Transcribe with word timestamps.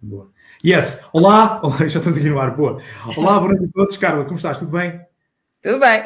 Boa. 0.00 0.32
Yes! 0.64 1.04
Olá! 1.12 1.60
Já 1.80 1.98
estamos 1.98 2.16
aqui 2.16 2.28
no 2.28 2.40
ar, 2.40 2.56
boa. 2.56 2.82
Olá, 3.16 3.38
boa 3.38 3.52
noite 3.52 3.66
a 3.66 3.72
todos. 3.72 3.96
Carla, 3.98 4.24
como 4.24 4.36
estás? 4.36 4.58
Tudo 4.58 4.70
bem? 4.70 4.98
Tudo 5.62 5.78
bem. 5.78 6.02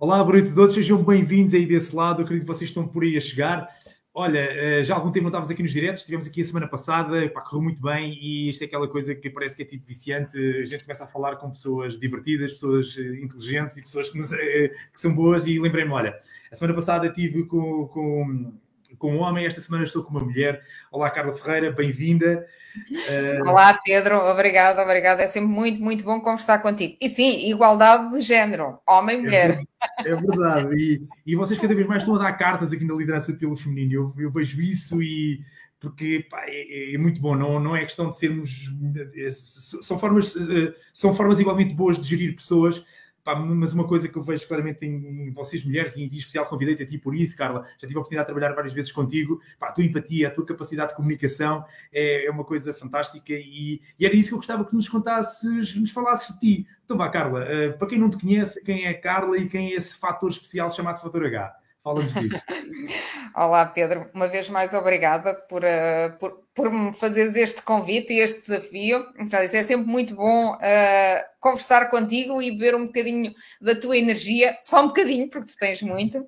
Olá, 0.00 0.24
boa 0.24 0.38
noite 0.38 0.50
a 0.50 0.54
todos. 0.54 0.74
Sejam 0.74 1.02
bem-vindos 1.02 1.52
aí 1.52 1.66
desse 1.66 1.94
lado. 1.94 2.20
Eu 2.20 2.24
acredito 2.24 2.46
que 2.46 2.54
vocês 2.54 2.70
estão 2.70 2.88
por 2.88 3.02
aí 3.02 3.18
a 3.18 3.20
chegar. 3.20 3.68
Olha, 4.16 4.38
eh, 4.38 4.84
já 4.84 4.94
há 4.94 4.96
algum 4.96 5.10
tempo 5.10 5.24
não 5.24 5.28
estávamos 5.28 5.50
aqui 5.50 5.60
nos 5.60 5.72
diretos, 5.72 6.02
estivemos 6.02 6.26
aqui 6.28 6.40
a 6.40 6.44
semana 6.44 6.68
passada, 6.68 7.28
pá, 7.30 7.40
correu 7.40 7.64
muito 7.64 7.82
bem 7.82 8.12
e 8.12 8.48
isto 8.48 8.62
é 8.62 8.66
aquela 8.66 8.86
coisa 8.86 9.12
que 9.12 9.28
parece 9.28 9.56
que 9.56 9.62
é 9.62 9.66
tipo 9.66 9.84
viciante. 9.84 10.38
A 10.38 10.64
gente 10.64 10.84
começa 10.84 11.02
a 11.02 11.08
falar 11.08 11.34
com 11.34 11.50
pessoas 11.50 11.98
divertidas, 11.98 12.52
pessoas 12.52 12.96
eh, 12.96 13.20
inteligentes 13.22 13.76
e 13.76 13.82
pessoas 13.82 14.08
que, 14.08 14.16
nos, 14.16 14.32
eh, 14.32 14.68
que 14.92 15.00
são 15.00 15.12
boas. 15.12 15.46
E 15.48 15.58
lembrei-me, 15.58 15.90
olha, 15.90 16.16
a 16.50 16.54
semana 16.54 16.74
passada 16.74 17.08
estive 17.08 17.44
com, 17.44 17.88
com, 17.88 18.54
com 18.98 19.16
um 19.16 19.20
homem, 19.20 19.46
esta 19.46 19.60
semana 19.60 19.84
estou 19.84 20.02
com 20.02 20.10
uma 20.10 20.20
mulher. 20.20 20.62
Olá, 20.90 21.10
Carla 21.10 21.34
Ferreira, 21.34 21.70
bem-vinda. 21.72 22.46
Uh... 22.76 23.48
Olá, 23.48 23.78
Pedro, 23.84 24.18
obrigado, 24.18 24.78
obrigado. 24.80 25.20
É 25.20 25.26
sempre 25.26 25.50
muito, 25.50 25.82
muito 25.82 26.04
bom 26.04 26.20
conversar 26.20 26.60
contigo. 26.60 26.96
E 27.00 27.08
sim, 27.08 27.48
igualdade 27.50 28.12
de 28.12 28.20
género, 28.20 28.78
homem 28.88 29.18
e 29.18 29.22
mulher. 29.22 29.62
É, 30.04 30.10
é 30.10 30.16
verdade, 30.16 30.74
e, 30.76 31.02
e 31.26 31.36
vocês 31.36 31.58
cada 31.58 31.74
vez 31.74 31.86
mais 31.86 32.02
estão 32.02 32.16
a 32.16 32.18
dar 32.18 32.32
cartas 32.34 32.72
aqui 32.72 32.84
na 32.84 32.94
liderança 32.94 33.32
pelo 33.32 33.56
feminino. 33.56 33.92
Eu, 33.92 34.24
eu 34.24 34.30
vejo 34.30 34.60
isso 34.60 35.02
e 35.02 35.40
porque 35.84 36.26
pá, 36.30 36.44
é, 36.46 36.94
é, 36.94 36.98
muito 36.98 37.20
bom, 37.20 37.36
não, 37.36 37.60
não 37.60 37.76
é 37.76 37.82
questão 37.82 38.08
de 38.08 38.18
sermos. 38.18 38.72
É, 39.14 39.28
são 39.30 39.98
formas, 39.98 40.34
eh, 40.34 40.74
são 40.92 41.14
formas 41.14 41.38
igualmente 41.38 41.74
boas 41.74 41.98
de 41.98 42.08
gerir 42.08 42.34
pessoas, 42.34 42.82
Pá, 43.24 43.34
mas 43.34 43.72
uma 43.72 43.88
coisa 43.88 44.06
que 44.06 44.16
eu 44.16 44.22
vejo 44.22 44.46
claramente 44.46 44.84
em, 44.84 45.32
vocês 45.32 45.64
mulheres, 45.64 45.96
e 45.96 46.02
em 46.02 46.06
especial 46.14 46.44
convidei-te 46.44 46.82
a 46.82 46.86
ti 46.86 46.98
por 46.98 47.14
isso, 47.14 47.34
Carla, 47.34 47.66
já 47.80 47.88
tive 47.88 47.96
a 47.96 48.00
oportunidade 48.00 48.28
de 48.28 48.34
trabalhar 48.34 48.54
várias 48.54 48.74
vezes 48.74 48.92
contigo, 48.92 49.40
pá, 49.58 49.68
a 49.68 49.72
tua 49.72 49.82
empatia, 49.82 50.28
a 50.28 50.30
tua 50.30 50.44
capacidade 50.44 50.90
de 50.90 50.96
comunicação 50.96 51.64
é, 51.90 52.26
é 52.26 52.30
uma 52.30 52.44
coisa 52.44 52.74
fantástica 52.74 53.32
e, 53.32 53.80
e, 53.98 54.04
era 54.04 54.14
isso 54.14 54.28
que 54.28 54.34
eu 54.34 54.38
gostava 54.38 54.62
que 54.66 54.74
nos 54.74 54.90
contasses, 54.90 55.74
nos 55.74 55.90
falasses 55.90 56.34
de 56.34 56.40
ti. 56.40 56.68
Então 56.84 56.98
vá, 56.98 57.08
Carla, 57.08 57.44
uh, 57.44 57.78
para 57.78 57.88
quem 57.88 57.98
não 57.98 58.10
te 58.10 58.18
conhece, 58.18 58.62
quem 58.62 58.84
é 58.84 58.92
Carla 58.92 59.38
e 59.38 59.48
quem 59.48 59.72
é 59.72 59.76
esse 59.76 59.96
fator 59.96 60.28
especial 60.28 60.70
chamado 60.70 61.00
fator 61.00 61.24
H? 61.24 61.63
Fala-nos. 61.84 62.08
Olá, 63.36 63.66
Pedro. 63.66 64.10
Uma 64.14 64.26
vez 64.26 64.48
mais, 64.48 64.72
obrigada 64.72 65.34
por, 65.34 65.62
uh, 65.62 66.18
por, 66.18 66.42
por 66.54 66.72
me 66.72 66.94
fazeres 66.94 67.36
este 67.36 67.60
convite 67.60 68.10
e 68.10 68.20
este 68.20 68.40
desafio. 68.40 69.04
Já 69.28 69.42
disse, 69.42 69.58
é 69.58 69.62
sempre 69.62 69.86
muito 69.86 70.14
bom 70.14 70.54
uh, 70.54 71.24
conversar 71.38 71.90
contigo 71.90 72.40
e 72.40 72.56
ver 72.56 72.74
um 72.74 72.86
bocadinho 72.86 73.34
da 73.60 73.78
tua 73.78 73.98
energia, 73.98 74.58
só 74.62 74.82
um 74.82 74.86
bocadinho, 74.86 75.28
porque 75.28 75.52
tu 75.52 75.58
tens 75.58 75.82
muito. 75.82 76.26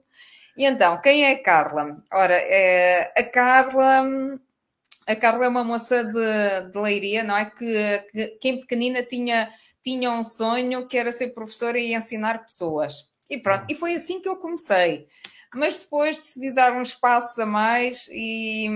E 0.58 0.66
então, 0.66 1.00
quem 1.00 1.24
é 1.24 1.30
a 1.30 1.42
Carla? 1.42 1.96
Ora, 2.12 2.36
é, 2.36 3.14
a 3.16 3.22
Carla. 3.22 4.38
A 5.06 5.16
Carla 5.16 5.46
é 5.46 5.48
uma 5.48 5.64
moça 5.64 6.04
de, 6.04 6.70
de 6.70 6.78
Leiria, 6.78 7.22
não 7.22 7.36
é? 7.36 7.46
Que, 7.46 8.04
que, 8.12 8.26
que 8.26 8.48
em 8.48 8.60
pequenina 8.60 9.02
tinha, 9.02 9.50
tinha 9.82 10.10
um 10.10 10.24
sonho 10.24 10.86
que 10.86 10.98
era 10.98 11.12
ser 11.12 11.28
professora 11.28 11.78
e 11.78 11.94
ensinar 11.94 12.42
pessoas. 12.44 13.08
E 13.30 13.38
pronto, 13.38 13.64
e 13.68 13.74
foi 13.74 13.94
assim 13.94 14.20
que 14.20 14.28
eu 14.28 14.36
comecei 14.36 15.06
mas 15.56 15.78
depois 15.78 16.18
decidi 16.18 16.50
dar 16.50 16.72
um 16.72 16.82
espaço 16.82 17.40
a 17.40 17.46
mais 17.46 18.08
e, 18.12 18.68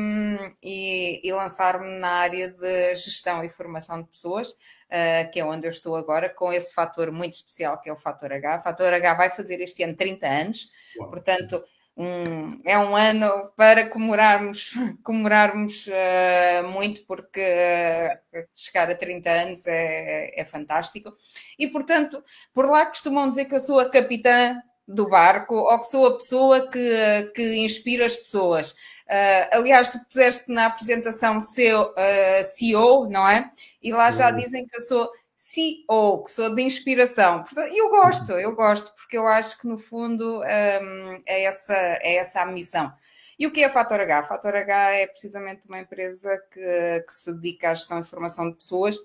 e, 0.62 1.20
e 1.22 1.32
lançar-me 1.32 1.98
na 1.98 2.08
área 2.08 2.48
de 2.48 2.94
gestão 2.94 3.44
e 3.44 3.50
formação 3.50 4.00
de 4.00 4.08
pessoas, 4.08 4.50
uh, 4.50 5.30
que 5.30 5.38
é 5.38 5.44
onde 5.44 5.66
eu 5.66 5.70
estou 5.70 5.94
agora, 5.94 6.30
com 6.30 6.50
esse 6.52 6.72
fator 6.72 7.12
muito 7.12 7.34
especial 7.34 7.78
que 7.80 7.90
é 7.90 7.92
o 7.92 7.98
fator 7.98 8.32
H. 8.32 8.58
O 8.58 8.62
fator 8.62 8.92
H 8.94 9.14
vai 9.14 9.30
fazer 9.30 9.60
este 9.60 9.82
ano 9.82 9.94
30 9.94 10.26
anos, 10.26 10.68
Uau. 10.98 11.10
portanto. 11.10 11.62
Um, 11.96 12.58
é 12.64 12.78
um 12.78 12.96
ano 12.96 13.52
para 13.54 13.86
comemorarmos, 13.86 14.72
comemorarmos 15.04 15.86
uh, 15.88 16.66
muito, 16.68 17.04
porque 17.04 17.40
uh, 17.40 18.38
chegar 18.54 18.90
a 18.90 18.94
30 18.94 19.28
anos 19.28 19.66
é, 19.66 20.40
é, 20.40 20.44
fantástico. 20.46 21.12
E, 21.58 21.66
portanto, 21.66 22.24
por 22.54 22.64
lá 22.70 22.86
costumam 22.86 23.28
dizer 23.28 23.44
que 23.44 23.54
eu 23.54 23.60
sou 23.60 23.78
a 23.78 23.90
capitã 23.90 24.62
do 24.94 25.08
barco 25.08 25.54
ou 25.54 25.78
que 25.78 25.86
sou 25.86 26.06
a 26.06 26.16
pessoa 26.16 26.68
que, 26.68 27.32
que 27.34 27.56
inspira 27.56 28.06
as 28.06 28.16
pessoas. 28.16 28.72
Uh, 28.72 29.48
aliás, 29.52 29.88
tu 29.88 29.98
puseste 30.04 30.50
na 30.52 30.66
apresentação 30.66 31.40
seu, 31.40 31.90
uh, 31.90 32.44
CEO, 32.44 33.08
não 33.08 33.28
é? 33.28 33.50
E 33.82 33.92
lá 33.92 34.10
já 34.10 34.30
dizem 34.30 34.66
que 34.66 34.76
eu 34.76 34.80
sou 34.80 35.10
CEO, 35.36 36.24
que 36.24 36.30
sou 36.30 36.54
de 36.54 36.62
inspiração. 36.62 37.42
Portanto, 37.44 37.72
eu 37.74 37.88
gosto, 37.88 38.32
eu 38.32 38.54
gosto, 38.54 38.92
porque 38.94 39.16
eu 39.16 39.26
acho 39.26 39.58
que 39.58 39.66
no 39.66 39.78
fundo 39.78 40.40
um, 40.40 41.22
é, 41.24 41.44
essa, 41.44 41.74
é 41.74 42.16
essa 42.16 42.42
a 42.42 42.46
missão. 42.46 42.92
E 43.38 43.46
o 43.46 43.52
que 43.52 43.62
é 43.62 43.66
a 43.66 43.70
Fator 43.70 44.00
H? 44.00 44.18
A 44.18 44.22
Fator 44.24 44.54
H 44.54 44.90
é 44.92 45.06
precisamente 45.06 45.66
uma 45.66 45.78
empresa 45.78 46.36
que, 46.52 47.04
que 47.06 47.12
se 47.12 47.32
dedica 47.32 47.70
à 47.70 47.74
gestão 47.74 48.00
e 48.00 48.04
formação 48.04 48.50
de 48.50 48.56
pessoas 48.56 48.96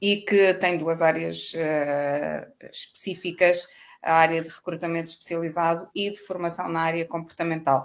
e 0.00 0.18
que 0.18 0.54
tem 0.54 0.78
duas 0.78 1.02
áreas 1.02 1.52
uh, 1.54 2.66
específicas 2.70 3.66
a 4.02 4.14
área 4.14 4.42
de 4.42 4.48
recrutamento 4.48 5.10
especializado 5.10 5.88
e 5.94 6.10
de 6.10 6.18
formação 6.20 6.68
na 6.68 6.80
área 6.80 7.06
comportamental. 7.06 7.84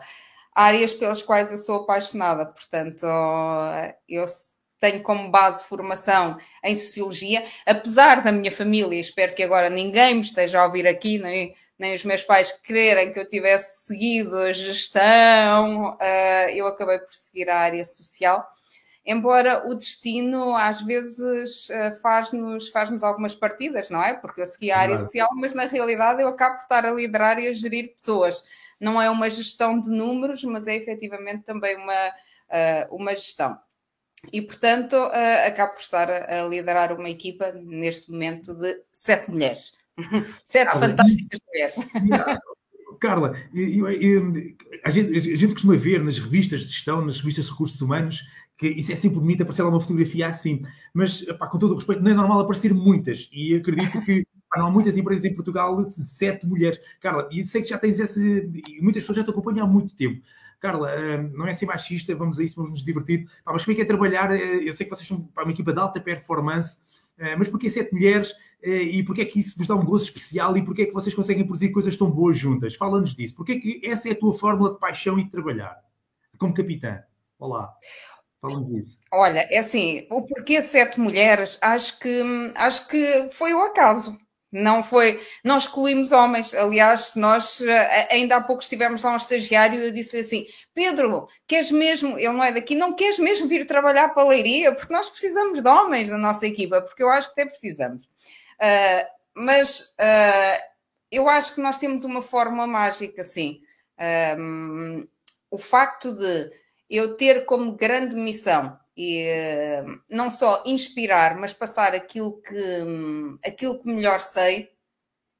Áreas 0.53 0.93
pelas 0.93 1.21
quais 1.21 1.51
eu 1.51 1.57
sou 1.57 1.77
apaixonada, 1.77 2.45
portanto, 2.45 3.05
eu 4.07 4.25
tenho 4.79 5.01
como 5.01 5.29
base 5.29 5.65
formação 5.65 6.37
em 6.63 6.75
sociologia, 6.75 7.43
apesar 7.65 8.21
da 8.21 8.31
minha 8.31 8.51
família, 8.51 8.99
espero 8.99 9.33
que 9.33 9.41
agora 9.41 9.69
ninguém 9.69 10.15
me 10.15 10.21
esteja 10.21 10.59
a 10.59 10.65
ouvir 10.65 10.85
aqui, 10.85 11.17
nem, 11.17 11.55
nem 11.79 11.95
os 11.95 12.03
meus 12.03 12.21
pais 12.23 12.51
quererem 12.51 13.13
que 13.13 13.19
eu 13.19 13.27
tivesse 13.27 13.87
seguido 13.87 14.37
a 14.37 14.51
gestão, 14.51 15.93
uh, 15.93 16.49
eu 16.53 16.67
acabei 16.67 16.99
por 16.99 17.13
seguir 17.13 17.49
a 17.49 17.57
área 17.57 17.85
social 17.85 18.45
embora 19.05 19.67
o 19.67 19.75
destino 19.75 20.55
às 20.55 20.81
vezes 20.81 21.69
eh, 21.69 21.91
faz-nos 22.01 22.69
faz 22.69 23.03
algumas 23.03 23.35
partidas, 23.35 23.89
não 23.89 24.01
é? 24.01 24.13
Porque 24.13 24.41
eu 24.41 24.47
segui 24.47 24.71
a 24.71 24.79
área 24.79 24.97
social, 24.97 25.29
mas 25.35 25.53
na 25.53 25.65
realidade 25.65 26.21
eu 26.21 26.27
acabo 26.29 26.55
por 26.55 26.63
estar 26.63 26.85
a 26.85 26.91
liderar 26.91 27.37
e 27.39 27.47
a 27.47 27.53
gerir 27.53 27.93
pessoas. 27.93 28.43
Não 28.79 29.01
é 29.01 29.09
uma 29.09 29.29
gestão 29.29 29.79
de 29.79 29.89
números, 29.89 30.43
mas 30.43 30.67
é 30.67 30.75
efetivamente 30.75 31.43
também 31.43 31.75
uma, 31.75 32.11
eh, 32.49 32.87
uma 32.89 33.13
gestão. 33.13 33.57
E, 34.31 34.41
portanto, 34.41 34.95
eh, 34.95 35.47
acabo 35.47 35.73
por 35.73 35.81
estar 35.81 36.09
a 36.09 36.47
liderar 36.47 36.93
uma 36.97 37.09
equipa 37.09 37.51
neste 37.51 38.09
momento 38.09 38.53
de 38.53 38.81
sete 38.91 39.29
mulheres. 39.29 39.73
sete 40.43 40.71
Carla, 40.71 40.87
fantásticas 40.87 41.39
mulheres. 41.47 41.75
Carla, 43.01 43.37
eu, 43.53 43.89
eu, 43.89 44.33
a, 44.85 44.89
gente, 44.89 45.13
a 45.13 45.35
gente 45.35 45.53
costuma 45.53 45.75
ver 45.75 46.01
nas 46.01 46.19
revistas 46.19 46.61
de 46.61 46.67
gestão, 46.67 47.03
nas 47.03 47.17
revistas 47.17 47.45
de 47.45 47.51
recursos 47.51 47.81
humanos, 47.81 48.23
que 48.63 48.79
isso 48.79 48.91
é 48.91 48.95
sempre 48.95 49.19
bonito 49.19 49.41
aparecer 49.41 49.63
lá 49.63 49.69
uma 49.69 49.81
fotografia 49.81 50.27
assim, 50.27 50.63
mas 50.93 51.23
pá, 51.37 51.47
com 51.47 51.59
todo 51.59 51.73
o 51.73 51.75
respeito, 51.75 52.01
não 52.01 52.11
é 52.11 52.13
normal 52.13 52.39
aparecer 52.39 52.73
muitas, 52.73 53.29
e 53.31 53.55
acredito 53.55 54.01
que 54.01 54.25
pá, 54.49 54.59
não 54.59 54.67
há 54.67 54.71
muitas 54.71 54.95
empresas 54.95 55.25
em 55.25 55.33
Portugal 55.33 55.83
de 55.83 55.93
sete 56.07 56.47
mulheres. 56.47 56.79
Carla, 57.01 57.27
e 57.31 57.43
sei 57.43 57.61
que 57.61 57.69
já 57.69 57.77
tens 57.77 57.99
esse, 57.99 58.49
e 58.67 58.81
muitas 58.81 59.03
pessoas 59.03 59.17
já 59.17 59.23
te 59.23 59.31
acompanham 59.31 59.65
há 59.65 59.69
muito 59.69 59.93
tempo. 59.95 60.21
Carla, 60.61 60.91
hum, 60.95 61.31
não 61.35 61.45
é 61.45 61.51
ser 61.51 61.65
machista, 61.65 62.15
vamos 62.15 62.39
a 62.39 62.43
isto, 62.43 62.55
vamos 62.55 62.71
nos 62.71 62.85
divertir, 62.85 63.25
pá, 63.43 63.51
mas 63.51 63.65
como 63.65 63.73
é 63.73 63.75
que 63.75 63.81
é 63.81 63.85
trabalhar? 63.85 64.33
Eh, 64.33 64.69
eu 64.69 64.73
sei 64.73 64.85
que 64.85 64.95
vocês 64.95 65.05
são 65.05 65.29
uma 65.37 65.51
equipa 65.51 65.73
de 65.73 65.79
alta 65.79 65.99
performance, 65.99 66.77
eh, 67.17 67.35
mas 67.35 67.49
porquê 67.49 67.69
sete 67.69 67.93
mulheres 67.93 68.33
eh, 68.63 68.83
e 68.83 69.03
porquê 69.03 69.23
é 69.23 69.25
que 69.25 69.39
isso 69.39 69.57
vos 69.57 69.67
dá 69.67 69.75
um 69.75 69.83
gozo 69.83 70.05
especial 70.05 70.55
e 70.55 70.63
porquê 70.63 70.83
é 70.83 70.85
que 70.85 70.93
vocês 70.93 71.13
conseguem 71.13 71.45
produzir 71.45 71.69
coisas 71.69 71.97
tão 71.97 72.09
boas 72.09 72.37
juntas? 72.37 72.75
Fala-nos 72.75 73.13
disso. 73.13 73.35
Porquê 73.35 73.51
é 73.53 73.59
que 73.59 73.81
essa 73.83 74.07
é 74.07 74.13
a 74.13 74.15
tua 74.15 74.33
fórmula 74.33 74.71
de 74.73 74.79
paixão 74.79 75.19
e 75.19 75.25
de 75.25 75.31
trabalhar 75.31 75.77
como 76.37 76.53
capitã? 76.53 77.03
Olá. 77.37 77.73
Isso. 78.77 78.97
Olha, 79.11 79.47
é 79.49 79.59
assim, 79.59 80.05
o 80.09 80.21
porquê 80.21 80.61
sete 80.61 80.99
mulheres, 80.99 81.57
acho 81.61 81.99
que, 81.99 82.21
acho 82.55 82.87
que 82.87 83.29
foi 83.31 83.53
o 83.53 83.61
acaso. 83.61 84.17
Não 84.51 84.83
foi, 84.83 85.19
não 85.43 85.57
excluímos 85.57 86.11
homens. 86.11 86.53
Aliás, 86.53 87.15
nós 87.15 87.59
eh, 87.61 88.07
ainda 88.11 88.35
há 88.35 88.41
pouco 88.41 88.61
estivemos 88.61 89.01
lá 89.01 89.13
um 89.13 89.17
estagiário 89.17 89.79
e 89.79 89.85
eu 89.87 89.91
disse-lhe 89.91 90.21
assim: 90.21 90.45
Pedro, 90.75 91.27
queres 91.47 91.71
mesmo? 91.71 92.19
Ele 92.19 92.33
não 92.33 92.43
é 92.43 92.51
daqui, 92.51 92.75
não 92.75 92.93
queres 92.93 93.17
mesmo 93.17 93.47
vir 93.47 93.65
trabalhar 93.65 94.09
para 94.09 94.21
a 94.21 94.27
leiria? 94.27 94.71
Porque 94.71 94.93
nós 94.93 95.09
precisamos 95.09 95.59
de 95.59 95.67
homens 95.67 96.11
na 96.11 96.19
nossa 96.19 96.45
equipa, 96.45 96.81
porque 96.81 97.01
eu 97.01 97.09
acho 97.09 97.33
que 97.33 97.41
até 97.41 97.49
precisamos. 97.49 98.05
Uh, 98.05 99.07
mas 99.33 99.95
uh, 99.99 100.61
eu 101.11 101.27
acho 101.27 101.55
que 101.55 101.61
nós 101.61 101.79
temos 101.79 102.05
uma 102.05 102.21
fórmula 102.21 102.67
mágica, 102.67 103.23
sim. 103.23 103.59
Um, 104.37 105.07
o 105.49 105.57
facto 105.57 106.13
de 106.13 106.51
eu 106.93 107.17
ter 107.17 107.45
como 107.45 107.75
grande 107.75 108.15
missão 108.15 108.77
e 108.95 109.25
uh, 109.27 109.99
não 110.07 110.29
só 110.29 110.61
inspirar, 110.63 111.35
mas 111.35 111.51
passar 111.51 111.95
aquilo 111.95 112.39
que, 112.39 112.83
aquilo 113.43 113.79
que 113.81 113.87
melhor 113.87 114.21
sei 114.21 114.71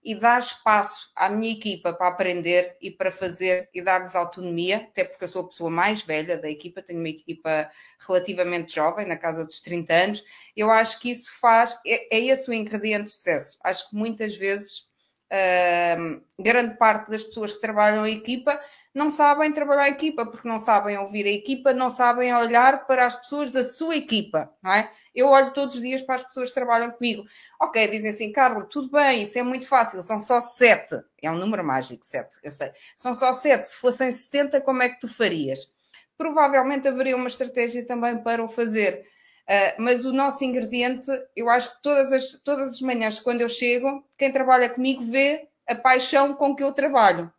e 0.04 0.16
dar 0.16 0.40
espaço 0.40 1.12
à 1.16 1.30
minha 1.30 1.54
equipa 1.54 1.94
para 1.94 2.08
aprender 2.08 2.76
e 2.82 2.90
para 2.90 3.12
fazer 3.12 3.70
e 3.72 3.84
dar-lhes 3.84 4.16
autonomia, 4.16 4.78
até 4.78 5.04
porque 5.04 5.24
eu 5.24 5.28
sou 5.28 5.44
a 5.44 5.48
pessoa 5.48 5.70
mais 5.70 6.02
velha 6.02 6.36
da 6.36 6.50
equipa, 6.50 6.82
tenho 6.82 7.00
uma 7.00 7.08
equipa 7.08 7.70
relativamente 8.06 8.74
jovem, 8.74 9.06
na 9.06 9.16
casa 9.16 9.46
dos 9.46 9.62
30 9.62 9.94
anos. 9.94 10.24
Eu 10.58 10.72
acho 10.72 11.00
que 11.00 11.12
isso 11.12 11.32
faz, 11.40 11.80
é, 11.86 12.18
é 12.18 12.20
esse 12.20 12.50
o 12.50 12.54
ingrediente 12.54 13.06
de 13.06 13.12
sucesso. 13.12 13.60
Acho 13.64 13.88
que 13.90 13.96
muitas 13.96 14.36
vezes 14.36 14.88
uh, 15.32 16.22
grande 16.40 16.78
parte 16.78 17.12
das 17.12 17.24
pessoas 17.24 17.54
que 17.54 17.62
trabalham 17.62 18.08
em 18.08 18.18
equipa 18.18 18.60
não 18.94 19.10
sabem 19.10 19.52
trabalhar 19.52 19.84
a 19.84 19.90
equipa, 19.90 20.26
porque 20.26 20.48
não 20.48 20.60
sabem 20.60 20.98
ouvir 20.98 21.26
a 21.26 21.32
equipa, 21.32 21.74
não 21.74 21.90
sabem 21.90 22.34
olhar 22.34 22.86
para 22.86 23.06
as 23.06 23.16
pessoas 23.16 23.50
da 23.52 23.64
sua 23.64 23.96
equipa, 23.96 24.54
não 24.62 24.72
é? 24.72 24.92
Eu 25.16 25.28
olho 25.28 25.54
todos 25.54 25.76
os 25.76 25.82
dias 25.82 26.02
para 26.02 26.16
as 26.16 26.24
pessoas 26.24 26.50
que 26.50 26.56
trabalham 26.56 26.90
comigo. 26.92 27.24
Ok, 27.62 27.88
dizem 27.88 28.10
assim, 28.12 28.32
Carlos, 28.32 28.66
tudo 28.70 28.90
bem, 28.90 29.24
isso 29.24 29.38
é 29.38 29.44
muito 29.44 29.68
fácil, 29.68 30.02
são 30.02 30.20
só 30.20 30.42
sete. 30.42 31.00
É 31.22 31.30
um 31.30 31.38
número 31.38 31.64
mágico, 31.64 32.06
sete, 32.06 32.36
eu 32.44 32.52
sei. 32.52 32.72
São 32.98 33.14
só 33.14 33.32
sete. 33.34 33.68
Se 33.68 33.78
fossem 33.78 34.12
70, 34.12 34.62
como 34.62 34.82
é 34.82 34.90
que 34.90 35.00
tu 35.00 35.08
farias? 35.08 35.72
Provavelmente 36.18 36.88
haveria 36.88 37.16
uma 37.16 37.28
estratégia 37.28 37.86
também 37.86 38.18
para 38.24 38.44
o 38.44 38.50
fazer. 38.50 39.06
Uh, 39.44 39.76
mas 39.78 40.06
o 40.06 40.14
nosso 40.14 40.44
ingrediente, 40.44 41.08
eu 41.36 41.50
acho 41.50 41.76
que 41.76 41.84
todas 41.84 42.12
as, 42.14 42.40
todas 42.44 42.72
as 42.72 42.82
manhãs, 42.82 43.20
quando 43.20 43.42
eu 43.42 43.50
chego, 43.50 44.04
quem 44.18 44.32
trabalha 44.32 44.70
comigo 44.70 45.04
vê 45.04 45.48
a 45.68 45.76
paixão 45.76 46.34
com 46.34 46.56
que 46.56 46.64
eu 46.64 46.72
trabalho. 46.72 47.32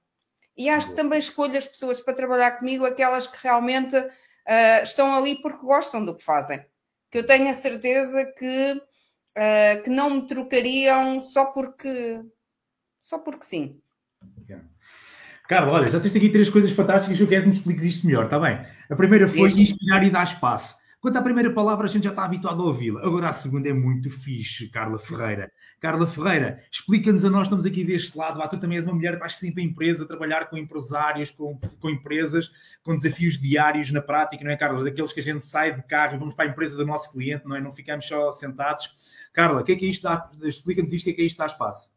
E 0.57 0.69
acho 0.69 0.89
que 0.89 0.95
também 0.95 1.19
escolho 1.19 1.57
as 1.57 1.67
pessoas 1.67 2.01
para 2.01 2.15
trabalhar 2.15 2.53
comigo, 2.53 2.85
aquelas 2.85 3.27
que 3.27 3.37
realmente 3.43 3.97
uh, 3.97 4.83
estão 4.83 5.15
ali 5.17 5.41
porque 5.41 5.65
gostam 5.65 6.05
do 6.05 6.15
que 6.15 6.23
fazem. 6.23 6.65
Que 7.11 7.19
eu 7.19 7.27
tenho 7.27 7.49
a 7.49 7.55
certeza 7.55 8.25
que, 8.37 8.73
uh, 8.73 9.83
que 9.83 9.91
não 9.91 10.11
me 10.11 10.27
trocariam 10.27 11.19
só 11.21 11.47
porque, 11.47 12.21
só 13.03 13.19
porque 13.19 13.45
sim. 13.45 13.81
Yeah. 14.49 14.67
Carlos, 15.49 15.75
olha, 15.75 15.91
já 15.91 16.01
tens 16.01 16.15
aqui 16.15 16.31
três 16.31 16.49
coisas 16.49 16.73
fantásticas 16.73 17.17
que 17.17 17.23
eu 17.23 17.29
quero 17.29 17.43
que 17.43 17.49
me 17.49 17.55
expliques 17.55 17.85
isto 17.85 18.07
melhor, 18.07 18.25
está 18.25 18.39
bem? 18.39 18.65
A 18.89 18.97
primeira 18.97 19.29
foi 19.29 19.51
inspirar 19.51 20.03
e 20.05 20.11
dar 20.11 20.25
espaço. 20.25 20.77
Quanto 21.05 21.19
à 21.19 21.21
primeira 21.21 21.53
palavra, 21.53 21.85
a 21.85 21.87
gente 21.87 22.05
já 22.05 22.09
está 22.09 22.25
habituado 22.25 22.63
a 22.63 22.65
ouvi-la. 22.65 23.03
Agora 23.03 23.29
a 23.29 23.33
segunda 23.35 23.69
é 23.69 23.75
muito 23.75 24.09
fixe, 24.09 24.71
Carla 24.71 24.99
Ferreira. 24.99 25.53
Carla 25.79 26.07
Ferreira, 26.07 26.65
explica-nos 26.73 27.27
a 27.27 27.29
nós, 27.29 27.43
estamos 27.43 27.67
aqui 27.67 27.85
deste 27.85 28.17
lado. 28.17 28.41
Ah, 28.41 28.49
tu 28.49 28.59
também 28.59 28.79
és 28.79 28.87
uma 28.87 28.95
mulher 28.95 29.13
que 29.13 29.19
vais 29.19 29.37
sempre 29.37 29.63
a 29.63 29.67
empresa, 29.67 30.09
trabalhar 30.09 30.49
com 30.49 30.57
empresários, 30.57 31.31
com, 31.31 31.61
com 31.79 31.91
empresas, 31.91 32.51
com 32.83 32.97
desafios 32.97 33.37
diários 33.37 33.93
na 33.93 34.01
prática, 34.01 34.43
não 34.43 34.51
é, 34.51 34.57
Carla? 34.57 34.83
Daqueles 34.83 35.13
que 35.13 35.21
a 35.21 35.23
gente 35.23 35.45
sai 35.45 35.75
de 35.75 35.83
carro 35.83 36.15
e 36.15 36.19
vamos 36.19 36.35
para 36.35 36.47
a 36.47 36.49
empresa 36.49 36.75
do 36.75 36.87
nosso 36.87 37.13
cliente, 37.13 37.45
não 37.45 37.55
é? 37.55 37.61
Não 37.61 37.71
ficamos 37.71 38.09
só 38.09 38.33
sentados. 38.33 38.89
Carla, 39.31 39.61
o 39.61 39.63
que 39.63 39.73
é 39.73 39.77
que 39.77 39.85
é 39.85 39.91
isto? 39.91 40.09
Explica-nos 40.43 40.91
isto, 40.91 41.03
o 41.03 41.05
que 41.05 41.11
é 41.11 41.15
que 41.17 41.21
é 41.21 41.27
isto 41.27 41.37
dá 41.37 41.45
espaço? 41.45 41.93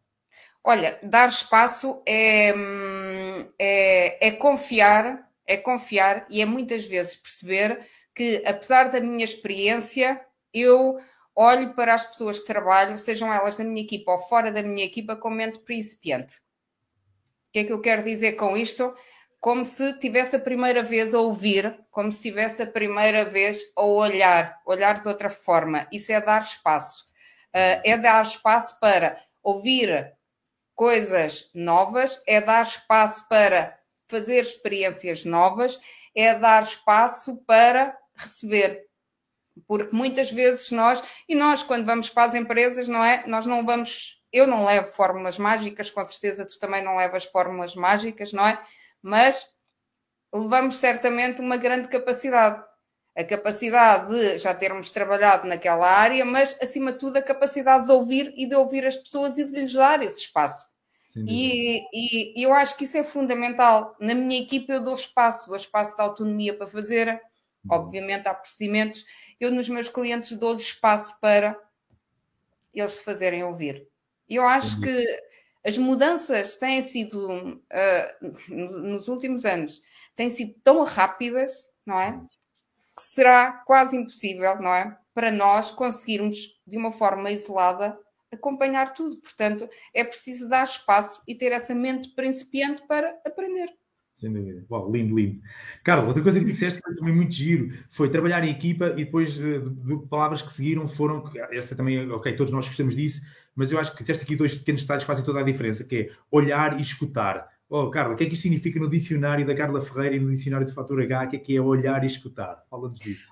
Olha, 0.62 1.00
dar 1.02 1.30
espaço 1.30 2.04
é, 2.06 2.54
hum, 2.54 3.54
é, 3.58 4.28
é 4.28 4.32
confiar, 4.32 5.30
é 5.46 5.56
confiar 5.56 6.28
e 6.30 6.42
é 6.42 6.46
muitas 6.46 6.84
vezes 6.84 7.16
perceber 7.16 7.88
que, 8.18 8.42
apesar 8.44 8.90
da 8.90 9.00
minha 9.00 9.24
experiência, 9.24 10.20
eu 10.52 11.00
olho 11.36 11.76
para 11.76 11.94
as 11.94 12.04
pessoas 12.04 12.40
que 12.40 12.48
trabalham, 12.48 12.98
sejam 12.98 13.32
elas 13.32 13.58
da 13.58 13.64
minha 13.64 13.84
equipa 13.84 14.12
ou 14.12 14.18
fora 14.18 14.52
da 14.52 14.64
minha 14.64 14.84
equipa, 14.84 15.16
como 15.16 15.36
mente 15.36 15.60
principiante. 15.60 16.38
O 16.38 17.52
que 17.54 17.60
é 17.60 17.64
que 17.64 17.72
eu 17.72 17.80
quero 17.80 18.04
dizer 18.04 18.34
com 18.34 18.58
isto? 18.58 18.92
Como 19.40 19.64
se 19.64 20.00
tivesse 20.00 20.36
a 20.36 20.40
primeira 20.40 20.82
vez 20.82 21.14
a 21.14 21.20
ouvir, 21.20 21.80
como 21.92 22.12
se 22.12 22.24
tivesse 22.24 22.64
a 22.64 22.68
primeira 22.68 23.24
vez 23.24 23.62
a 23.76 23.84
olhar, 23.84 24.60
olhar 24.66 25.00
de 25.00 25.08
outra 25.08 25.30
forma. 25.30 25.88
Isso 25.92 26.12
é 26.12 26.20
dar 26.20 26.42
espaço. 26.42 27.04
Uh, 27.56 27.78
é 27.84 27.96
dar 27.98 28.24
espaço 28.24 28.80
para 28.80 29.22
ouvir 29.44 30.12
coisas 30.74 31.52
novas, 31.54 32.24
é 32.28 32.42
dar 32.42 32.64
espaço 32.64 33.28
para 33.30 33.78
fazer 34.08 34.40
experiências 34.40 35.24
novas, 35.24 35.80
é 36.16 36.34
dar 36.34 36.64
espaço 36.64 37.38
para 37.46 37.96
receber. 38.18 38.86
Porque 39.68 39.96
muitas 39.96 40.32
vezes 40.32 40.72
nós, 40.72 41.04
e 41.28 41.36
nós 41.36 41.64
quando 41.64 41.86
vamos 41.86 42.10
para 42.10 42.26
as 42.26 42.36
empresas, 42.36 42.88
não 42.88 43.04
é? 43.04 43.26
Nós 43.28 43.46
não 43.46 43.66
vamos, 43.66 44.22
eu 44.32 44.46
não 44.46 44.66
levo 44.66 44.92
fórmulas 44.92 45.38
mágicas, 45.38 45.90
com 45.90 46.04
certeza 46.06 46.46
tu 46.46 46.60
também 46.60 46.84
não 46.84 46.98
levas 46.98 47.26
fórmulas 47.26 47.74
mágicas, 47.76 48.34
não 48.34 48.46
é? 48.46 48.62
Mas 49.02 49.48
levamos 50.34 50.78
certamente 50.78 51.42
uma 51.42 51.58
grande 51.58 51.88
capacidade. 51.88 52.64
A 53.16 53.24
capacidade 53.24 54.10
de 54.10 54.38
já 54.38 54.54
termos 54.54 54.92
trabalhado 54.92 55.48
naquela 55.48 55.90
área, 55.90 56.24
mas 56.24 56.56
acima 56.62 56.92
de 56.92 57.00
tudo 57.00 57.18
a 57.18 57.22
capacidade 57.22 57.88
de 57.88 57.92
ouvir 57.92 58.32
e 58.38 58.46
de 58.46 58.56
ouvir 58.56 58.86
as 58.86 58.96
pessoas 58.96 59.40
e 59.40 59.44
de 59.44 59.54
lhes 59.54 59.74
dar 59.74 60.04
esse 60.04 60.20
espaço. 60.22 60.68
E, 61.26 61.82
e, 61.92 62.44
eu 62.44 62.54
acho 62.54 62.78
que 62.78 62.84
isso 62.84 62.98
é 62.98 63.04
fundamental. 63.04 63.96
Na 64.00 64.14
minha 64.14 64.40
equipe 64.40 64.72
eu 64.72 64.84
dou 64.84 64.94
espaço, 64.94 65.48
dou 65.48 65.56
espaço 65.56 65.96
de 65.96 66.02
autonomia 66.02 66.56
para 66.56 66.68
fazer, 66.68 67.20
Obviamente 67.70 68.28
há 68.28 68.34
procedimentos. 68.34 69.06
Eu 69.40 69.52
nos 69.52 69.70
meus 69.70 69.90
clientes 69.90 70.38
dou-lhes 70.38 70.64
espaço 70.64 71.20
para 71.20 71.60
eles 72.74 72.94
se 72.94 73.04
fazerem 73.04 73.44
ouvir. 73.44 73.88
Eu 74.30 74.46
acho 74.46 74.80
que 74.82 75.06
as 75.66 75.78
mudanças 75.78 76.56
têm 76.56 76.82
sido, 76.82 77.28
uh, 77.28 78.38
nos 78.48 79.08
últimos 79.08 79.46
anos, 79.46 79.82
têm 80.16 80.30
sido 80.30 80.56
tão 80.64 80.84
rápidas, 80.84 81.70
não 81.86 82.00
é? 82.00 82.22
Que 82.96 83.02
será 83.02 83.52
quase 83.52 83.96
impossível, 83.98 84.62
não 84.62 84.74
é? 84.74 84.98
Para 85.14 85.32
nós 85.32 85.72
conseguirmos, 85.72 86.60
de 86.66 86.78
uma 86.78 86.92
forma 86.92 87.32
isolada, 87.32 87.98
acompanhar 88.32 88.94
tudo. 88.94 89.18
Portanto, 89.18 89.70
é 89.94 90.04
preciso 90.04 90.48
dar 90.48 90.64
espaço 90.64 91.22
e 91.28 91.36
ter 91.36 91.52
essa 91.52 91.74
mente 91.74 92.10
principiante 92.10 92.86
para 92.88 93.20
aprender. 93.26 93.74
Sem 94.18 94.34
dúvida. 94.34 94.66
Uau, 94.70 94.92
lindo, 94.92 95.16
lindo. 95.16 95.40
Carlos, 95.84 96.08
outra 96.08 96.24
coisa 96.24 96.40
que 96.40 96.46
disseste 96.46 96.82
foi 96.82 96.96
também 96.96 97.14
muito 97.14 97.36
giro, 97.36 97.78
foi 97.92 98.10
trabalhar 98.10 98.44
em 98.44 98.50
equipa 98.50 98.88
e 98.98 99.06
depois 99.06 99.38
uh, 99.38 100.08
palavras 100.10 100.42
que 100.42 100.52
seguiram 100.52 100.88
foram, 100.88 101.24
essa 101.52 101.76
também, 101.76 102.10
ok, 102.10 102.36
todos 102.36 102.52
nós 102.52 102.66
gostamos 102.66 102.96
disso, 102.96 103.22
mas 103.56 103.72
eu 103.72 103.80
acho 103.80 103.96
que 103.96 104.02
disseste 104.02 104.24
aqui 104.24 104.36
dois 104.36 104.58
pequenos 104.58 104.82
detalhes 104.82 105.04
que 105.04 105.08
fazem 105.08 105.24
toda 105.24 105.40
a 105.40 105.44
diferença, 105.44 105.84
que 105.84 105.96
é 105.96 106.10
olhar 106.32 106.80
e 106.80 106.82
escutar. 106.82 107.48
Oh, 107.70 107.92
Carla, 107.92 108.16
o 108.16 108.18
que 108.18 108.24
é 108.24 108.28
que 108.28 108.34
isto 108.34 108.42
significa 108.42 108.80
no 108.80 108.90
dicionário 108.90 109.46
da 109.46 109.54
Carla 109.54 109.82
Ferreira 109.82 110.16
e 110.16 110.20
no 110.20 110.32
dicionário 110.32 110.66
de 110.66 110.74
Fatura 110.74 111.04
H? 111.04 111.26
O 111.26 111.30
que 111.30 111.36
é 111.36 111.40
que 111.40 111.56
é 111.56 111.62
olhar 111.62 112.04
e 112.04 112.08
escutar? 112.08 112.64
Fala-nos 112.72 113.00
disso. 113.00 113.32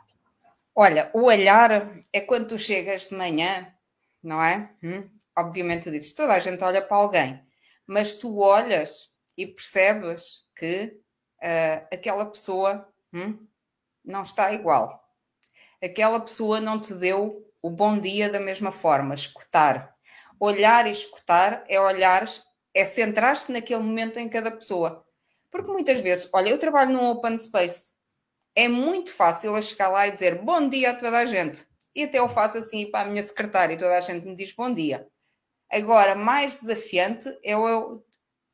Olha, 0.75 1.09
o 1.15 1.23
olhar 1.23 1.99
é 2.13 2.21
quando 2.21 2.49
tu 2.49 2.59
chegas 2.59 3.07
de 3.09 3.15
manhã, 3.15 3.67
não 4.21 4.43
é? 4.43 4.69
Hum? 4.83 5.09
Obviamente 5.35 5.85
tu 5.85 5.91
dizes, 5.91 6.13
toda 6.13 6.33
a 6.33 6.39
gente 6.39 6.63
olha 6.63 6.81
para 6.81 6.97
alguém, 6.97 7.41
mas 7.87 8.13
tu 8.13 8.39
olhas 8.39 9.09
e 9.35 9.47
percebes 9.47 10.44
que 10.55 10.97
uh, 11.43 11.87
aquela 11.91 12.25
pessoa 12.25 12.87
hum, 13.13 13.45
não 14.03 14.23
está 14.23 14.53
igual. 14.53 15.03
Aquela 15.83 16.19
pessoa 16.19 16.61
não 16.61 16.79
te 16.79 16.93
deu 16.93 17.45
o 17.61 17.69
bom 17.69 17.99
dia 17.99 18.29
da 18.29 18.39
mesma 18.39 18.71
forma. 18.71 19.15
Escutar. 19.15 19.95
Olhar 20.39 20.87
e 20.87 20.91
escutar 20.91 21.63
é 21.67 21.79
olhar, 21.79 22.25
é 22.73 22.85
centrar-te 22.85 23.51
naquele 23.51 23.81
momento 23.81 24.19
em 24.19 24.29
cada 24.29 24.51
pessoa. 24.51 25.05
Porque 25.51 25.71
muitas 25.71 25.99
vezes, 26.01 26.29
olha, 26.33 26.49
eu 26.49 26.59
trabalho 26.59 26.91
num 26.91 27.09
open 27.09 27.37
space. 27.37 27.93
É 28.55 28.67
muito 28.67 29.11
fácil 29.11 29.55
eu 29.55 29.61
chegar 29.61 29.89
lá 29.89 30.07
e 30.07 30.11
dizer 30.11 30.41
bom 30.41 30.67
dia 30.69 30.91
a 30.91 30.95
toda 30.95 31.17
a 31.17 31.25
gente. 31.25 31.65
E 31.95 32.03
até 32.03 32.19
eu 32.19 32.29
faço 32.29 32.57
assim 32.57 32.89
para 32.89 33.07
a 33.07 33.09
minha 33.09 33.23
secretária 33.23 33.73
e 33.73 33.77
toda 33.77 33.97
a 33.97 34.01
gente 34.01 34.25
me 34.25 34.35
diz 34.35 34.53
bom 34.53 34.73
dia. 34.73 35.07
Agora, 35.71 36.15
mais 36.15 36.59
desafiante 36.59 37.27
é 37.43 37.53
eu 37.53 38.04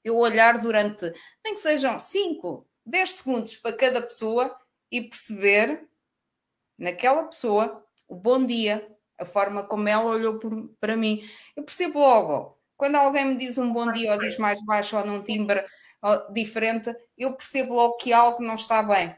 eu 0.04 0.18
olhar 0.18 0.60
durante, 0.60 1.12
nem 1.44 1.54
que 1.56 1.62
sejam 1.62 2.00
5, 2.00 2.68
10 2.86 3.12
segundos 3.12 3.56
para 3.56 3.76
cada 3.76 4.02
pessoa 4.02 4.56
e 4.92 5.02
perceber 5.02 5.88
naquela 6.78 7.24
pessoa 7.26 7.86
o 8.08 8.16
bom 8.16 8.46
dia, 8.46 8.88
a 9.18 9.26
forma 9.26 9.64
como 9.64 9.88
ela 9.88 10.06
olhou 10.06 10.40
para 10.80 10.98
mim. 10.98 11.22
Eu 11.56 11.64
percebo 11.64 12.00
logo, 12.00 12.60
quando 12.76 12.96
alguém 12.96 13.26
me 13.26 13.36
diz 13.36 13.58
um 13.58 13.72
bom 13.72 13.92
dia 13.92 14.12
ou 14.12 14.20
diz 14.20 14.38
mais 14.38 14.60
baixo 14.66 14.98
ou 14.98 15.06
num 15.06 15.22
timbre 15.22 15.64
diferente, 16.34 16.94
eu 17.18 17.34
percebo 17.36 17.76
logo 17.76 17.98
que 17.98 18.12
algo 18.12 18.44
não 18.44 18.56
está 18.56 18.82
bem. 18.82 19.16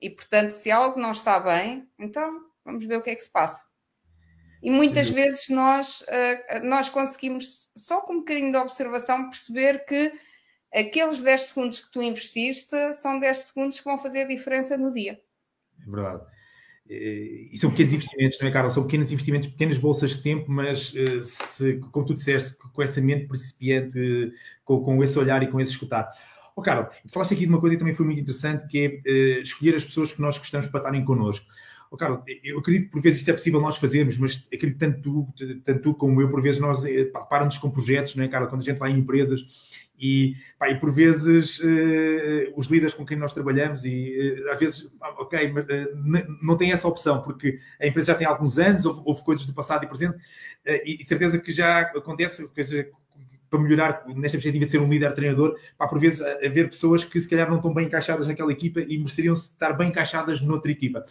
E 0.00 0.10
portanto, 0.10 0.50
se 0.50 0.70
algo 0.70 0.98
não 0.98 1.12
está 1.12 1.38
bem, 1.38 1.88
então 1.98 2.46
vamos 2.64 2.84
ver 2.86 2.96
o 2.96 3.02
que 3.02 3.10
é 3.10 3.14
que 3.14 3.22
se 3.22 3.30
passa. 3.30 3.62
E 4.62 4.70
muitas 4.70 5.08
Sim. 5.08 5.14
vezes 5.14 5.48
nós, 5.48 6.04
eh, 6.08 6.60
nós 6.60 6.88
conseguimos, 6.88 7.68
só 7.76 8.00
com 8.00 8.14
um 8.14 8.18
bocadinho 8.18 8.52
de 8.52 8.58
observação, 8.58 9.28
perceber 9.28 9.84
que 9.84 10.12
aqueles 10.72 11.22
10 11.22 11.40
segundos 11.40 11.80
que 11.80 11.90
tu 11.90 12.00
investiste 12.00 12.94
são 12.94 13.18
10 13.18 13.38
segundos 13.38 13.78
que 13.78 13.84
vão 13.84 13.98
fazer 13.98 14.22
a 14.22 14.28
diferença 14.28 14.76
no 14.76 14.92
dia. 14.92 15.20
É 15.84 15.90
verdade. 15.90 16.22
E 16.88 17.56
são 17.56 17.70
pequenos 17.70 17.92
investimentos, 17.94 18.38
não 18.40 18.48
é, 18.48 18.50
Carlos? 18.52 18.74
São 18.74 18.82
pequenos 18.84 19.10
investimentos, 19.10 19.48
pequenas 19.48 19.78
bolsas 19.78 20.10
de 20.10 20.22
tempo, 20.22 20.50
mas 20.50 20.92
eh, 20.94 21.22
se, 21.22 21.78
como 21.90 22.04
tu 22.04 22.14
disseste, 22.14 22.56
com 22.72 22.82
essa 22.82 23.00
mente 23.00 23.26
principiante, 23.26 24.32
com, 24.64 24.82
com 24.82 25.02
esse 25.02 25.18
olhar 25.18 25.42
e 25.42 25.50
com 25.50 25.60
esse 25.60 25.72
escutar. 25.72 26.08
Oh, 26.54 26.60
Carlos, 26.60 26.94
falaste 27.06 27.32
aqui 27.32 27.46
de 27.46 27.48
uma 27.48 27.60
coisa 27.60 27.76
que 27.76 27.80
também 27.80 27.94
foi 27.94 28.04
muito 28.04 28.20
interessante, 28.20 28.66
que 28.66 28.78
é 28.78 29.38
uh, 29.38 29.42
escolher 29.42 29.74
as 29.74 29.84
pessoas 29.84 30.12
que 30.12 30.20
nós 30.20 30.36
gostamos 30.36 30.66
para 30.66 30.80
estarem 30.80 31.04
connosco. 31.04 31.46
Oh, 31.92 31.96
Carlos, 31.98 32.22
eu 32.42 32.58
acredito 32.58 32.86
que 32.86 32.90
por 32.90 33.02
vezes 33.02 33.20
isso 33.20 33.28
é 33.28 33.34
possível 33.34 33.60
nós 33.60 33.76
fazermos, 33.76 34.16
mas 34.16 34.48
acredito 34.50 34.78
tanto 34.78 35.02
tu, 35.02 35.28
tanto 35.62 35.82
tu 35.82 35.94
como 35.94 36.22
eu, 36.22 36.30
por 36.30 36.40
vezes 36.40 36.58
nós 36.58 36.82
eh, 36.86 37.04
paramos 37.28 37.58
com 37.58 37.70
projetos, 37.70 38.16
não 38.16 38.24
é, 38.24 38.28
Carlos? 38.28 38.48
Quando 38.48 38.62
a 38.62 38.64
gente 38.64 38.78
vai 38.78 38.90
em 38.90 38.98
empresas 38.98 39.42
e, 40.00 40.34
pá, 40.58 40.70
e 40.70 40.80
por 40.80 40.90
vezes 40.90 41.58
uh, 41.58 42.54
os 42.56 42.68
líderes 42.68 42.94
com 42.94 43.04
quem 43.04 43.18
nós 43.18 43.34
trabalhamos 43.34 43.84
e 43.84 44.42
uh, 44.42 44.52
às 44.52 44.58
vezes, 44.58 44.90
ok, 45.18 45.52
mas, 45.52 45.66
uh, 45.66 46.38
não 46.42 46.56
tem 46.56 46.72
essa 46.72 46.88
opção 46.88 47.20
porque 47.20 47.60
a 47.78 47.86
empresa 47.86 48.12
já 48.12 48.18
tem 48.18 48.26
alguns 48.26 48.58
anos, 48.58 48.86
houve, 48.86 49.02
houve 49.04 49.22
coisas 49.22 49.44
do 49.44 49.52
passado 49.52 49.84
e 49.84 49.86
presente 49.86 50.16
e, 50.86 50.96
e 50.98 51.04
certeza 51.04 51.38
que 51.38 51.52
já 51.52 51.82
acontece, 51.82 52.48
que, 52.48 52.90
para 53.50 53.60
melhorar, 53.60 54.04
nesta 54.08 54.38
perspectiva 54.38 54.64
de 54.64 54.70
ser 54.70 54.78
um 54.78 54.88
líder 54.88 55.12
treinador, 55.12 55.58
para 55.76 55.88
por 55.88 56.00
vezes 56.00 56.22
haver 56.22 56.70
pessoas 56.70 57.04
que 57.04 57.20
se 57.20 57.28
calhar 57.28 57.50
não 57.50 57.56
estão 57.56 57.74
bem 57.74 57.84
encaixadas 57.84 58.26
naquela 58.26 58.50
equipa 58.50 58.80
e 58.80 58.96
mereceriam 58.96 59.34
estar 59.34 59.74
bem 59.74 59.90
encaixadas 59.90 60.40
noutra 60.40 60.72
equipa. 60.72 61.04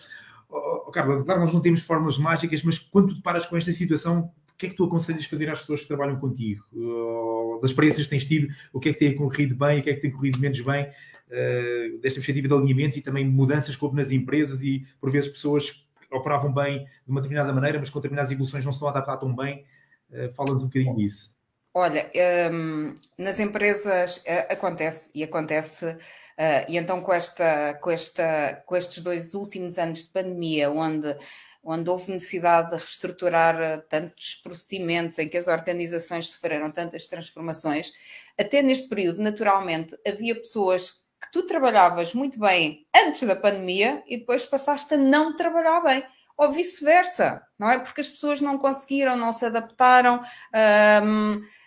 Oh, 0.51 0.83
oh, 0.87 0.91
Carla, 0.91 1.23
claro, 1.23 1.39
nós 1.39 1.53
não 1.53 1.61
temos 1.61 1.81
fórmulas 1.81 2.17
mágicas, 2.17 2.61
mas 2.63 2.77
quando 2.77 3.09
tu 3.09 3.15
deparas 3.15 3.45
com 3.45 3.55
esta 3.55 3.71
situação, 3.71 4.31
o 4.53 4.57
que 4.57 4.67
é 4.67 4.69
que 4.69 4.75
tu 4.75 4.83
aconselhas 4.83 5.25
fazer 5.25 5.49
às 5.49 5.59
pessoas 5.59 5.81
que 5.81 5.87
trabalham 5.87 6.19
contigo? 6.19 6.65
Uh, 6.73 7.59
das 7.61 7.71
experiências 7.71 8.05
que 8.05 8.09
tens 8.09 8.25
tido, 8.25 8.53
o 8.73 8.79
que 8.79 8.89
é 8.89 8.93
que 8.93 8.99
tem 8.99 9.15
corrido 9.15 9.55
bem, 9.55 9.79
o 9.79 9.83
que 9.83 9.89
é 9.89 9.93
que 9.93 10.01
tem 10.01 10.11
corrido 10.11 10.39
menos 10.39 10.59
bem, 10.61 10.83
uh, 10.83 11.99
desta 11.99 12.19
perspectiva 12.19 12.47
de 12.49 12.53
alinhamentos 12.53 12.97
e 12.97 13.01
também 13.01 13.25
mudanças 13.25 13.75
que 13.75 13.83
houve 13.83 13.95
nas 13.95 14.11
empresas 14.11 14.61
e, 14.61 14.85
por 14.99 15.09
vezes, 15.09 15.29
pessoas 15.29 15.85
operavam 16.11 16.53
bem 16.53 16.79
de 16.79 17.11
uma 17.11 17.21
determinada 17.21 17.53
maneira, 17.53 17.79
mas 17.79 17.89
com 17.89 17.99
determinadas 17.99 18.31
evoluções 18.31 18.65
não 18.65 18.71
se 18.71 18.75
estão 18.75 18.89
a 18.89 18.91
adaptar 18.91 19.17
tão 19.17 19.33
bem. 19.33 19.65
Uh, 20.11 20.33
Fala-nos 20.33 20.63
um 20.63 20.67
bocadinho 20.67 20.95
disso. 20.95 21.31
Olha, 21.73 22.09
um, 22.51 22.93
nas 23.17 23.39
empresas 23.39 24.17
uh, 24.17 24.51
acontece 24.51 25.09
e 25.15 25.23
acontece, 25.23 25.97
uh, 26.41 26.65
e 26.67 26.77
então 26.77 27.01
com, 27.01 27.13
esta, 27.13 27.75
com, 27.75 27.91
esta, 27.91 28.63
com 28.65 28.75
estes 28.75 29.03
dois 29.03 29.35
últimos 29.35 29.77
anos 29.77 30.05
de 30.05 30.11
pandemia, 30.11 30.71
onde, 30.71 31.15
onde 31.63 31.89
houve 31.89 32.11
necessidade 32.11 32.71
de 32.71 32.77
reestruturar 32.77 33.81
tantos 33.87 34.35
procedimentos, 34.43 35.19
em 35.19 35.29
que 35.29 35.37
as 35.37 35.47
organizações 35.47 36.29
sofreram 36.29 36.71
tantas 36.71 37.05
transformações, 37.07 37.93
até 38.37 38.61
neste 38.61 38.89
período, 38.89 39.21
naturalmente, 39.21 39.95
havia 40.05 40.35
pessoas 40.35 41.03
que 41.21 41.31
tu 41.31 41.43
trabalhavas 41.43 42.15
muito 42.15 42.39
bem 42.39 42.87
antes 42.95 43.21
da 43.21 43.35
pandemia 43.35 44.01
e 44.07 44.17
depois 44.17 44.43
passaste 44.43 44.95
a 44.95 44.97
não 44.97 45.35
trabalhar 45.35 45.79
bem 45.81 46.03
ou 46.41 46.51
vice-versa, 46.51 47.45
não 47.59 47.69
é? 47.69 47.77
Porque 47.77 48.01
as 48.01 48.09
pessoas 48.09 48.41
não 48.41 48.57
conseguiram, 48.57 49.15
não 49.15 49.31
se 49.31 49.45
adaptaram, 49.45 50.23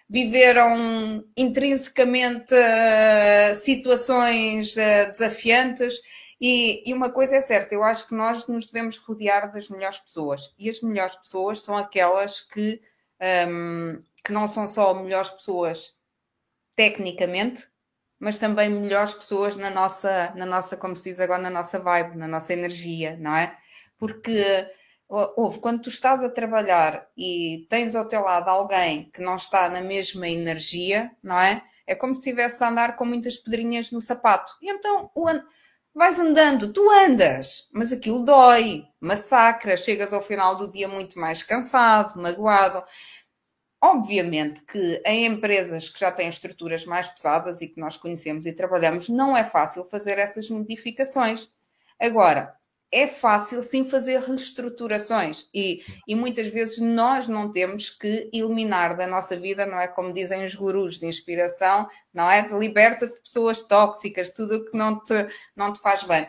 viveram 0.08 1.24
intrinsecamente 1.36 2.52
uh, 2.54 3.54
situações 3.54 4.76
uh, 4.76 5.10
desafiantes. 5.10 5.94
E, 6.40 6.88
e, 6.88 6.92
uma 6.92 7.10
coisa 7.10 7.36
é 7.36 7.40
certa, 7.40 7.74
eu 7.74 7.82
acho 7.82 8.06
que 8.08 8.14
nós 8.14 8.46
nos 8.46 8.66
devemos 8.66 8.98
rodear 8.98 9.52
das 9.52 9.68
melhores 9.68 9.98
pessoas. 9.98 10.52
E 10.58 10.68
as 10.68 10.80
melhores 10.80 11.16
pessoas 11.16 11.62
são 11.62 11.76
aquelas 11.76 12.42
que, 12.42 12.82
um, 13.48 14.02
que 14.22 14.32
não 14.32 14.46
são 14.46 14.66
só 14.68 14.92
melhores 14.94 15.30
pessoas 15.30 15.96
tecnicamente, 16.76 17.66
mas 18.18 18.38
também 18.38 18.68
melhores 18.68 19.14
pessoas 19.14 19.56
na 19.56 19.70
nossa, 19.70 20.32
na 20.34 20.44
nossa, 20.44 20.76
como 20.76 20.96
se 20.96 21.04
diz 21.04 21.20
agora, 21.20 21.42
na 21.42 21.50
nossa 21.50 21.78
vibe, 21.78 22.16
na 22.16 22.28
nossa 22.28 22.52
energia, 22.52 23.16
não 23.18 23.34
é? 23.36 23.56
Porque 23.98 24.66
Houve, 25.36 25.60
quando 25.60 25.82
tu 25.82 25.88
estás 25.88 26.24
a 26.24 26.28
trabalhar 26.28 27.08
e 27.16 27.66
tens 27.70 27.94
ao 27.94 28.08
teu 28.08 28.22
lado 28.22 28.48
alguém 28.48 29.10
que 29.12 29.22
não 29.22 29.36
está 29.36 29.68
na 29.68 29.80
mesma 29.80 30.28
energia, 30.28 31.10
não 31.22 31.38
é? 31.38 31.62
É 31.86 31.94
como 31.94 32.14
se 32.14 32.20
estivesse 32.20 32.64
a 32.64 32.68
andar 32.68 32.96
com 32.96 33.04
muitas 33.04 33.36
pedrinhas 33.36 33.92
no 33.92 34.00
sapato. 34.00 34.52
E 34.60 34.68
então 34.70 35.10
an... 35.16 35.44
vais 35.94 36.18
andando, 36.18 36.72
tu 36.72 36.90
andas, 36.90 37.68
mas 37.72 37.92
aquilo 37.92 38.24
dói, 38.24 38.84
massacra, 39.00 39.76
chegas 39.76 40.12
ao 40.12 40.22
final 40.22 40.56
do 40.56 40.70
dia 40.70 40.88
muito 40.88 41.18
mais 41.18 41.42
cansado, 41.42 42.20
magoado. 42.20 42.82
Obviamente 43.80 44.62
que 44.62 45.00
em 45.06 45.26
empresas 45.26 45.88
que 45.88 46.00
já 46.00 46.10
têm 46.10 46.28
estruturas 46.28 46.84
mais 46.86 47.06
pesadas 47.08 47.60
e 47.60 47.68
que 47.68 47.80
nós 47.80 47.96
conhecemos 47.96 48.46
e 48.46 48.52
trabalhamos, 48.52 49.08
não 49.08 49.36
é 49.36 49.44
fácil 49.44 49.84
fazer 49.84 50.18
essas 50.18 50.48
modificações. 50.50 51.48
Agora, 52.00 52.56
é 52.94 53.08
fácil 53.08 53.60
sim 53.60 53.84
fazer 53.84 54.20
reestruturações 54.20 55.48
e, 55.52 55.82
e 56.06 56.14
muitas 56.14 56.46
vezes 56.46 56.78
nós 56.78 57.26
não 57.26 57.50
temos 57.50 57.90
que 57.90 58.30
eliminar 58.32 58.96
da 58.96 59.04
nossa 59.04 59.36
vida, 59.36 59.66
não 59.66 59.80
é 59.80 59.88
como 59.88 60.14
dizem 60.14 60.44
os 60.44 60.54
gurus 60.54 61.00
de 61.00 61.06
inspiração, 61.06 61.88
não 62.12 62.30
é? 62.30 62.46
Liberta 62.56 63.08
de 63.08 63.20
pessoas 63.20 63.62
tóxicas, 63.62 64.30
tudo 64.30 64.56
o 64.56 64.64
que 64.64 64.78
não 64.78 65.00
te, 65.00 65.26
não 65.56 65.72
te 65.72 65.80
faz 65.80 66.04
bem. 66.04 66.28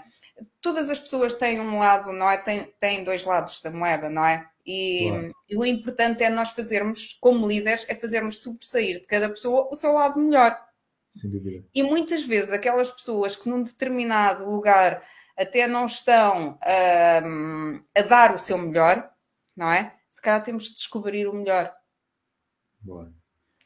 Todas 0.59 0.89
as 0.89 0.99
pessoas 0.99 1.35
têm 1.35 1.59
um 1.59 1.77
lado, 1.77 2.11
não 2.11 2.29
é? 2.29 2.37
Têm, 2.37 2.73
têm 2.79 3.03
dois 3.03 3.23
lados 3.25 3.61
da 3.61 3.69
moeda, 3.69 4.09
não 4.09 4.25
é? 4.25 4.49
E, 4.65 5.07
claro. 5.09 5.31
e, 5.47 5.57
o 5.57 5.63
importante 5.63 6.23
é 6.23 6.29
nós 6.31 6.49
fazermos, 6.49 7.15
como 7.21 7.47
líderes, 7.47 7.85
é 7.87 7.93
fazermos 7.93 8.39
sobressair 8.41 9.01
de 9.01 9.05
cada 9.05 9.29
pessoa 9.29 9.69
o 9.71 9.75
seu 9.75 9.93
lado 9.93 10.19
melhor. 10.19 10.59
Sem 11.11 11.29
dúvida. 11.29 11.63
E 11.73 11.83
muitas 11.83 12.25
vezes 12.25 12.51
aquelas 12.51 12.89
pessoas 12.89 13.35
que 13.35 13.47
num 13.47 13.61
determinado 13.61 14.49
lugar 14.49 15.01
até 15.37 15.67
não 15.67 15.85
estão 15.85 16.57
um, 17.25 17.83
a 17.95 18.01
dar 18.01 18.33
o 18.33 18.39
seu 18.39 18.57
melhor, 18.57 19.11
não 19.55 19.71
é? 19.71 19.95
Se 20.09 20.21
calhar 20.21 20.43
temos 20.43 20.69
que 20.69 20.75
descobrir 20.75 21.27
o 21.27 21.33
melhor. 21.33 21.73
Boa. 22.79 23.13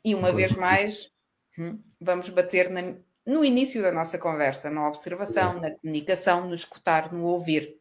E 0.03 0.15
uma 0.15 0.29
Boa. 0.29 0.35
vez 0.35 0.51
mais, 0.53 1.11
hum, 1.57 1.81
vamos 1.99 2.29
bater 2.29 2.69
na, 2.69 2.95
no 3.25 3.45
início 3.45 3.81
da 3.81 3.91
nossa 3.91 4.17
conversa, 4.17 4.71
na 4.71 4.87
observação, 4.87 5.59
Boa. 5.59 5.69
na 5.69 5.75
comunicação, 5.75 6.47
no 6.47 6.55
escutar, 6.55 7.11
no 7.11 7.25
ouvir. 7.25 7.79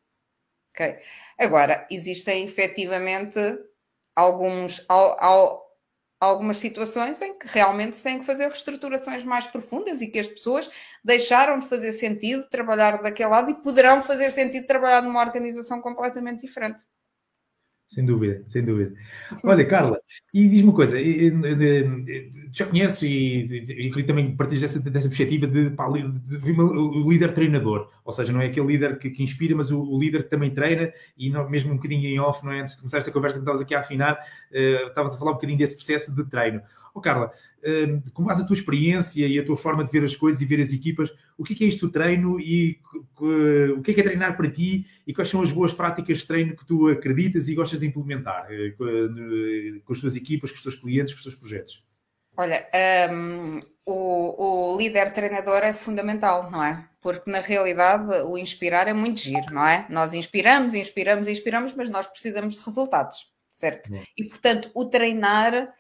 Okay? 0.75 0.99
Agora, 1.39 1.87
existem 1.91 2.45
efetivamente 2.45 3.39
alguns, 4.15 4.85
ao, 4.89 5.23
ao, 5.23 5.68
algumas 6.21 6.57
situações 6.59 7.21
em 7.23 7.39
que 7.39 7.47
realmente 7.49 7.97
se 7.97 8.03
tem 8.03 8.19
que 8.19 8.27
fazer 8.27 8.49
reestruturações 8.49 9.25
mais 9.25 9.47
profundas 9.47 10.01
e 10.03 10.09
que 10.09 10.19
as 10.19 10.27
pessoas 10.27 10.71
deixaram 11.05 11.59
de 11.59 11.69
fazer 11.69 11.93
sentido 11.93 12.49
trabalhar 12.49 13.01
daquele 13.03 13.29
lado 13.31 13.51
e 13.51 13.55
poderão 13.63 14.03
fazer 14.03 14.31
sentido 14.31 14.67
trabalhar 14.67 15.03
numa 15.03 15.21
organização 15.21 15.81
completamente 15.81 16.41
diferente. 16.43 16.83
Sem 17.89 18.05
dúvida, 18.05 18.45
sem 18.49 18.63
dúvida. 18.63 18.95
Olha, 19.43 19.65
Carla, 19.65 19.99
e 20.35 20.47
diz-me 20.47 20.69
uma 20.69 20.75
coisa, 20.75 20.99
já 22.53 22.67
conheces 22.67 23.01
e, 23.03 23.91
e, 23.97 24.03
também 24.05 24.37
partilhas 24.37 24.61
dessa, 24.61 24.91
dessa 24.91 25.09
perspectiva 25.09 25.47
de, 25.47 25.71
pá, 25.71 25.89
o 25.89 27.11
líder 27.11 27.33
treinador, 27.33 27.91
ou 28.05 28.13
seja, 28.13 28.31
não 28.31 28.43
é 28.43 28.47
aquele 28.47 28.67
líder 28.67 28.99
que, 28.99 29.09
que 29.09 29.23
inspira, 29.23 29.57
mas 29.57 29.71
o, 29.71 29.81
o, 29.81 29.99
líder 29.99 30.25
que 30.25 30.29
também 30.29 30.51
treina 30.51 30.93
e 31.17 31.31
não, 31.31 31.49
mesmo 31.49 31.73
um 31.73 31.77
bocadinho 31.77 32.07
em 32.07 32.21
off, 32.21 32.45
não 32.45 32.53
é? 32.53 32.61
Antes 32.61 32.75
de 32.75 32.83
começar 32.83 32.99
esta 32.99 33.11
conversa 33.11 33.39
que 33.39 33.43
estavas 33.43 33.63
aqui 33.63 33.75
a 33.75 33.81
afinar, 33.81 34.19
uh, 34.53 34.89
estavas 34.89 35.15
a 35.15 35.19
falar 35.19 35.31
um 35.31 35.35
bocadinho 35.35 35.59
desse 35.59 35.75
processo 35.75 36.15
de 36.15 36.25
treino. 36.27 36.61
Oh, 36.99 37.01
Carla, 37.01 37.31
uh, 37.59 38.11
com 38.13 38.25
base 38.25 38.43
a 38.43 38.45
tua 38.45 38.57
experiência 38.57 39.27
e 39.27 39.39
a 39.39 39.45
tua 39.45 39.57
forma 39.57 39.85
de 39.85 39.91
ver 39.91 40.05
as 40.05 40.17
coisas 40.17 40.43
e 40.43 40.45
ver 40.45 40.61
as 40.61 40.73
equipas, 40.73 41.11
o 41.37 41.45
que 41.45 41.53
é, 41.53 41.57
que 41.57 41.65
é 41.65 41.69
isto 41.69 41.87
do 41.87 41.93
treino 41.93 42.41
e 42.41 42.81
o 43.21 43.81
que 43.83 43.93
é 43.93 43.95
que 43.95 44.01
é 44.01 44.05
treinar 44.05 44.37
para 44.37 44.51
ti 44.51 44.85
e 45.07 45.15
quais 45.15 45.31
são 45.31 45.41
as 45.41 45.53
boas 45.53 45.73
práticas 45.73 46.19
de 46.19 46.27
treino 46.27 46.57
que 46.57 46.67
tu 46.67 46.89
acreditas 46.89 47.49
e 47.49 47.55
gostas 47.55 47.79
de 47.79 47.87
implementar 47.87 48.47
uh, 48.47 48.77
com, 48.77 49.81
com 49.85 49.93
as 49.93 50.01
tuas 50.01 50.17
equipas, 50.17 50.51
com 50.51 50.57
os 50.57 50.63
teus 50.63 50.75
clientes, 50.75 51.15
com 51.15 51.19
os 51.19 51.23
teus 51.25 51.37
projetos? 51.37 51.89
Olha, 52.37 52.69
um, 53.11 53.59
o, 53.85 54.73
o, 54.75 54.77
líder 54.77 55.13
treinador 55.13 55.59
é 55.59 55.73
fundamental, 55.73 56.49
não 56.51 56.63
é? 56.63 56.89
Porque 57.01 57.29
na 57.29 57.41
realidade 57.41 58.09
o 58.27 58.39
inspirar 58.39 58.87
é 58.87 58.93
muito 58.93 59.19
giro, 59.19 59.53
não 59.53 59.67
é? 59.67 59.87
Nós 59.91 60.15
inspiramos, 60.15 60.73
inspiramos, 60.73 61.27
inspiramos, 61.27 61.75
mas 61.75 61.91
nós 61.91 62.07
precisamos 62.07 62.57
de 62.57 62.65
resultados, 62.65 63.27
certo? 63.51 63.91
E 64.17 64.23
portanto, 64.23 64.71
o 64.73 64.85
treinar 64.85 65.75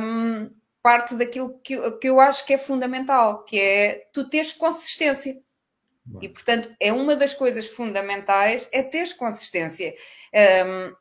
um, 0.00 0.50
parte 0.82 1.14
daquilo 1.14 1.58
que, 1.60 1.78
que 1.92 2.08
eu 2.08 2.20
acho 2.20 2.44
que 2.44 2.54
é 2.54 2.58
fundamental, 2.58 3.44
que 3.44 3.60
é 3.60 4.08
tu 4.12 4.28
teres 4.28 4.52
consistência. 4.52 5.40
E 6.20 6.28
portanto, 6.28 6.74
é 6.80 6.92
uma 6.92 7.14
das 7.14 7.32
coisas 7.32 7.68
fundamentais 7.68 8.68
é 8.72 8.82
teres 8.82 9.12
consistência. 9.12 9.94
Um, 10.66 10.96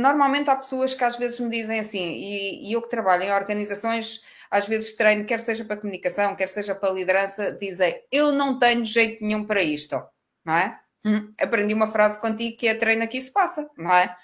normalmente 0.00 0.50
há 0.50 0.56
pessoas 0.56 0.94
que 0.94 1.04
às 1.04 1.16
vezes 1.16 1.38
me 1.38 1.50
dizem 1.50 1.78
assim, 1.78 2.12
e, 2.12 2.68
e, 2.68 2.72
eu 2.72 2.82
que 2.82 2.88
trabalho 2.88 3.24
em 3.24 3.32
organizações, 3.32 4.20
às 4.50 4.66
vezes 4.66 4.94
treino, 4.94 5.24
quer 5.24 5.40
seja 5.40 5.64
para 5.64 5.76
comunicação, 5.76 6.34
quer 6.34 6.48
seja 6.48 6.74
para 6.74 6.92
liderança, 6.92 7.52
dizem 7.52 8.02
eu 8.10 8.32
não 8.32 8.58
tenho 8.58 8.84
jeito 8.84 9.24
nenhum 9.24 9.44
para 9.44 9.62
isto, 9.62 10.00
não 10.44 10.54
é? 10.54 10.78
Hum, 11.04 11.32
aprendi 11.40 11.72
uma 11.74 11.92
frase 11.92 12.20
contigo 12.20 12.56
que 12.56 12.66
é 12.66 12.74
treino 12.74 13.04
aqui 13.04 13.20
se 13.20 13.30
passa, 13.30 13.70
não 13.76 13.92
é? 13.92 14.16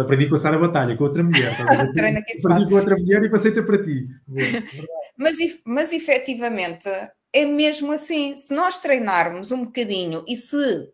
Aprendi 0.00 0.26
a 0.26 0.30
passar 0.30 0.54
a 0.54 0.58
batalha 0.58 0.96
com 0.96 1.04
outra 1.04 1.22
mulher. 1.22 1.54
se 1.56 1.62
Aprendi 1.62 2.22
passa. 2.42 2.66
com 2.66 2.74
outra 2.74 2.96
mulher 2.96 3.22
e 3.24 3.30
passei-te 3.30 3.62
para 3.62 3.82
ti. 3.82 4.06
mas, 5.16 5.36
mas 5.64 5.92
efetivamente 5.92 6.88
é 7.32 7.44
mesmo 7.44 7.92
assim. 7.92 8.36
Se 8.36 8.54
nós 8.54 8.78
treinarmos 8.78 9.50
um 9.50 9.64
bocadinho 9.64 10.24
e 10.26 10.36
se, 10.36 10.88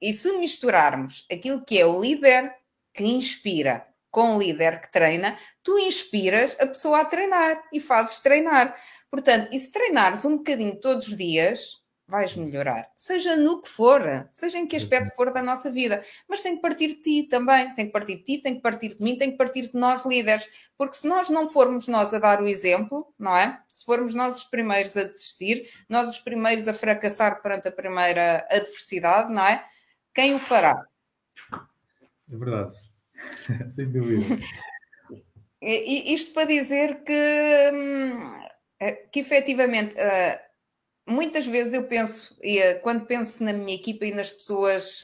e 0.00 0.12
se 0.12 0.32
misturarmos 0.38 1.26
aquilo 1.30 1.64
que 1.64 1.78
é 1.78 1.86
o 1.86 2.00
líder 2.00 2.50
que 2.94 3.04
inspira 3.04 3.86
com 4.10 4.36
o 4.36 4.38
líder 4.38 4.80
que 4.80 4.90
treina, 4.90 5.36
tu 5.62 5.78
inspiras 5.78 6.56
a 6.58 6.66
pessoa 6.66 7.00
a 7.00 7.04
treinar 7.04 7.62
e 7.72 7.78
fazes 7.78 8.20
treinar. 8.20 8.74
Portanto, 9.10 9.48
e 9.52 9.58
se 9.58 9.70
treinares 9.70 10.24
um 10.24 10.38
bocadinho 10.38 10.80
todos 10.80 11.08
os 11.08 11.16
dias, 11.16 11.77
vais 12.08 12.34
melhorar. 12.34 12.90
Seja 12.96 13.36
no 13.36 13.60
que 13.60 13.68
for, 13.68 14.00
seja 14.30 14.58
em 14.58 14.66
que 14.66 14.74
aspecto 14.74 15.14
for 15.14 15.30
da 15.30 15.42
nossa 15.42 15.70
vida. 15.70 16.02
Mas 16.26 16.42
tem 16.42 16.56
que 16.56 16.62
partir 16.62 16.88
de 16.88 16.94
ti 17.02 17.22
também. 17.24 17.72
Tem 17.74 17.86
que 17.86 17.92
partir 17.92 18.16
de 18.16 18.22
ti, 18.22 18.38
tem 18.38 18.54
que 18.54 18.62
partir 18.62 18.94
de 18.94 19.02
mim, 19.02 19.18
tem 19.18 19.30
que 19.30 19.36
partir 19.36 19.68
de 19.68 19.74
nós 19.74 20.06
líderes. 20.06 20.48
Porque 20.76 20.96
se 20.96 21.06
nós 21.06 21.28
não 21.28 21.50
formos 21.50 21.86
nós 21.86 22.14
a 22.14 22.18
dar 22.18 22.42
o 22.42 22.48
exemplo, 22.48 23.12
não 23.18 23.36
é? 23.36 23.60
Se 23.68 23.84
formos 23.84 24.14
nós 24.14 24.38
os 24.38 24.44
primeiros 24.44 24.96
a 24.96 25.04
desistir, 25.04 25.70
nós 25.86 26.08
os 26.08 26.18
primeiros 26.18 26.66
a 26.66 26.72
fracassar 26.72 27.42
perante 27.42 27.68
a 27.68 27.72
primeira 27.72 28.46
adversidade, 28.50 29.32
não 29.32 29.44
é? 29.44 29.62
Quem 30.14 30.34
o 30.34 30.38
fará? 30.38 30.82
É 31.52 32.36
verdade. 32.36 32.74
Sem 33.70 33.92
dúvida. 33.92 34.38
isto 35.60 36.32
para 36.32 36.48
dizer 36.48 37.02
que, 37.02 37.70
hum, 37.74 38.40
que 39.12 39.20
efetivamente 39.20 39.94
muitas 41.08 41.46
vezes 41.46 41.72
eu 41.72 41.84
penso, 41.84 42.36
e 42.42 42.74
quando 42.82 43.06
penso 43.06 43.42
na 43.42 43.52
minha 43.52 43.74
equipa 43.74 44.04
e 44.04 44.14
nas 44.14 44.30
pessoas 44.30 45.02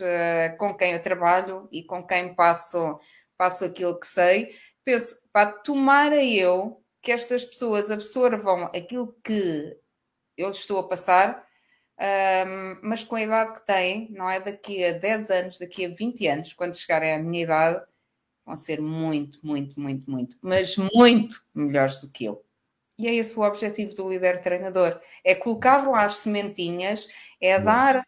com 0.59 0.75
quem 0.77 0.93
eu 0.93 1.03
trabalho 1.03 1.69
e 1.73 1.83
com 1.83 2.07
quem 2.07 2.35
passo, 2.35 3.01
passo 3.37 3.65
aquilo 3.65 3.99
que 3.99 4.07
sei, 4.07 4.55
penso, 4.85 5.19
para 5.33 5.53
tomara 5.53 6.23
eu 6.23 6.81
que 7.03 7.11
estas 7.11 7.45
pessoas 7.45 7.91
absorvam 7.91 8.65
aquilo 8.67 9.17
que 9.25 9.77
eu 10.37 10.49
lhes 10.49 10.59
estou 10.59 10.79
a 10.79 10.89
passar, 10.89 11.47
mas 12.83 13.05
com 13.05 13.17
a 13.17 13.23
idade 13.23 13.55
que 13.55 13.67
têm, 13.67 14.11
não 14.11 14.29
é? 14.29 14.41
Daqui 14.41 14.85
a 14.85 14.93
10 14.93 15.31
anos, 15.31 15.59
daqui 15.59 15.85
a 15.85 15.89
20 15.89 16.27
anos, 16.27 16.53
quando 16.53 16.77
chegarem 16.77 17.13
à 17.13 17.19
minha 17.19 17.43
idade, 17.43 17.85
vão 18.45 18.57
ser 18.57 18.81
muito, 18.81 19.39
muito, 19.43 19.79
muito, 19.81 20.11
muito, 20.11 20.37
mas 20.43 20.77
muito 20.77 21.43
melhores 21.55 22.01
do 22.01 22.11
que 22.11 22.25
eu. 22.27 22.45
E 22.99 23.09
é 23.09 23.15
esse 23.15 23.39
o 23.39 23.43
objetivo 23.43 23.95
do 23.95 24.09
líder 24.09 24.41
treinador: 24.41 25.01
é 25.25 25.35
colocar 25.35 25.87
lá 25.89 26.05
as 26.05 26.17
sementinhas, 26.17 27.09
é 27.41 27.59
dar, 27.59 28.05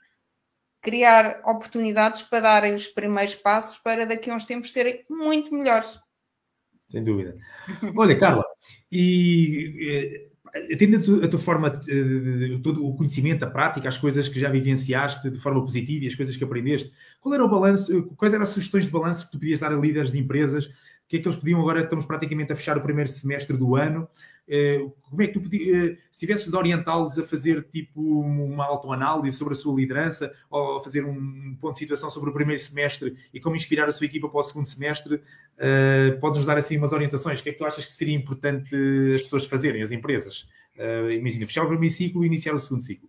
criar 0.80 1.40
oportunidades 1.44 2.22
para 2.22 2.40
darem 2.40 2.74
os 2.74 2.86
primeiros 2.86 3.34
passos 3.34 3.78
para 3.78 4.06
daqui 4.06 4.30
a 4.30 4.34
uns 4.34 4.46
tempos 4.46 4.72
serem 4.72 5.04
muito 5.10 5.54
melhores. 5.54 5.98
Sem 6.88 7.02
dúvida. 7.02 7.36
Olha, 7.96 8.18
Carla, 8.18 8.44
e 8.90 10.28
eh, 10.54 10.76
tendo 10.76 10.96
a 10.96 11.02
tua, 11.02 11.24
a 11.24 11.28
tua 11.28 11.38
forma, 11.40 11.80
eh, 11.88 12.58
todo 12.62 12.86
o 12.86 12.94
conhecimento, 12.94 13.44
a 13.44 13.50
prática, 13.50 13.88
as 13.88 13.98
coisas 13.98 14.28
que 14.28 14.38
já 14.38 14.48
vivenciaste 14.48 15.30
de 15.30 15.38
forma 15.38 15.60
positiva 15.60 16.04
e 16.04 16.08
as 16.08 16.14
coisas 16.14 16.36
que 16.36 16.44
aprendeste, 16.44 16.92
qual 17.20 17.34
era 17.34 17.44
o 17.44 17.48
balanço, 17.48 18.04
quais 18.16 18.32
eram 18.32 18.44
as 18.44 18.50
sugestões 18.50 18.84
de 18.84 18.90
balanço 18.90 19.26
que 19.26 19.32
tu 19.32 19.38
podias 19.38 19.60
dar 19.60 19.72
a 19.72 19.76
líderes 19.76 20.10
de 20.10 20.18
empresas? 20.18 20.66
O 20.66 21.08
que 21.08 21.16
é 21.16 21.20
que 21.20 21.28
eles 21.28 21.38
podiam 21.38 21.60
agora? 21.60 21.82
Estamos 21.82 22.06
praticamente 22.06 22.52
a 22.52 22.56
fechar 22.56 22.76
o 22.76 22.82
primeiro 22.82 23.10
semestre 23.10 23.56
do 23.56 23.76
ano. 23.76 24.08
Eh, 24.48 24.78
como 25.02 25.22
é 25.22 25.26
que 25.26 25.32
tu 25.32 25.40
podias, 25.40 25.98
se 26.10 26.20
tivesses 26.20 26.48
de 26.48 26.56
orientá-los 26.56 27.18
a 27.18 27.26
fazer 27.26 27.66
tipo 27.72 28.00
uma 28.00 28.64
autoanálise 28.64 29.36
sobre 29.36 29.54
a 29.54 29.56
sua 29.56 29.74
liderança 29.74 30.32
ou 30.48 30.76
a 30.76 30.80
fazer 30.80 31.04
um 31.04 31.56
ponto 31.60 31.72
de 31.72 31.80
situação 31.80 32.10
sobre 32.10 32.30
o 32.30 32.32
primeiro 32.32 32.62
semestre 32.62 33.16
e 33.34 33.40
como 33.40 33.56
inspirar 33.56 33.88
a 33.88 33.92
sua 33.92 34.06
equipa 34.06 34.28
para 34.28 34.38
o 34.38 34.42
segundo 34.44 34.66
semestre, 34.66 35.16
uh, 35.16 36.20
podes-nos 36.20 36.46
dar 36.46 36.56
assim 36.56 36.76
umas 36.76 36.92
orientações? 36.92 37.40
O 37.40 37.42
que 37.42 37.48
é 37.48 37.52
que 37.52 37.58
tu 37.58 37.66
achas 37.66 37.84
que 37.84 37.94
seria 37.94 38.14
importante 38.14 38.74
as 39.16 39.22
pessoas 39.22 39.44
fazerem, 39.46 39.82
as 39.82 39.90
empresas? 39.90 40.48
Uh, 40.76 41.14
imagina, 41.14 41.46
fechar 41.46 41.64
o 41.64 41.68
primeiro 41.68 41.94
ciclo 41.94 42.22
e 42.22 42.26
iniciar 42.26 42.54
o 42.54 42.58
segundo 42.58 42.82
ciclo. 42.82 43.08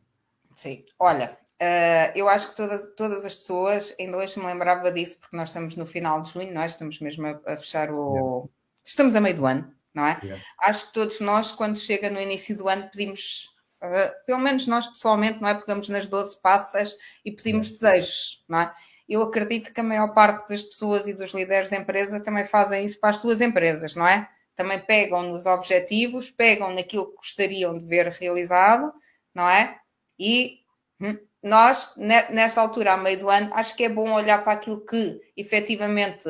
Sim, 0.56 0.84
olha, 0.98 1.38
Uh, 1.60 2.14
eu 2.14 2.30
acho 2.30 2.52
que 2.52 2.56
todas, 2.56 2.88
todas 2.96 3.26
as 3.26 3.34
pessoas, 3.34 3.96
ainda 4.00 4.16
hoje 4.18 4.40
me 4.40 4.46
lembrava 4.46 4.92
disso, 4.92 5.18
porque 5.20 5.36
nós 5.36 5.50
estamos 5.50 5.76
no 5.76 5.88
final 5.88 6.22
de 6.22 6.32
junho, 6.32 6.54
nós 6.54 6.66
é? 6.66 6.68
estamos 6.68 7.00
mesmo 7.00 7.26
a, 7.26 7.42
a 7.48 7.58
fechar 7.58 7.92
o. 7.92 8.48
Estamos 8.86 9.16
a 9.16 9.22
meio 9.22 9.36
do 9.36 9.46
ano, 9.48 9.74
não 9.98 10.06
é? 10.06 10.20
Yeah. 10.22 10.44
Acho 10.60 10.88
que 10.88 10.94
todos 10.94 11.20
nós, 11.20 11.52
quando 11.52 11.76
chega 11.76 12.08
no 12.08 12.22
início 12.22 12.56
do 12.56 12.70
ano, 12.70 12.88
pedimos, 12.92 13.50
uh, 13.82 14.26
pelo 14.28 14.38
menos 14.38 14.68
nós 14.68 14.88
pessoalmente, 14.88 15.42
não 15.42 15.50
é? 15.50 15.56
Pegamos 15.56 15.90
nas 15.90 16.06
12 16.06 16.40
passas 16.40 16.96
e 17.26 17.32
pedimos 17.32 17.70
yeah. 17.72 17.98
desejos, 17.98 18.44
não 18.48 18.62
é? 18.62 18.74
Eu 19.10 19.24
acredito 19.24 19.74
que 19.74 19.80
a 19.80 19.84
maior 19.84 20.14
parte 20.14 20.48
das 20.50 20.62
pessoas 20.62 21.08
e 21.08 21.14
dos 21.14 21.34
líderes 21.34 21.70
da 21.70 21.78
empresa 21.78 22.20
também 22.20 22.46
fazem 22.46 22.86
isso 22.86 23.00
para 23.00 23.10
as 23.10 23.18
suas 23.18 23.42
empresas, 23.42 23.96
não 23.96 24.08
é? 24.08 24.30
Também 24.56 24.80
pegam 24.80 25.24
nos 25.24 25.48
objetivos, 25.48 26.30
pegam 26.30 26.74
naquilo 26.74 27.10
que 27.10 27.16
gostariam 27.16 27.78
de 27.78 27.86
ver 27.86 28.08
realizado, 28.10 28.94
não 29.34 29.50
é? 29.50 29.80
E 30.20 30.60
hum, 31.02 31.18
nós, 31.42 31.96
nesta 31.96 32.62
altura, 32.62 32.94
a 32.94 32.98
meio 32.98 33.20
do 33.20 33.30
ano, 33.30 33.52
acho 33.54 33.76
que 33.76 33.84
é 33.84 33.90
bom 33.90 34.12
olhar 34.12 34.44
para 34.44 34.54
aquilo 34.54 34.86
que 34.86 35.20
efetivamente 35.36 36.28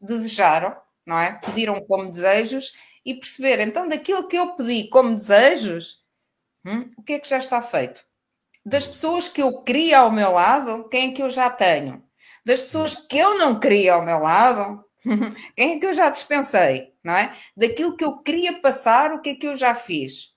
desejaram, 0.00 0.76
não 1.06 1.18
é? 1.18 1.32
Pediram 1.32 1.80
como 1.80 2.10
desejos 2.10 2.72
e 3.04 3.14
perceber, 3.14 3.60
então, 3.60 3.88
daquilo 3.88 4.26
que 4.28 4.36
eu 4.36 4.54
pedi 4.54 4.88
como 4.88 5.14
desejos, 5.14 6.00
hum, 6.64 6.90
o 6.96 7.02
que 7.02 7.14
é 7.14 7.18
que 7.18 7.28
já 7.28 7.38
está 7.38 7.60
feito? 7.60 8.04
Das 8.64 8.86
pessoas 8.86 9.28
que 9.28 9.42
eu 9.42 9.62
queria 9.62 9.98
ao 9.98 10.12
meu 10.12 10.32
lado, 10.32 10.88
quem 10.88 11.10
é 11.10 11.12
que 11.12 11.22
eu 11.22 11.28
já 11.28 11.50
tenho? 11.50 12.02
Das 12.44 12.62
pessoas 12.62 12.94
que 12.94 13.18
eu 13.18 13.38
não 13.38 13.58
queria 13.58 13.94
ao 13.94 14.04
meu 14.04 14.18
lado, 14.20 14.84
quem 15.56 15.76
é 15.76 15.78
que 15.80 15.86
eu 15.86 15.94
já 15.94 16.10
dispensei, 16.10 16.92
não 17.02 17.14
é? 17.14 17.36
Daquilo 17.56 17.96
que 17.96 18.04
eu 18.04 18.18
queria 18.18 18.60
passar, 18.60 19.12
o 19.12 19.20
que 19.20 19.30
é 19.30 19.34
que 19.34 19.46
eu 19.46 19.56
já 19.56 19.74
fiz? 19.74 20.32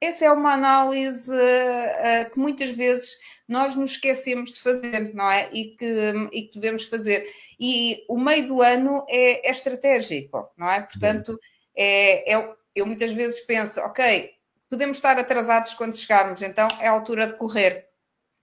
Essa 0.00 0.26
é 0.26 0.32
uma 0.32 0.52
análise 0.52 1.30
uh, 1.32 2.30
que 2.30 2.38
muitas 2.38 2.70
vezes 2.70 3.16
nós 3.48 3.74
nos 3.74 3.92
esquecemos 3.92 4.52
de 4.52 4.60
fazer, 4.60 5.12
não 5.14 5.28
é? 5.28 5.50
E 5.52 5.74
que, 5.74 5.84
e 6.32 6.42
que 6.42 6.60
devemos 6.60 6.84
fazer. 6.84 7.26
E 7.58 8.04
o 8.08 8.18
meio 8.18 8.46
do 8.46 8.62
ano 8.62 9.04
é, 9.08 9.48
é 9.48 9.50
estratégico, 9.50 10.48
não 10.56 10.70
é? 10.70 10.82
Portanto, 10.82 11.38
é, 11.78 12.34
é, 12.34 12.54
eu 12.74 12.86
muitas 12.86 13.12
vezes 13.12 13.40
penso, 13.40 13.80
ok, 13.80 14.30
podemos 14.68 14.96
estar 14.96 15.18
atrasados 15.18 15.74
quando 15.74 15.96
chegarmos, 15.96 16.42
então 16.42 16.66
é 16.80 16.88
a 16.88 16.92
altura 16.92 17.26
de 17.26 17.34
correr, 17.34 17.86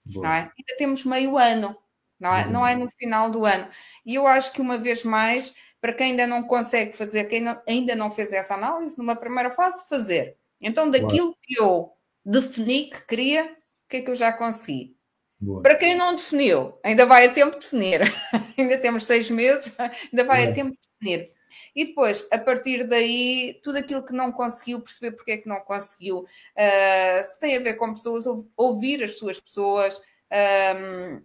Boa. 0.06 0.28
não 0.28 0.34
é? 0.34 0.40
Ainda 0.40 0.78
temos 0.78 1.04
meio 1.04 1.38
ano, 1.38 1.78
não 2.20 2.34
é? 2.34 2.48
Não 2.48 2.66
é 2.66 2.76
no 2.76 2.90
final 2.92 3.30
do 3.30 3.46
ano. 3.46 3.68
E 4.06 4.16
eu 4.16 4.26
acho 4.26 4.52
que 4.52 4.62
uma 4.62 4.78
vez 4.78 5.04
mais, 5.04 5.54
para 5.82 5.94
quem 5.94 6.12
ainda 6.12 6.26
não 6.26 6.44
consegue 6.44 6.96
fazer, 6.96 7.26
quem 7.26 7.42
não, 7.42 7.62
ainda 7.68 7.96
não 7.96 8.10
fez 8.10 8.32
essa 8.32 8.54
análise, 8.54 8.98
numa 8.98 9.16
primeira 9.16 9.52
fase, 9.52 9.88
fazer 9.90 10.38
então, 10.62 10.90
daquilo 10.90 11.28
Boa. 11.28 11.38
que 11.44 11.60
eu 11.60 11.92
defini 12.26 12.90
que 12.90 13.06
queria, 13.06 13.46
o 13.46 13.90
que 13.90 13.98
é 13.98 14.02
que 14.02 14.10
eu 14.10 14.16
já 14.16 14.32
consegui? 14.34 14.96
Boa. 15.40 15.62
Para 15.62 15.76
quem 15.76 15.96
não 15.96 16.16
definiu, 16.16 16.74
ainda 16.84 17.06
vai 17.06 17.28
a 17.28 17.34
tempo 17.34 17.52
de 17.52 17.60
definir. 17.60 18.02
ainda 18.58 18.78
temos 18.78 19.04
seis 19.04 19.30
meses, 19.30 19.74
ainda 20.12 20.24
vai 20.24 20.48
a 20.48 20.54
tempo 20.54 20.72
de 20.72 20.88
definir. 21.00 21.34
E 21.76 21.86
depois, 21.86 22.28
a 22.32 22.38
partir 22.38 22.88
daí, 22.88 23.60
tudo 23.62 23.78
aquilo 23.78 24.06
que 24.06 24.14
não 24.14 24.32
conseguiu, 24.32 24.80
perceber 24.80 25.12
porque 25.12 25.32
é 25.34 25.38
que 25.38 25.50
não 25.50 25.60
conseguiu, 25.60 26.20
uh, 26.20 27.24
se 27.24 27.40
tem 27.40 27.58
a 27.58 27.60
ver 27.60 27.74
com 27.74 27.94
pessoas, 27.94 28.26
ouvir 28.56 29.04
as 29.04 29.18
suas 29.18 29.40
pessoas, 29.40 30.02
um, 30.32 31.22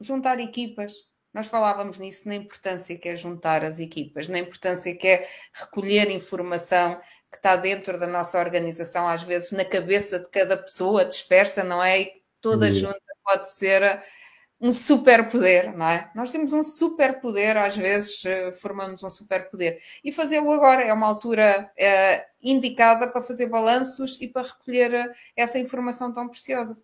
juntar 0.00 0.38
equipas. 0.38 0.92
Nós 1.32 1.46
falávamos 1.46 1.98
nisso, 1.98 2.28
na 2.28 2.34
importância 2.34 2.98
que 2.98 3.08
é 3.08 3.16
juntar 3.16 3.64
as 3.64 3.80
equipas, 3.80 4.28
na 4.28 4.38
importância 4.38 4.94
que 4.94 5.08
é 5.08 5.28
recolher 5.54 6.10
informação, 6.10 7.00
que 7.30 7.38
está 7.38 7.56
dentro 7.56 7.98
da 7.98 8.06
nossa 8.06 8.38
organização, 8.38 9.08
às 9.08 9.22
vezes 9.22 9.50
na 9.50 9.64
cabeça 9.64 10.18
de 10.18 10.28
cada 10.28 10.58
pessoa 10.58 11.06
dispersa, 11.06 11.64
não 11.64 11.82
é? 11.82 12.02
E 12.02 12.22
toda 12.38 12.66
Sim. 12.66 12.80
junta 12.80 13.00
pode 13.24 13.50
ser 13.50 14.02
um 14.62 14.70
superpoder, 14.70 15.76
não 15.76 15.88
é? 15.88 16.08
Nós 16.14 16.30
temos 16.30 16.52
um 16.52 16.62
superpoder, 16.62 17.56
às 17.56 17.76
vezes 17.76 18.24
eh, 18.24 18.52
formamos 18.52 19.02
um 19.02 19.10
superpoder. 19.10 19.80
E 20.04 20.12
fazê-lo 20.12 20.52
agora 20.52 20.82
é 20.82 20.92
uma 20.92 21.08
altura 21.08 21.68
é, 21.76 22.26
indicada 22.40 23.08
para 23.08 23.20
fazer 23.20 23.46
balanços 23.46 24.20
e 24.20 24.28
para 24.28 24.46
recolher 24.46 24.94
eh, 24.94 25.14
essa 25.36 25.58
informação 25.58 26.14
tão 26.14 26.28
preciosa. 26.28 26.76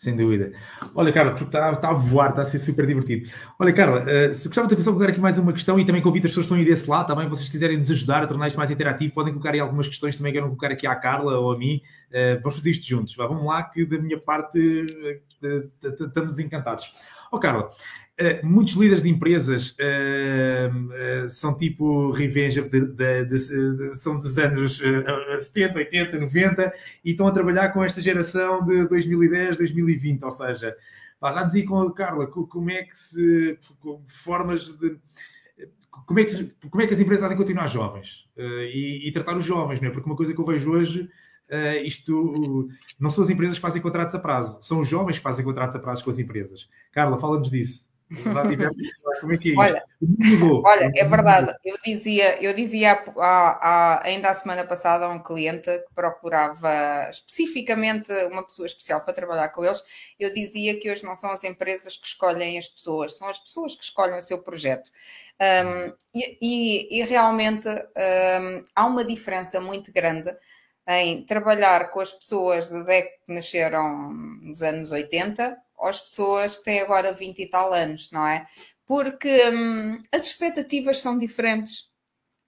Sem 0.00 0.16
dúvida. 0.16 0.52
Olha, 0.94 1.12
Carla, 1.12 1.34
está, 1.38 1.72
está 1.72 1.90
a 1.90 1.92
voar, 1.92 2.30
está 2.30 2.40
a 2.40 2.44
ser 2.46 2.58
super 2.58 2.86
divertido. 2.86 3.28
Olha, 3.58 3.70
Carla, 3.70 4.02
uh, 4.02 4.32
se 4.32 4.48
gostava 4.48 4.66
de 4.66 4.82
colocar 4.82 5.10
aqui 5.10 5.20
mais 5.20 5.36
uma 5.36 5.52
questão 5.52 5.78
e 5.78 5.84
também 5.84 6.00
convido 6.00 6.26
as 6.26 6.30
pessoas 6.30 6.46
que 6.46 6.54
estão 6.54 6.56
aí 6.56 6.64
desse 6.64 6.88
lado, 6.88 7.06
também, 7.06 7.28
vocês 7.28 7.50
quiserem 7.50 7.76
nos 7.76 7.90
ajudar 7.90 8.22
a 8.22 8.26
tornar 8.26 8.48
isto 8.48 8.56
mais 8.56 8.70
interativo, 8.70 9.12
podem 9.12 9.30
colocar 9.30 9.50
aí 9.50 9.60
algumas 9.60 9.86
questões 9.86 10.16
também 10.16 10.32
que 10.32 10.38
eu 10.38 10.42
não 10.42 10.48
colocar 10.48 10.72
aqui 10.72 10.86
à 10.86 10.94
Carla 10.94 11.38
ou 11.38 11.52
a 11.52 11.58
mim. 11.58 11.82
Uh, 12.08 12.40
vamos 12.42 12.56
fazer 12.56 12.70
isto 12.70 12.88
juntos. 12.88 13.14
Vamos 13.14 13.44
lá, 13.44 13.62
que 13.62 13.84
da 13.84 13.98
minha 13.98 14.18
parte 14.18 14.58
uh, 14.58 15.70
estamos 15.84 16.38
encantados. 16.38 16.94
Ó, 17.30 17.36
oh, 17.36 17.38
Carla, 17.38 17.70
Uh, 18.20 18.46
muitos 18.46 18.74
líderes 18.74 19.02
de 19.02 19.08
empresas 19.08 19.70
uh, 19.70 21.24
uh, 21.24 21.28
são 21.30 21.56
tipo 21.56 22.10
revenge, 22.10 22.60
de, 22.60 22.80
de, 22.84 23.24
de, 23.24 23.96
são 23.96 24.18
dos 24.18 24.36
anos 24.36 24.78
70, 25.38 25.78
80, 25.78 26.18
90 26.18 26.74
e 27.02 27.12
estão 27.12 27.26
a 27.26 27.32
trabalhar 27.32 27.70
com 27.70 27.82
esta 27.82 27.98
geração 27.98 28.62
de 28.66 28.86
2010, 28.88 29.56
2020. 29.56 30.22
Ou 30.22 30.30
seja, 30.30 30.76
dá-nos 31.18 31.54
aí 31.54 31.64
com 31.64 31.80
a 31.80 31.94
Carla 31.94 32.26
como 32.26 32.70
é 32.70 32.82
que 32.82 32.98
se. 32.98 33.58
formas 34.06 34.66
de. 34.78 34.98
Como 36.06 36.20
é, 36.20 36.24
que, 36.24 36.44
como 36.68 36.82
é 36.82 36.86
que 36.86 36.94
as 36.94 37.00
empresas 37.00 37.22
devem 37.22 37.38
continuar 37.38 37.68
jovens 37.68 38.26
e, 38.36 39.08
e, 39.08 39.12
tratar 39.12 39.36
os 39.36 39.44
jovens, 39.44 39.80
não 39.80 39.88
é? 39.88 39.90
Porque 39.90 40.08
uma 40.08 40.16
coisa 40.16 40.34
que 40.34 40.40
eu 40.40 40.44
vejo 40.44 40.70
hoje. 40.70 41.08
Uh, 41.50 41.84
isto 41.84 42.68
não 42.98 43.10
são 43.10 43.24
as 43.24 43.30
empresas 43.30 43.56
que 43.56 43.60
fazem 43.60 43.82
contratos 43.82 44.14
a 44.14 44.20
prazo, 44.20 44.62
são 44.62 44.78
os 44.78 44.88
jovens 44.88 45.16
que 45.16 45.22
fazem 45.22 45.44
contratos 45.44 45.74
a 45.74 45.80
prazo 45.80 46.04
com 46.04 46.10
as 46.10 46.18
empresas. 46.20 46.68
Carla, 46.92 47.18
fala-nos 47.18 47.50
disso. 47.50 47.89
Como 49.20 49.32
é 49.32 49.38
que 49.38 49.52
é 49.52 49.56
olha, 49.56 49.84
olha, 50.64 50.92
é 50.96 51.04
verdade. 51.04 51.54
Eu 51.64 51.76
dizia, 51.84 52.42
eu 52.42 52.52
dizia 52.52 53.04
ainda 54.02 54.30
a 54.30 54.34
semana 54.34 54.64
passada 54.64 55.06
a 55.06 55.08
um 55.08 55.20
cliente 55.20 55.70
que 55.70 55.94
procurava 55.94 57.08
especificamente 57.08 58.12
uma 58.24 58.42
pessoa 58.42 58.66
especial 58.66 59.00
para 59.02 59.14
trabalhar 59.14 59.50
com 59.50 59.64
eles. 59.64 59.82
Eu 60.18 60.34
dizia 60.34 60.78
que 60.80 60.90
hoje 60.90 61.04
não 61.04 61.14
são 61.14 61.30
as 61.30 61.44
empresas 61.44 61.96
que 61.96 62.06
escolhem 62.08 62.58
as 62.58 62.66
pessoas, 62.66 63.16
são 63.16 63.28
as 63.28 63.38
pessoas 63.38 63.76
que 63.76 63.84
escolhem 63.84 64.18
o 64.18 64.22
seu 64.22 64.38
projeto. 64.38 64.90
Um, 65.40 65.92
e, 66.14 66.38
e, 66.42 67.00
e, 67.00 67.04
realmente 67.04 67.68
um, 67.68 68.64
há 68.74 68.86
uma 68.86 69.04
diferença 69.04 69.60
muito 69.60 69.90
grande 69.90 70.36
em 70.86 71.24
trabalhar 71.24 71.90
com 71.90 72.00
as 72.00 72.12
pessoas 72.12 72.68
de 72.68 72.84
que 72.84 73.32
nasceram 73.32 74.12
nos 74.12 74.60
anos 74.62 74.92
80 74.92 75.56
às 75.82 76.00
pessoas 76.00 76.56
que 76.56 76.64
têm 76.64 76.80
agora 76.80 77.12
20 77.12 77.38
e 77.40 77.46
tal 77.46 77.72
anos, 77.72 78.10
não 78.10 78.26
é? 78.26 78.46
Porque 78.86 79.48
hum, 79.50 80.00
as 80.12 80.26
expectativas 80.26 81.00
são 81.00 81.18
diferentes. 81.18 81.88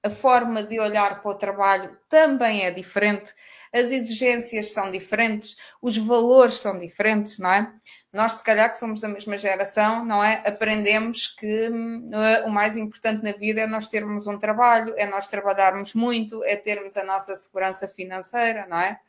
a 0.05 0.11
forma 0.11 0.63
de 0.63 0.81
olhar 0.81 1.23
para 1.23 1.31
o 1.31 1.35
trabalho 1.37 1.97
também 2.09 2.65
é 2.65 2.71
diferente, 2.73 3.33
as 3.73 3.91
exigências 3.91 4.73
são 4.73 4.91
diferentes, 4.91 5.57
os 5.81 5.97
valores 5.97 6.55
são 6.55 6.79
diferentes, 6.79 7.39
não 7.39 7.51
é? 7.51 7.73
Nós, 8.13 8.33
se 8.35 8.45
calhar, 8.45 8.71
que 8.71 8.79
somos 8.79 9.01
da 9.01 9.09
mesma 9.09 9.39
geração, 9.39 10.05
não 10.05 10.23
é? 10.23 10.43
Aprendemos 10.47 11.29
que 11.29 11.69
uh, 11.69 12.47
o 12.47 12.51
mais 12.51 12.77
importante 12.77 13.25
na 13.25 13.33
vida 13.33 13.63
é 13.63 13.67
nós 13.67 13.89
termos 13.89 14.27
um 14.27 14.39
trabalho, 14.39 14.95
é 14.99 15.07
nós 15.07 15.27
trabalharmos 15.29 15.95
muito, 15.95 16.45
é 16.45 16.57
termos 16.57 16.97
a 16.97 17.05
nossa 17.05 17.35
segurança 17.37 17.89
financeira, 17.89 18.67
não 18.69 18.79
é? 18.79 19.01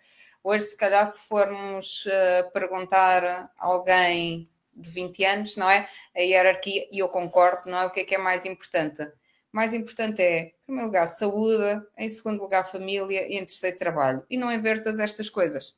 Hoje, 0.44 0.66
se 0.66 0.78
calhar, 0.78 1.06
se 1.08 1.28
formos 1.28 2.06
uh, 2.06 2.52
perguntar 2.52 3.24
a 3.24 3.50
alguém 3.58 4.46
de 4.76 4.90
20 4.90 5.24
anos, 5.26 5.56
não 5.56 5.70
é? 5.70 5.88
A 6.16 6.22
hierarquia, 6.22 6.88
e 6.92 7.00
eu 7.00 7.10
concordo, 7.10 7.70
não 7.70 7.80
é? 7.80 7.86
O 7.86 7.90
que 7.90 8.02
é 8.02 8.04
que 8.04 8.16
é 8.16 8.18
mais 8.18 8.46
importante? 8.46 9.08
mais 9.54 9.72
importante 9.72 10.20
é, 10.20 10.40
em 10.40 10.54
primeiro 10.66 10.88
lugar, 10.88 11.08
saúde, 11.08 11.86
em 11.96 12.10
segundo 12.10 12.42
lugar, 12.42 12.70
família 12.70 13.28
e 13.28 13.38
em 13.38 13.46
terceiro, 13.46 13.78
trabalho. 13.78 14.26
E 14.28 14.36
não 14.36 14.52
invertas 14.52 14.98
estas 14.98 15.30
coisas, 15.30 15.78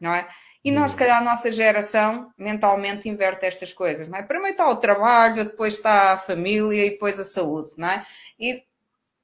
não 0.00 0.14
é? 0.14 0.28
E 0.64 0.70
nós, 0.70 0.92
se 0.92 0.96
calhar, 0.96 1.18
a 1.18 1.24
nossa 1.24 1.52
geração 1.52 2.32
mentalmente 2.38 3.08
inverte 3.08 3.46
estas 3.46 3.74
coisas, 3.74 4.08
não 4.08 4.16
é? 4.16 4.22
Primeiro 4.22 4.52
está 4.52 4.70
o 4.70 4.76
trabalho, 4.76 5.44
depois 5.44 5.74
está 5.74 6.12
a 6.12 6.18
família 6.18 6.86
e 6.86 6.90
depois 6.90 7.18
a 7.18 7.24
saúde, 7.24 7.70
não 7.76 7.88
é? 7.88 8.06
E, 8.38 8.62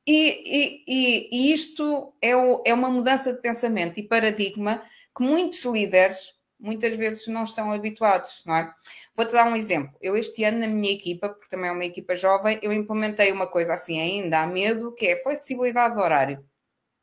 e, 0.07 0.85
e, 0.87 1.29
e 1.31 1.53
isto 1.53 2.15
é, 2.21 2.35
o, 2.35 2.63
é 2.67 2.75
uma 2.75 2.89
mudança 2.89 3.33
de 3.33 3.41
pensamento 3.41 3.99
e 3.99 4.07
paradigma 4.07 4.83
que 5.17 5.23
muitos 5.23 5.65
líderes 5.65 6.35
muitas 6.61 6.95
vezes 6.95 7.27
não 7.27 7.45
estão 7.45 7.73
habituados, 7.73 8.43
não 8.47 8.55
é? 8.55 8.73
Vou-te 9.17 9.33
dar 9.33 9.47
um 9.47 9.57
exemplo. 9.57 9.97
Eu 10.01 10.17
este 10.17 10.45
ano 10.45 10.59
na 10.59 10.67
minha 10.67 10.93
equipa, 10.93 11.29
porque 11.29 11.49
também 11.49 11.71
é 11.71 11.73
uma 11.73 11.85
equipa 11.85 12.15
jovem, 12.15 12.59
eu 12.63 12.73
implementei 12.73 13.33
uma 13.33 13.47
coisa 13.47 13.75
assim 13.75 13.99
ainda 13.99 14.43
há 14.43 14.47
medo, 14.47 14.93
que 14.93 15.07
é 15.07 15.23
flexibilidade 15.23 15.95
do 15.95 16.01
horário. 16.01 16.45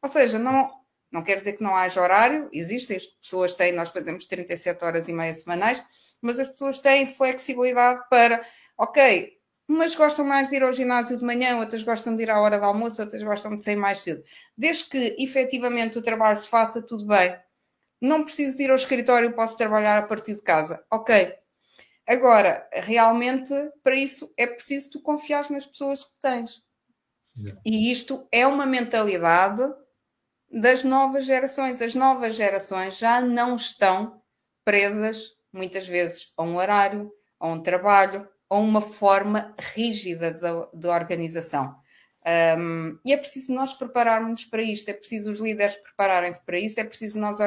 Ou 0.02 0.10
seja, 0.10 0.38
não, 0.38 0.72
não 1.12 1.24
quer 1.24 1.38
dizer 1.38 1.54
que 1.54 1.64
não 1.64 1.76
haja 1.76 2.02
horário, 2.02 2.50
existe, 2.54 2.96
as 2.96 3.08
pessoas 3.08 3.56
têm, 3.56 3.74
nós 3.74 3.90
fazemos 3.90 4.28
37 4.28 4.84
horas 4.84 5.08
e 5.08 5.14
meia 5.14 5.34
semanais, 5.34 5.84
mas 6.22 6.40
as 6.40 6.48
pessoas 6.48 6.80
têm 6.80 7.08
flexibilidade 7.08 8.08
para, 8.10 8.46
ok, 8.78 9.37
umas 9.68 9.96
gostam 9.96 10.26
mais 10.26 10.50
de 10.50 10.56
ir 10.56 10.64
ao 10.64 10.74
ginásio 10.74 11.18
de 11.18 11.26
manhã, 11.26 11.58
outras 11.58 11.84
gostam 11.84 12.16
de 12.16 12.24
ir 12.24 12.30
à 12.30 12.40
hora 12.40 12.58
do 12.58 12.66
almoço, 12.66 13.02
outras 13.02 13.22
gostam 13.24 13.56
de 13.56 13.64
sair 13.64 13.76
mais 13.76 14.00
cedo. 14.00 14.24
Desde 14.58 14.86
que 14.86 15.16
efetivamente 15.20 15.98
o 15.98 16.02
trabalho 16.02 16.38
se 16.38 16.48
faça, 16.48 16.82
tudo 16.82 17.06
bem 17.06 17.38
não 18.02 18.24
preciso 18.24 18.58
de 18.58 18.64
ir 18.64 18.70
ao 18.70 18.76
escritório, 18.76 19.34
posso 19.34 19.58
trabalhar 19.58 19.98
a 19.98 20.04
partir 20.04 20.36
de 20.36 20.42
casa. 20.42 20.84
Ok. 20.92 21.36
Agora, 22.06 22.68
realmente, 22.72 23.54
para 23.84 23.96
isso 23.96 24.32
é 24.38 24.48
preciso 24.48 24.92
tu 24.92 25.02
confiar 25.02 25.50
nas 25.50 25.66
pessoas 25.66 26.04
que 26.04 26.22
tens. 26.22 26.64
E 27.66 27.92
isto 27.92 28.28
é 28.32 28.48
uma 28.48 28.66
mentalidade 28.66 29.62
das 30.50 30.84
novas 30.84 31.26
gerações. 31.26 31.82
As 31.82 31.94
novas 31.94 32.36
gerações 32.36 32.98
já 32.98 33.22
não 33.22 33.56
estão 33.56 34.22
presas, 34.64 35.36
muitas 35.52 35.88
vezes, 35.88 36.32
a 36.38 36.44
um 36.44 36.56
horário, 36.56 37.12
a 37.40 37.48
um 37.48 37.62
trabalho, 37.62 38.28
a 38.50 38.56
uma 38.56 38.82
forma 38.82 39.54
rígida 39.74 40.32
de, 40.32 40.42
de 40.74 40.88
organização. 40.88 41.76
Um, 42.58 43.00
e 43.06 43.14
é 43.14 43.18
preciso 43.18 43.54
nós 43.54 43.74
prepararmos 43.74 44.44
para 44.46 44.62
isto, 44.62 44.90
é 44.90 44.94
preciso 44.94 45.32
os 45.32 45.40
líderes 45.40 45.76
prepararem-se 45.76 46.44
para 46.44 46.60
isso, 46.60 46.80
é 46.80 46.84
preciso 46.84 47.20
nós 47.20 47.40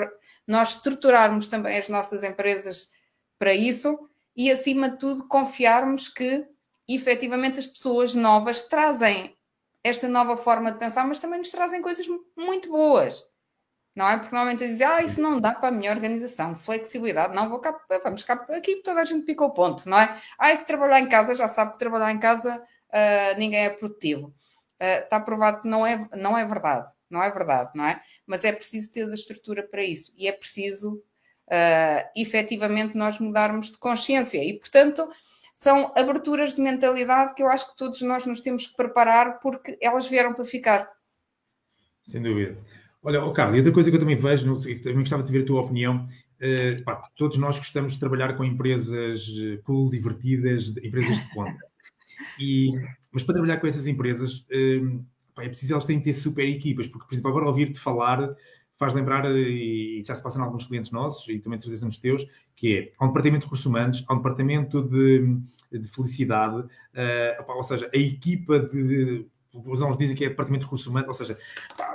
nós 0.46 0.74
estruturarmos 0.76 1.46
também 1.46 1.78
as 1.78 1.88
nossas 1.88 2.24
empresas 2.24 2.90
para 3.38 3.54
isso 3.54 4.08
e, 4.34 4.50
acima 4.50 4.90
de 4.90 4.98
tudo, 4.98 5.28
confiarmos 5.28 6.08
que 6.08 6.46
efetivamente 6.88 7.58
as 7.58 7.66
pessoas 7.66 8.14
novas 8.14 8.62
trazem 8.62 9.36
esta 9.82 10.08
nova 10.08 10.36
forma 10.36 10.72
de 10.72 10.78
pensar, 10.78 11.06
mas 11.06 11.20
também 11.20 11.38
nos 11.38 11.50
trazem 11.50 11.80
coisas 11.80 12.06
muito 12.36 12.70
boas. 12.70 13.24
Não 14.00 14.08
é? 14.08 14.16
Porque 14.16 14.34
normalmente 14.34 14.66
dizem, 14.66 14.86
ah, 14.86 15.02
isso 15.02 15.20
não 15.20 15.38
dá 15.38 15.52
para 15.52 15.68
a 15.68 15.70
minha 15.70 15.90
organização, 15.90 16.54
flexibilidade, 16.54 17.34
não 17.34 17.50
vou 17.50 17.58
cá, 17.58 17.78
vamos 18.02 18.24
cá, 18.24 18.32
aqui 18.48 18.76
toda 18.76 19.02
a 19.02 19.04
gente 19.04 19.26
pica 19.26 19.44
o 19.44 19.50
ponto, 19.50 19.86
não 19.86 20.00
é? 20.00 20.18
Ah, 20.38 20.56
se 20.56 20.64
trabalhar 20.64 21.00
em 21.00 21.06
casa, 21.06 21.34
já 21.34 21.46
sabe 21.46 21.72
que 21.72 21.78
trabalhar 21.78 22.10
em 22.10 22.18
casa 22.18 22.56
uh, 22.56 23.38
ninguém 23.38 23.66
é 23.66 23.68
produtivo. 23.68 24.28
Uh, 24.80 25.04
está 25.04 25.20
provado 25.20 25.60
que 25.60 25.68
não 25.68 25.86
é, 25.86 26.08
não 26.16 26.38
é 26.38 26.46
verdade, 26.46 26.88
não 27.10 27.22
é 27.22 27.30
verdade, 27.30 27.72
não 27.74 27.84
é? 27.84 28.00
mas 28.26 28.42
é 28.42 28.52
preciso 28.52 28.90
ter 28.90 29.04
a 29.04 29.12
estrutura 29.12 29.62
para 29.62 29.84
isso 29.84 30.14
e 30.16 30.26
é 30.26 30.32
preciso 30.32 30.94
uh, 30.94 32.08
efetivamente 32.16 32.96
nós 32.96 33.18
mudarmos 33.18 33.70
de 33.70 33.76
consciência 33.76 34.42
e, 34.42 34.58
portanto, 34.58 35.12
são 35.52 35.92
aberturas 35.94 36.54
de 36.54 36.62
mentalidade 36.62 37.34
que 37.34 37.42
eu 37.42 37.48
acho 37.48 37.70
que 37.70 37.76
todos 37.76 38.00
nós 38.00 38.24
nos 38.24 38.40
temos 38.40 38.66
que 38.66 38.76
preparar 38.76 39.40
porque 39.40 39.76
elas 39.78 40.08
vieram 40.08 40.32
para 40.32 40.44
ficar. 40.46 40.90
Sem 42.02 42.22
dúvida. 42.22 42.56
Olha, 43.02 43.24
oh, 43.24 43.32
Carlos, 43.32 43.56
e 43.56 43.58
outra 43.60 43.72
coisa 43.72 43.90
que 43.90 43.96
eu 43.96 44.00
também 44.00 44.16
vejo, 44.16 44.46
não 44.46 44.58
sei, 44.58 44.78
também 44.78 44.98
gostava 44.98 45.22
de 45.22 45.32
ver 45.32 45.42
a 45.42 45.46
tua 45.46 45.62
opinião. 45.62 46.06
Uh, 46.36 46.82
pá, 46.84 47.08
todos 47.16 47.38
nós 47.38 47.58
gostamos 47.58 47.94
de 47.94 47.98
trabalhar 47.98 48.34
com 48.34 48.44
empresas 48.44 49.26
eh, 49.38 49.58
cool, 49.64 49.90
divertidas, 49.90 50.74
empresas 50.82 51.18
de 51.18 51.34
ponta. 51.34 51.58
E, 52.38 52.72
mas 53.12 53.22
para 53.22 53.34
trabalhar 53.34 53.58
com 53.58 53.66
essas 53.66 53.86
empresas, 53.86 54.46
uh, 54.50 55.04
é 55.38 55.48
preciso 55.48 55.72
elas 55.72 55.84
têm 55.84 55.98
que 55.98 56.04
ter 56.04 56.14
super 56.14 56.46
equipas, 56.46 56.86
porque, 56.86 57.06
por 57.06 57.14
exemplo, 57.14 57.30
agora 57.30 57.46
ouvir-te 57.46 57.80
falar 57.80 58.34
faz 58.80 58.94
lembrar, 58.94 59.26
e 59.30 60.02
já 60.02 60.14
se 60.14 60.22
passa 60.22 60.38
em 60.38 60.42
alguns 60.42 60.64
clientes 60.64 60.90
nossos, 60.90 61.28
e 61.28 61.38
também 61.38 61.58
certeza 61.58 61.84
nos 61.84 61.98
teus, 61.98 62.26
que 62.56 62.78
é, 62.78 62.92
há 62.98 63.04
um 63.04 63.08
departamento 63.08 63.40
de 63.40 63.44
recursos 63.44 63.66
humanos, 63.66 64.02
há 64.08 64.14
um 64.14 64.16
departamento 64.16 64.82
de, 64.82 65.36
de 65.70 65.88
felicidade, 65.90 66.60
uh, 66.60 67.52
ou 67.54 67.62
seja, 67.62 67.90
a 67.94 67.98
equipa 67.98 68.58
de, 68.58 69.26
os 69.52 69.82
alunos 69.82 69.98
dizem 69.98 70.16
que 70.16 70.24
é 70.24 70.30
departamento 70.30 70.60
de 70.60 70.66
recursos 70.66 70.86
humanos, 70.86 71.08
ou 71.08 71.14
seja, 71.14 71.38
pá, 71.76 71.89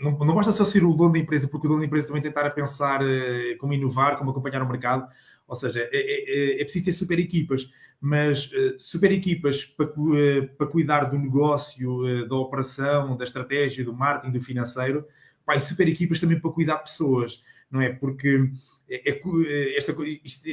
não, 0.00 0.12
não 0.18 0.34
basta 0.34 0.52
só 0.52 0.64
ser 0.64 0.82
o 0.82 0.94
dono 0.94 1.12
da 1.12 1.18
empresa, 1.18 1.46
porque 1.46 1.66
o 1.66 1.70
dono 1.70 1.80
da 1.80 1.86
empresa 1.86 2.08
também 2.08 2.22
tentar 2.22 2.46
a 2.46 2.50
pensar 2.50 3.02
uh, 3.02 3.56
como 3.58 3.74
inovar, 3.74 4.16
como 4.16 4.30
acompanhar 4.30 4.62
o 4.62 4.68
mercado, 4.68 5.06
ou 5.46 5.54
seja, 5.54 5.80
é, 5.80 5.88
é, 5.92 6.56
é, 6.56 6.60
é 6.60 6.64
preciso 6.64 6.84
ter 6.86 6.92
super 6.92 7.18
equipas. 7.18 7.70
Mas 8.00 8.46
uh, 8.46 8.78
super 8.78 9.12
equipas 9.12 9.66
para, 9.66 9.86
uh, 9.86 10.48
para 10.56 10.66
cuidar 10.66 11.04
do 11.04 11.18
negócio, 11.18 12.26
da 12.26 12.34
operação, 12.36 13.16
da 13.16 13.24
estratégia, 13.24 13.84
do 13.84 13.92
marketing, 13.92 14.32
do 14.32 14.40
financeiro, 14.40 15.06
pá, 15.44 15.54
e 15.56 15.60
super 15.60 15.86
equipas 15.86 16.18
também 16.18 16.40
para 16.40 16.50
cuidar 16.50 16.76
de 16.76 16.84
pessoas, 16.84 17.42
não 17.70 17.80
é? 17.80 17.90
Porque, 17.90 18.50
é 18.88 19.76
esta, 19.76 19.94
isto, 20.24 20.48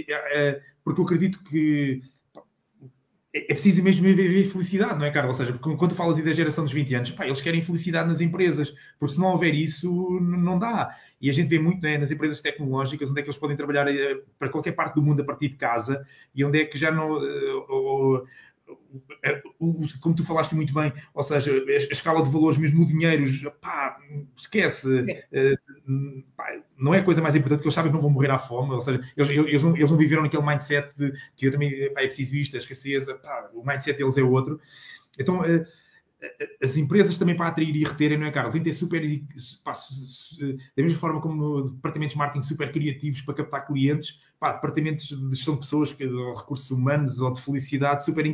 porque 0.83 1.01
eu 1.01 1.05
acredito 1.05 1.41
que 1.43 2.01
é, 3.37 3.51
é 3.51 3.53
preciso 3.53 3.83
mesmo 3.83 4.03
viver 4.03 4.43
felicidade, 4.45 4.97
não 4.97 5.05
é, 5.05 5.11
Carlos? 5.11 5.39
Ou 5.39 5.45
seja, 5.45 5.57
quando 5.59 5.93
falas 5.93 6.17
da 6.17 6.31
geração 6.31 6.63
dos 6.63 6.73
20 6.73 6.95
anos, 6.95 7.11
pá, 7.11 7.25
eles 7.25 7.39
querem 7.39 7.61
felicidade 7.61 8.07
nas 8.07 8.21
empresas, 8.21 8.73
porque 8.99 9.13
se 9.13 9.19
não 9.19 9.27
houver 9.27 9.53
isso, 9.53 10.19
não 10.19 10.57
dá. 10.57 10.95
E 11.21 11.29
a 11.29 11.33
gente 11.33 11.49
vê 11.49 11.59
muito 11.59 11.81
né, 11.81 11.97
nas 11.97 12.11
empresas 12.11 12.41
tecnológicas 12.41 13.09
onde 13.09 13.19
é 13.19 13.23
que 13.23 13.29
eles 13.29 13.39
podem 13.39 13.57
trabalhar 13.57 13.87
eh, 13.87 14.21
para 14.37 14.49
qualquer 14.49 14.73
parte 14.73 14.95
do 14.95 15.01
mundo 15.01 15.21
a 15.21 15.25
partir 15.25 15.49
de 15.49 15.55
casa 15.55 16.05
e 16.33 16.43
onde 16.43 16.61
é 16.61 16.65
que 16.65 16.77
já 16.77 16.91
não. 16.91 17.17
Uh, 17.17 18.27
como 20.01 20.15
tu 20.15 20.23
falaste 20.23 20.53
muito 20.55 20.73
bem, 20.73 20.93
ou 21.13 21.23
seja, 21.23 21.51
a 21.51 21.93
escala 21.93 22.23
de 22.23 22.29
valores, 22.29 22.57
mesmo 22.57 22.83
o 22.83 22.85
dinheiro, 22.85 23.23
pá, 23.61 23.97
esquece, 24.35 24.87
pá, 26.35 26.45
não 26.77 26.93
é 26.93 26.99
a 26.99 27.03
coisa 27.03 27.21
mais 27.21 27.35
importante 27.35 27.61
que 27.61 27.65
eles 27.65 27.73
sabem 27.73 27.91
que 27.91 27.95
não 27.95 28.01
vão 28.01 28.09
morrer 28.09 28.31
à 28.31 28.37
fome, 28.37 28.73
ou 28.73 28.81
seja, 28.81 29.01
eles, 29.15 29.29
eles, 29.29 29.63
não, 29.63 29.75
eles 29.75 29.91
não 29.91 29.97
viveram 29.97 30.23
naquele 30.23 30.45
mindset 30.45 30.95
de, 30.95 31.11
que 31.35 31.47
eu 31.47 31.51
também, 31.51 31.93
pá, 31.93 32.01
é 32.01 32.05
preciso 32.05 32.35
isto, 32.35 32.55
a 32.55 32.59
escassez, 32.59 33.05
pá, 33.05 33.49
o 33.53 33.65
mindset 33.65 33.97
deles 33.97 34.17
é 34.17 34.23
outro. 34.23 34.59
Então, 35.19 35.41
as 36.61 36.77
empresas 36.77 37.17
também 37.17 37.35
para 37.35 37.47
atrair 37.47 37.75
e 37.75 37.83
reterem, 37.83 38.17
não 38.17 38.27
é, 38.27 38.31
Carlos? 38.31 38.53
Tem 38.53 38.63
ter 38.63 38.73
super. 38.73 39.01
Pá, 39.63 39.73
da 40.75 40.83
mesma 40.83 40.99
forma 40.99 41.21
como 41.21 41.69
departamentos 41.69 42.13
de 42.13 42.17
marketing 42.17 42.45
super 42.45 42.71
criativos 42.71 43.21
para 43.21 43.35
captar 43.35 43.67
clientes, 43.67 44.19
pá, 44.39 44.53
departamentos 44.53 45.07
de 45.07 45.35
gestão 45.35 45.53
de 45.53 45.61
pessoas, 45.61 45.89
de 45.89 46.05
recursos 46.35 46.71
humanos 46.71 47.21
ou 47.21 47.31
de 47.31 47.41
felicidade 47.41 48.03
super, 48.03 48.25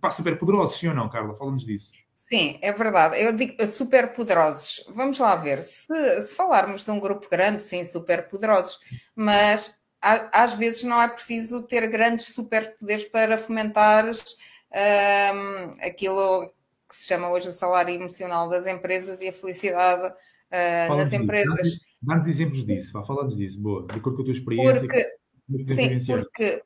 pá, 0.00 0.10
super 0.10 0.38
poderosos, 0.38 0.78
sim 0.78 0.88
ou 0.88 0.94
não, 0.94 1.08
Carla? 1.08 1.36
Falamos 1.36 1.64
disso. 1.64 1.92
Sim, 2.14 2.58
é 2.62 2.72
verdade. 2.72 3.20
Eu 3.22 3.36
digo 3.36 3.66
super 3.66 4.12
poderosos. 4.14 4.84
Vamos 4.94 5.18
lá 5.18 5.36
ver. 5.36 5.62
Se, 5.62 6.22
se 6.22 6.34
falarmos 6.34 6.84
de 6.84 6.90
um 6.90 6.98
grupo 6.98 7.28
grande, 7.30 7.62
sim, 7.62 7.84
super 7.84 8.28
poderosos, 8.28 8.78
mas 9.14 9.76
às 10.00 10.54
vezes 10.54 10.84
não 10.84 11.00
é 11.00 11.08
preciso 11.08 11.62
ter 11.62 11.86
grandes 11.88 12.34
superpoderes 12.34 13.04
para 13.04 13.36
fomentar 13.36 14.04
um, 14.06 15.76
aquilo 15.80 16.52
que 16.88 16.94
se 16.94 17.06
chama 17.06 17.30
hoje 17.30 17.48
o 17.48 17.52
salário 17.52 17.94
emocional 17.94 18.48
das 18.48 18.66
empresas 18.66 19.20
e 19.20 19.28
a 19.28 19.32
felicidade 19.32 20.06
uh, 20.06 20.96
nas 20.96 21.12
empresas. 21.12 21.78
Dá-nos 22.02 22.28
exemplos 22.28 22.64
disso, 22.64 22.92
vá, 22.92 23.04
falamos 23.04 23.36
disso, 23.36 23.60
boa, 23.60 23.86
de 23.86 23.98
acordo 23.98 24.16
com 24.16 24.22
a 24.22 24.24
tua 24.26 24.34
experiência. 24.34 24.80
Porque, 24.80 25.74
sim, 25.74 26.06
porque 26.06 26.62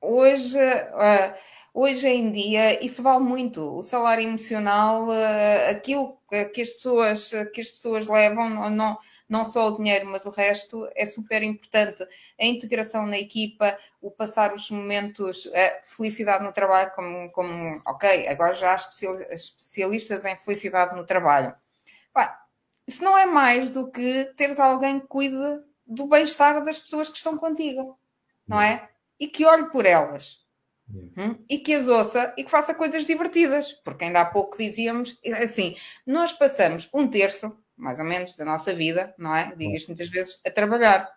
hoje 0.00 0.58
uh, 0.58 1.34
hoje 1.74 2.06
em 2.08 2.30
dia 2.30 2.84
isso 2.84 3.02
vale 3.02 3.24
muito. 3.24 3.78
O 3.78 3.82
salário 3.82 4.24
emocional, 4.24 5.08
uh, 5.08 5.70
aquilo 5.70 6.18
que 6.52 6.60
as 6.60 6.70
pessoas, 6.70 7.30
que 7.52 7.60
as 7.60 7.68
pessoas 7.68 8.06
levam, 8.06 8.48
não, 8.48 8.70
não, 8.70 8.98
não 9.32 9.46
só 9.46 9.68
o 9.68 9.76
dinheiro, 9.78 10.06
mas 10.06 10.26
o 10.26 10.30
resto 10.30 10.86
é 10.94 11.06
super 11.06 11.42
importante. 11.42 12.06
A 12.38 12.44
integração 12.44 13.06
na 13.06 13.18
equipa, 13.18 13.78
o 13.98 14.10
passar 14.10 14.52
os 14.52 14.70
momentos, 14.70 15.48
a 15.54 15.82
felicidade 15.86 16.44
no 16.44 16.52
trabalho, 16.52 16.90
como, 16.94 17.30
como 17.30 17.82
ok, 17.86 18.28
agora 18.28 18.52
já 18.52 18.72
há 18.72 18.76
especialistas 19.30 20.26
em 20.26 20.36
felicidade 20.36 20.94
no 20.94 21.06
trabalho. 21.06 21.54
isso 22.86 23.02
não 23.02 23.16
é 23.16 23.24
mais 23.24 23.70
do 23.70 23.90
que 23.90 24.24
teres 24.36 24.60
alguém 24.60 25.00
que 25.00 25.06
cuide 25.06 25.62
do 25.86 26.06
bem-estar 26.06 26.62
das 26.62 26.78
pessoas 26.78 27.08
que 27.08 27.16
estão 27.16 27.38
contigo, 27.38 27.98
não 28.46 28.60
é? 28.60 28.90
E 29.18 29.26
que 29.28 29.46
olhe 29.46 29.70
por 29.70 29.86
elas. 29.86 30.42
Hum? 30.90 31.42
E 31.48 31.58
que 31.58 31.72
as 31.72 31.88
ouça 31.88 32.34
e 32.36 32.44
que 32.44 32.50
faça 32.50 32.74
coisas 32.74 33.06
divertidas, 33.06 33.72
porque 33.82 34.04
ainda 34.04 34.20
há 34.20 34.24
pouco 34.26 34.58
dizíamos 34.58 35.18
assim: 35.40 35.74
nós 36.06 36.34
passamos 36.34 36.90
um 36.92 37.08
terço, 37.08 37.56
mais 37.76 37.98
ou 37.98 38.04
menos, 38.04 38.36
da 38.36 38.44
nossa 38.44 38.74
vida, 38.74 39.14
não 39.18 39.34
é? 39.34 39.54
Digas 39.56 39.86
muitas 39.86 40.08
vezes, 40.08 40.40
a 40.46 40.50
trabalhar. 40.50 41.08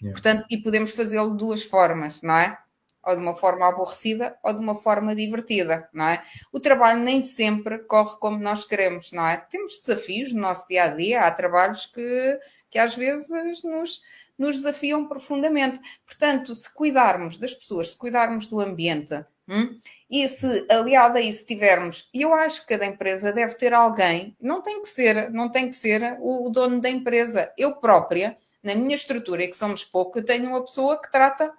Yeah. 0.00 0.12
Portanto, 0.12 0.46
e 0.50 0.58
podemos 0.58 0.90
fazê-lo 0.90 1.32
de 1.32 1.38
duas 1.38 1.62
formas, 1.62 2.22
não 2.22 2.36
é? 2.36 2.58
Ou 3.06 3.14
de 3.14 3.20
uma 3.20 3.34
forma 3.34 3.68
aborrecida 3.68 4.36
ou 4.42 4.52
de 4.52 4.60
uma 4.60 4.74
forma 4.74 5.14
divertida, 5.14 5.88
não 5.92 6.08
é? 6.08 6.24
O 6.52 6.58
trabalho 6.58 7.00
nem 7.00 7.22
sempre 7.22 7.78
corre 7.80 8.16
como 8.18 8.38
nós 8.38 8.64
queremos, 8.64 9.12
não 9.12 9.26
é? 9.26 9.36
Temos 9.36 9.78
desafios 9.78 10.32
no 10.32 10.40
nosso 10.40 10.66
dia 10.68 10.84
a 10.84 10.88
dia, 10.88 11.22
há 11.22 11.30
trabalhos 11.30 11.86
que, 11.86 12.38
que 12.70 12.78
às 12.78 12.94
vezes 12.94 13.28
nos 13.62 14.00
nos 14.38 14.56
desafiam 14.56 15.06
profundamente. 15.06 15.80
Portanto, 16.04 16.54
se 16.54 16.72
cuidarmos 16.72 17.38
das 17.38 17.54
pessoas, 17.54 17.90
se 17.90 17.98
cuidarmos 17.98 18.46
do 18.46 18.60
ambiente, 18.60 19.24
hum, 19.48 19.78
e 20.10 20.28
se 20.28 20.66
aliado 20.70 21.18
a 21.18 21.20
isso 21.20 21.44
tivermos, 21.46 22.08
eu 22.12 22.32
acho 22.34 22.62
que 22.62 22.68
cada 22.68 22.86
empresa 22.86 23.32
deve 23.32 23.54
ter 23.54 23.72
alguém, 23.72 24.36
não 24.40 24.62
tem 24.62 24.82
que 24.82 24.88
ser, 24.88 25.30
não 25.30 25.50
tem 25.50 25.68
que 25.68 25.74
ser 25.74 26.18
o, 26.20 26.46
o 26.46 26.50
dono 26.50 26.80
da 26.80 26.88
empresa. 26.88 27.52
Eu 27.56 27.76
própria, 27.76 28.36
na 28.62 28.74
minha 28.74 28.94
estrutura, 28.94 29.44
e 29.44 29.48
que 29.48 29.56
somos 29.56 29.84
pouco, 29.84 30.18
eu 30.18 30.24
tenho 30.24 30.48
uma 30.48 30.64
pessoa 30.64 31.00
que 31.00 31.10
trata 31.10 31.52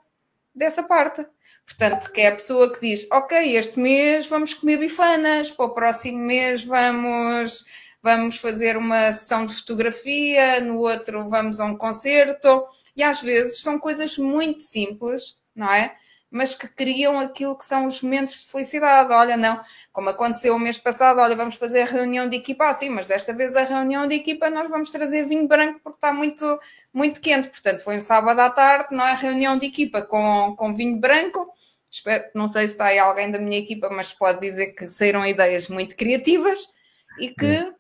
dessa 0.54 0.84
parte. 0.84 1.26
Portanto, 1.66 2.12
que 2.12 2.22
é 2.22 2.28
a 2.28 2.36
pessoa 2.36 2.72
que 2.72 2.80
diz: 2.80 3.08
Ok, 3.12 3.58
este 3.58 3.80
mês 3.80 4.28
vamos 4.28 4.54
comer 4.54 4.78
bifanas, 4.78 5.50
para 5.50 5.66
o 5.66 5.74
próximo 5.74 6.20
mês 6.20 6.64
vamos 6.64 7.66
vamos 8.06 8.38
fazer 8.38 8.78
uma 8.78 9.12
sessão 9.14 9.48
de 9.48 9.56
fotografia, 9.56 10.62
no 10.62 10.78
outro 10.78 11.28
vamos 11.28 11.60
a 11.60 11.66
um 11.66 11.76
concerto, 11.76 12.68
e 12.96 13.02
às 13.02 13.20
vezes 13.20 13.62
são 13.62 13.80
coisas 13.80 14.16
muito 14.20 14.62
simples, 14.62 15.40
não 15.56 15.74
é? 15.74 15.98
Mas 16.36 16.54
que 16.54 16.68
criam 16.68 17.18
aquilo 17.18 17.58
que 17.58 17.64
são 17.64 17.88
os 17.88 18.02
momentos 18.02 18.34
de 18.42 18.52
felicidade. 18.52 19.14
Olha, 19.14 19.38
não, 19.38 19.64
como 19.94 20.10
aconteceu 20.10 20.54
o 20.54 20.60
mês 20.60 20.78
passado, 20.78 21.22
olha, 21.22 21.34
vamos 21.34 21.56
fazer 21.56 21.84
a 21.84 21.86
reunião 21.86 22.28
de 22.28 22.36
equipa 22.36 22.68
assim, 22.68 22.90
mas 22.90 23.08
desta 23.08 23.32
vez 23.34 23.56
a 23.56 23.64
reunião 23.64 24.06
de 24.06 24.16
equipa 24.16 24.50
nós 24.50 24.70
vamos 24.70 24.90
trazer 24.90 25.26
vinho 25.26 25.48
branco 25.48 25.80
porque 25.82 25.98
está 25.98 26.12
muito, 26.12 26.60
muito 26.94 27.22
quente. 27.22 27.48
Portanto, 27.48 27.80
foi 27.80 27.98
um 27.98 28.02
sábado 28.02 28.40
à 28.42 28.50
tarde, 28.50 28.94
não 28.94 29.08
é? 29.08 29.14
Reunião 29.14 29.58
de 29.58 29.68
equipa 29.68 30.02
com, 30.02 30.54
com 30.58 30.76
vinho 30.76 31.00
branco. 31.00 31.48
Espero, 31.90 32.26
não 32.36 32.50
sei 32.50 32.68
se 32.68 32.74
está 32.74 32.88
aí 32.88 33.00
alguém 33.00 33.32
da 33.32 33.40
minha 33.40 33.58
equipa, 33.58 33.90
mas 33.90 34.12
pode 34.12 34.42
dizer 34.42 34.74
que 34.74 34.90
saíram 34.90 35.26
ideias 35.26 35.70
muito 35.70 35.96
criativas 35.96 36.68
e 37.18 37.30
que 37.30 37.74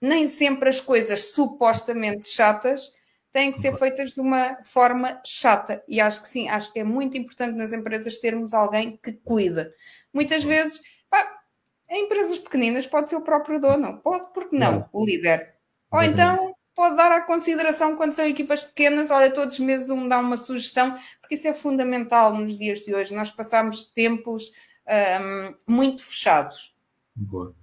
nem 0.00 0.26
sempre 0.26 0.68
as 0.68 0.80
coisas 0.80 1.32
supostamente 1.32 2.28
chatas 2.28 2.92
têm 3.32 3.52
que 3.52 3.58
ser 3.58 3.76
feitas 3.76 4.12
de 4.12 4.20
uma 4.20 4.58
forma 4.62 5.20
chata. 5.24 5.82
E 5.88 6.00
acho 6.00 6.22
que 6.22 6.28
sim, 6.28 6.48
acho 6.48 6.72
que 6.72 6.80
é 6.80 6.84
muito 6.84 7.16
importante 7.16 7.56
nas 7.56 7.72
empresas 7.72 8.18
termos 8.18 8.52
alguém 8.52 8.98
que 9.02 9.12
cuida. 9.12 9.72
Muitas 10.12 10.44
vezes, 10.44 10.82
pá, 11.08 11.40
em 11.88 12.04
empresas 12.04 12.38
pequeninas 12.38 12.86
pode 12.86 13.10
ser 13.10 13.16
o 13.16 13.22
próprio 13.22 13.60
dono, 13.60 13.98
pode, 13.98 14.32
porque 14.32 14.56
não, 14.56 14.88
o 14.92 15.04
líder. 15.04 15.54
Ou 15.90 16.02
então 16.02 16.54
pode 16.74 16.96
dar 16.96 17.12
a 17.12 17.20
consideração 17.20 17.96
quando 17.96 18.12
são 18.12 18.24
equipas 18.24 18.62
pequenas, 18.62 19.10
olha, 19.10 19.30
todos 19.30 19.58
os 19.58 19.60
meses 19.60 19.90
um 19.90 20.08
dá 20.08 20.18
uma 20.18 20.36
sugestão, 20.36 20.96
porque 21.20 21.34
isso 21.34 21.46
é 21.46 21.52
fundamental 21.52 22.32
nos 22.34 22.56
dias 22.56 22.80
de 22.80 22.94
hoje. 22.94 23.14
Nós 23.14 23.30
passamos 23.30 23.84
tempos 23.84 24.50
um, 24.86 25.54
muito 25.66 26.04
fechados. 26.04 26.74
Boa 27.14 27.54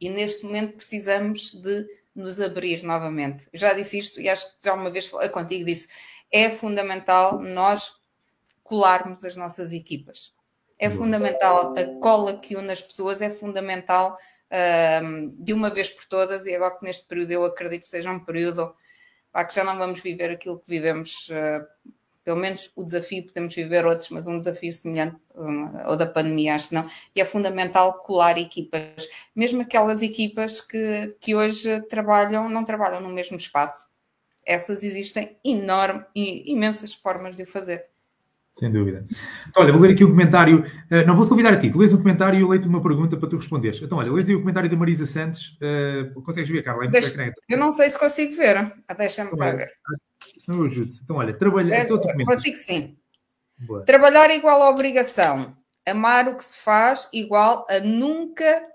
e 0.00 0.10
neste 0.10 0.44
momento 0.44 0.76
precisamos 0.76 1.52
de 1.52 1.86
nos 2.16 2.40
abrir 2.40 2.82
novamente. 2.82 3.46
Já 3.52 3.72
disse 3.74 3.98
isto 3.98 4.20
e 4.20 4.28
acho 4.28 4.46
que 4.46 4.64
já 4.64 4.74
uma 4.74 4.90
vez 4.90 5.08
contigo 5.30 5.64
disse, 5.64 5.86
é 6.32 6.50
fundamental 6.50 7.38
nós 7.40 7.92
colarmos 8.62 9.24
as 9.24 9.36
nossas 9.36 9.72
equipas. 9.72 10.34
É 10.78 10.90
fundamental 10.90 11.74
a 11.76 12.00
cola 12.00 12.38
que 12.38 12.56
une 12.56 12.70
as 12.70 12.82
pessoas, 12.82 13.22
é 13.22 13.30
fundamental 13.30 14.18
um, 15.02 15.34
de 15.38 15.52
uma 15.52 15.70
vez 15.70 15.88
por 15.88 16.04
todas, 16.06 16.46
e 16.46 16.54
agora 16.54 16.76
que 16.76 16.84
neste 16.84 17.06
período 17.06 17.30
eu 17.30 17.44
acredito 17.44 17.82
que 17.82 17.88
seja 17.88 18.10
um 18.10 18.24
período 18.24 18.74
pá, 19.32 19.44
que 19.44 19.54
já 19.54 19.64
não 19.64 19.78
vamos 19.78 20.00
viver 20.00 20.30
aquilo 20.30 20.58
que 20.58 20.68
vivemos 20.68 21.28
uh, 21.28 21.66
pelo 22.26 22.40
menos 22.40 22.72
o 22.74 22.82
desafio, 22.82 23.24
podemos 23.24 23.54
viver 23.54 23.86
outros, 23.86 24.10
mas 24.10 24.26
um 24.26 24.36
desafio 24.36 24.72
semelhante 24.72 25.16
ou 25.86 25.96
da 25.96 26.06
pandemia, 26.06 26.56
acho 26.56 26.70
que 26.70 26.74
não. 26.74 26.90
E 27.14 27.20
é 27.20 27.24
fundamental 27.24 28.00
colar 28.00 28.36
equipas, 28.36 29.08
mesmo 29.34 29.62
aquelas 29.62 30.02
equipas 30.02 30.60
que, 30.60 31.14
que 31.20 31.36
hoje 31.36 31.80
trabalham, 31.82 32.48
não 32.48 32.64
trabalham 32.64 33.00
no 33.00 33.10
mesmo 33.10 33.36
espaço. 33.36 33.86
Essas 34.44 34.82
existem 34.82 35.36
enorme, 35.44 36.04
imensas 36.16 36.92
formas 36.92 37.36
de 37.36 37.44
o 37.44 37.46
fazer. 37.46 37.86
Sem 38.50 38.72
dúvida. 38.72 39.04
Então, 39.48 39.62
olha, 39.62 39.72
vou 39.72 39.82
ler 39.82 39.92
aqui 39.92 40.04
um 40.04 40.10
comentário. 40.10 40.64
Uh, 40.90 41.06
não 41.06 41.14
vou-te 41.14 41.28
convidar 41.28 41.52
a 41.52 41.58
ti. 41.58 41.70
Tu 41.70 41.78
lês 41.78 41.92
um 41.92 41.98
comentário 41.98 42.38
e 42.38 42.42
eu 42.42 42.48
leio-te 42.48 42.66
uma 42.66 42.82
pergunta 42.82 43.16
para 43.16 43.28
tu 43.28 43.36
responderes. 43.36 43.80
Então, 43.80 43.98
olha, 43.98 44.10
lês 44.10 44.28
aí 44.28 44.34
o 44.34 44.40
comentário 44.40 44.68
da 44.68 44.76
Marisa 44.76 45.06
Santos. 45.06 45.58
Uh, 45.60 46.22
consegues 46.22 46.50
ver, 46.50 46.64
Carla? 46.64 46.86
É 46.86 46.88
Deixa, 46.88 47.34
eu 47.48 47.58
não 47.58 47.70
sei 47.70 47.88
se 47.88 47.98
consigo 47.98 48.34
ver. 48.34 48.72
Deixa-me 48.96 49.30
então, 49.32 49.56
ver. 49.56 49.68
Se 50.36 50.48
não 50.48 50.58
eu 50.58 50.66
ajudo. 50.66 50.92
Então, 51.02 51.16
olha, 51.16 51.36
trabalhar. 51.36 51.76
É, 51.76 51.84
consigo 52.24 52.56
sim. 52.56 52.96
Boa. 53.58 53.84
Trabalhar 53.84 54.30
igual 54.30 54.62
à 54.62 54.70
obrigação. 54.70 55.56
Amar 55.86 56.28
o 56.28 56.36
que 56.36 56.44
se 56.44 56.58
faz 56.58 57.08
igual 57.12 57.66
a 57.70 57.78
nunca, 57.78 58.66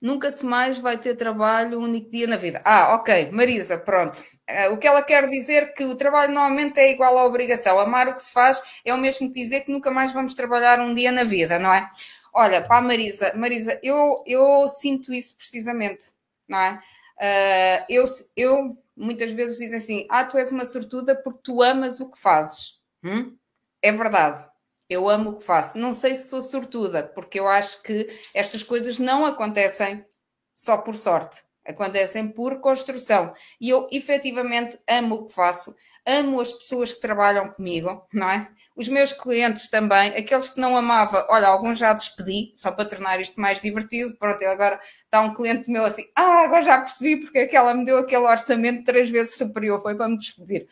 nunca 0.00 0.30
se 0.30 0.46
mais 0.46 0.78
vai 0.78 0.96
ter 0.96 1.16
trabalho 1.16 1.78
um 1.78 1.84
único 1.84 2.10
dia 2.10 2.26
na 2.26 2.36
vida. 2.36 2.62
Ah, 2.64 2.94
ok, 2.94 3.30
Marisa, 3.32 3.76
pronto. 3.76 4.18
Uh, 4.48 4.72
o 4.72 4.78
que 4.78 4.86
ela 4.86 5.02
quer 5.02 5.28
dizer 5.28 5.62
é 5.62 5.66
que 5.66 5.84
o 5.84 5.96
trabalho 5.96 6.32
normalmente 6.32 6.78
é 6.78 6.90
igual 6.90 7.18
à 7.18 7.24
obrigação. 7.24 7.78
Amar 7.78 8.08
o 8.08 8.14
que 8.14 8.22
se 8.22 8.32
faz 8.32 8.62
é 8.84 8.94
o 8.94 8.98
mesmo 8.98 9.28
que 9.28 9.42
dizer 9.42 9.60
que 9.62 9.72
nunca 9.72 9.90
mais 9.90 10.12
vamos 10.12 10.34
trabalhar 10.34 10.80
um 10.80 10.94
dia 10.94 11.12
na 11.12 11.24
vida, 11.24 11.58
não 11.58 11.72
é? 11.72 11.88
Olha, 12.32 12.62
para 12.62 12.78
a 12.78 12.80
Marisa, 12.80 13.32
Marisa, 13.34 13.78
eu, 13.82 14.22
eu 14.26 14.66
sinto 14.68 15.12
isso 15.12 15.36
precisamente, 15.36 16.12
não 16.48 16.58
é? 16.58 16.82
Uh, 17.18 17.84
eu, 17.90 18.04
eu 18.34 18.78
muitas 19.02 19.30
vezes 19.32 19.58
dizem 19.58 19.76
assim: 19.76 20.06
Ah, 20.08 20.24
tu 20.24 20.38
és 20.38 20.52
uma 20.52 20.64
sortuda 20.64 21.14
porque 21.14 21.40
tu 21.42 21.62
amas 21.62 22.00
o 22.00 22.10
que 22.10 22.18
fazes. 22.18 22.80
Hum? 23.04 23.36
É 23.82 23.92
verdade. 23.92 24.48
Eu 24.88 25.08
amo 25.08 25.30
o 25.30 25.38
que 25.38 25.44
faço. 25.44 25.78
Não 25.78 25.92
sei 25.92 26.14
se 26.14 26.28
sou 26.28 26.42
sortuda, 26.42 27.02
porque 27.02 27.40
eu 27.40 27.48
acho 27.48 27.82
que 27.82 28.08
estas 28.34 28.62
coisas 28.62 28.98
não 28.98 29.24
acontecem 29.26 30.04
só 30.52 30.76
por 30.76 30.94
sorte, 30.96 31.42
acontecem 31.64 32.28
por 32.28 32.60
construção. 32.60 33.34
E 33.60 33.70
eu 33.70 33.88
efetivamente 33.90 34.78
amo 34.88 35.14
o 35.16 35.26
que 35.26 35.32
faço, 35.32 35.74
amo 36.06 36.40
as 36.40 36.52
pessoas 36.52 36.92
que 36.92 37.00
trabalham 37.00 37.50
comigo, 37.50 38.06
não 38.12 38.28
é? 38.30 38.50
Os 38.74 38.88
meus 38.88 39.12
clientes 39.12 39.68
também, 39.68 40.10
aqueles 40.16 40.48
que 40.48 40.60
não 40.60 40.76
amava, 40.76 41.26
olha, 41.28 41.46
alguns 41.46 41.78
já 41.78 41.92
despedi, 41.92 42.52
só 42.56 42.72
para 42.72 42.88
tornar 42.88 43.20
isto 43.20 43.40
mais 43.40 43.60
divertido. 43.60 44.16
Pronto, 44.16 44.42
agora 44.44 44.80
está 45.04 45.20
um 45.20 45.34
cliente 45.34 45.70
meu 45.70 45.84
assim, 45.84 46.04
ah, 46.16 46.44
agora 46.44 46.62
já 46.62 46.78
percebi 46.80 47.20
porque 47.20 47.40
é 47.40 47.46
que 47.46 47.56
ela 47.56 47.74
me 47.74 47.84
deu 47.84 47.98
aquele 47.98 48.24
orçamento 48.24 48.84
três 48.84 49.10
vezes 49.10 49.34
superior, 49.34 49.82
foi 49.82 49.94
para 49.94 50.08
me 50.08 50.16
despedir. 50.16 50.66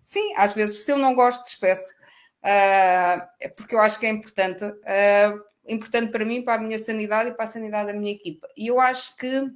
Sim, 0.00 0.34
às 0.36 0.54
vezes, 0.54 0.84
se 0.84 0.92
eu 0.92 0.98
não 0.98 1.14
gosto, 1.14 1.44
despeço. 1.44 1.92
Uh, 2.44 3.54
porque 3.56 3.74
eu 3.74 3.80
acho 3.80 3.98
que 3.98 4.06
é 4.06 4.10
importante. 4.10 4.64
Uh, 4.64 5.42
importante 5.66 6.12
para 6.12 6.24
mim, 6.24 6.42
para 6.42 6.54
a 6.54 6.58
minha 6.62 6.78
sanidade 6.78 7.30
e 7.30 7.34
para 7.34 7.46
a 7.46 7.48
sanidade 7.48 7.92
da 7.92 7.98
minha 7.98 8.12
equipa. 8.12 8.46
E 8.56 8.66
eu 8.66 8.78
acho 8.80 9.16
que 9.16 9.38
uh, 9.38 9.50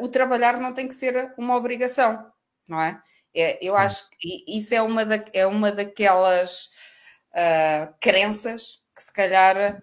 o 0.00 0.08
trabalhar 0.08 0.60
não 0.60 0.74
tem 0.74 0.86
que 0.86 0.94
ser 0.94 1.32
uma 1.38 1.56
obrigação, 1.56 2.30
não 2.68 2.80
é? 2.82 3.02
É, 3.34 3.64
eu 3.64 3.76
acho 3.76 4.08
que 4.18 4.44
isso 4.46 4.74
é 4.74 4.82
uma, 4.82 5.04
da, 5.04 5.24
é 5.32 5.46
uma 5.46 5.70
daquelas 5.70 6.70
uh, 7.32 7.94
crenças 8.00 8.80
que 8.94 9.02
se 9.02 9.12
calhar 9.12 9.80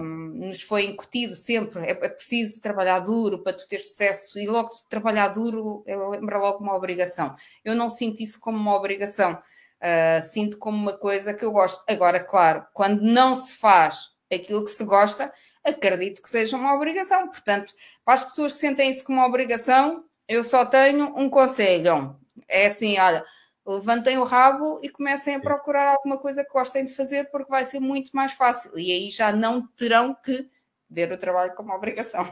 um, 0.00 0.08
nos 0.46 0.62
foi 0.62 0.84
incutido 0.84 1.34
sempre. 1.34 1.84
É, 1.84 1.90
é, 1.90 2.08
preciso 2.08 2.60
trabalhar 2.60 3.00
duro 3.00 3.42
para 3.42 3.52
tu 3.54 3.66
ter 3.66 3.80
sucesso, 3.80 4.38
e 4.38 4.46
logo 4.46 4.70
trabalhar 4.88 5.28
duro 5.28 5.84
lembra 5.86 6.38
logo 6.38 6.62
uma 6.62 6.74
obrigação. 6.74 7.34
Eu 7.64 7.74
não 7.74 7.90
sinto 7.90 8.22
isso 8.22 8.38
como 8.40 8.58
uma 8.58 8.74
obrigação, 8.74 9.34
uh, 9.34 10.22
sinto 10.22 10.58
como 10.58 10.76
uma 10.76 10.96
coisa 10.96 11.34
que 11.34 11.44
eu 11.44 11.52
gosto. 11.52 11.82
Agora, 11.88 12.20
claro, 12.20 12.64
quando 12.72 13.02
não 13.02 13.34
se 13.36 13.54
faz 13.54 14.10
aquilo 14.32 14.64
que 14.64 14.70
se 14.70 14.84
gosta, 14.84 15.32
acredito 15.64 16.22
que 16.22 16.28
seja 16.28 16.56
uma 16.56 16.74
obrigação. 16.74 17.28
Portanto, 17.28 17.74
para 18.04 18.14
as 18.14 18.24
pessoas 18.24 18.52
que 18.52 18.58
sentem 18.58 18.90
isso 18.90 19.04
como 19.04 19.18
uma 19.18 19.26
obrigação, 19.26 20.04
eu 20.26 20.44
só 20.44 20.64
tenho 20.64 21.14
um 21.16 21.28
conselho 21.30 22.18
é 22.46 22.66
assim, 22.66 22.98
olha, 22.98 23.24
levantem 23.66 24.18
o 24.18 24.24
rabo 24.24 24.80
e 24.82 24.88
comecem 24.88 25.34
a 25.34 25.40
procurar 25.40 25.92
alguma 25.92 26.18
coisa 26.18 26.44
que 26.44 26.52
gostem 26.52 26.84
de 26.84 26.94
fazer, 26.94 27.30
porque 27.30 27.50
vai 27.50 27.64
ser 27.64 27.80
muito 27.80 28.12
mais 28.12 28.32
fácil. 28.32 28.78
E 28.78 28.92
aí 28.92 29.10
já 29.10 29.32
não 29.32 29.66
terão 29.66 30.14
que 30.14 30.48
ver 30.88 31.12
o 31.12 31.18
trabalho 31.18 31.54
como 31.54 31.72
obrigação. 31.72 32.24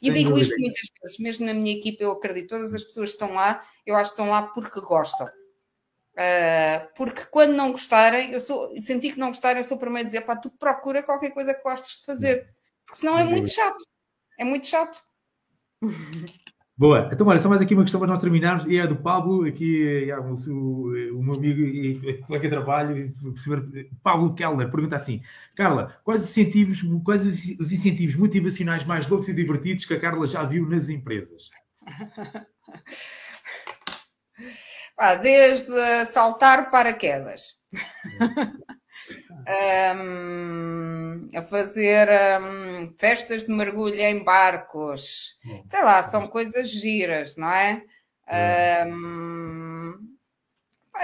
e 0.00 0.06
Sem 0.06 0.12
digo 0.12 0.30
dúvida. 0.30 0.46
isto 0.46 0.60
muitas 0.60 0.88
vezes, 1.00 1.18
mesmo 1.18 1.46
na 1.46 1.54
minha 1.54 1.76
equipa, 1.76 2.04
eu 2.04 2.12
acredito, 2.12 2.50
todas 2.50 2.72
as 2.74 2.84
pessoas 2.84 3.10
que 3.10 3.14
estão 3.14 3.34
lá, 3.34 3.64
eu 3.84 3.96
acho 3.96 4.14
que 4.14 4.20
estão 4.20 4.30
lá 4.30 4.42
porque 4.42 4.80
gostam. 4.80 5.26
Uh, 6.14 6.92
porque 6.94 7.24
quando 7.24 7.54
não 7.54 7.72
gostarem, 7.72 8.32
eu 8.32 8.40
sou, 8.40 8.78
senti 8.80 9.12
que 9.12 9.18
não 9.18 9.28
gostarem, 9.28 9.62
eu 9.62 9.68
sou 9.68 9.78
para 9.78 9.98
a 9.98 10.02
dizer, 10.02 10.20
pá, 10.20 10.36
tu 10.36 10.50
procura 10.50 11.02
qualquer 11.02 11.30
coisa 11.30 11.54
que 11.54 11.62
gostes 11.62 11.98
de 11.98 12.04
fazer, 12.04 12.54
porque 12.84 13.00
senão 13.00 13.18
é 13.18 13.24
muito 13.24 13.48
chato. 13.50 13.84
É 14.38 14.44
muito 14.44 14.66
chato. 14.66 15.02
Boa, 16.82 17.08
então 17.12 17.28
olha, 17.28 17.38
só 17.38 17.48
mais 17.48 17.62
aqui 17.62 17.74
uma 17.74 17.84
questão 17.84 18.00
para 18.00 18.08
nós 18.08 18.18
terminarmos, 18.18 18.66
e 18.66 18.76
é 18.76 18.80
a 18.80 18.86
do 18.86 18.96
Pablo, 18.96 19.46
aqui 19.46 20.10
é, 20.10 20.18
o, 20.18 20.34
o, 20.34 21.16
o, 21.16 21.22
meu 21.22 21.34
amigo 21.34 21.60
e 21.60 22.20
colega 22.26 22.42
de 22.42 22.48
trabalho, 22.48 23.14
Pablo 24.02 24.34
Keller, 24.34 24.68
pergunta 24.68 24.96
assim: 24.96 25.22
Carla, 25.54 25.96
quais 26.02 26.24
os 26.24 26.30
incentivos, 26.30 26.82
quais 27.04 27.24
os 27.24 27.72
incentivos 27.72 28.16
motivacionais 28.16 28.82
mais 28.82 29.06
loucos 29.06 29.28
e 29.28 29.32
divertidos 29.32 29.84
que 29.84 29.94
a 29.94 30.00
Carla 30.00 30.26
já 30.26 30.42
viu 30.42 30.68
nas 30.68 30.88
empresas? 30.88 31.50
desde 35.22 36.04
saltar 36.06 36.68
paraquedas. 36.68 37.60
Um, 39.96 41.28
a 41.34 41.42
fazer 41.42 42.08
um, 42.40 42.92
festas 42.98 43.44
de 43.44 43.52
mergulho 43.52 44.00
em 44.00 44.22
barcos, 44.22 45.38
sei 45.64 45.82
lá, 45.82 46.02
são 46.02 46.26
coisas 46.28 46.68
giras, 46.68 47.36
não 47.36 47.50
é? 47.50 47.82
Um, 48.86 50.12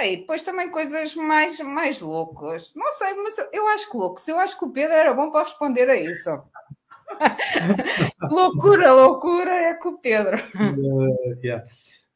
e 0.00 0.18
depois 0.18 0.42
também 0.42 0.70
coisas 0.70 1.14
mais, 1.14 1.58
mais 1.60 2.00
loucas. 2.00 2.72
Não 2.76 2.92
sei, 2.92 3.14
mas 3.14 3.36
eu 3.52 3.66
acho 3.68 3.90
que 3.90 3.96
louco. 3.96 4.20
Eu 4.28 4.38
acho 4.38 4.58
que 4.58 4.64
o 4.64 4.70
Pedro 4.70 4.94
era 4.94 5.14
bom 5.14 5.30
para 5.30 5.44
responder 5.44 5.90
a 5.90 5.96
isso. 5.96 6.30
loucura, 8.30 8.92
loucura 8.92 9.50
é 9.50 9.74
com 9.74 9.90
o 9.90 9.98
Pedro. 9.98 10.36
Uh, 10.54 11.38
yeah. 11.42 11.64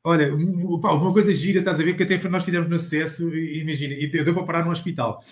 Olha, 0.05 0.35
uma 0.35 1.13
coisa 1.13 1.33
gira, 1.33 1.61
estás 1.61 1.79
a 1.79 1.85
ver, 1.85 1.97
que 1.97 2.03
até 2.03 2.17
nós 2.29 2.45
fizemos 2.45 2.69
no 2.69 2.77
sucesso, 2.77 3.33
imagina, 3.35 3.95
e 3.95 4.09
deu 4.09 4.35
para 4.35 4.45
parar 4.45 4.65
no 4.65 4.73
hospital. 4.73 5.23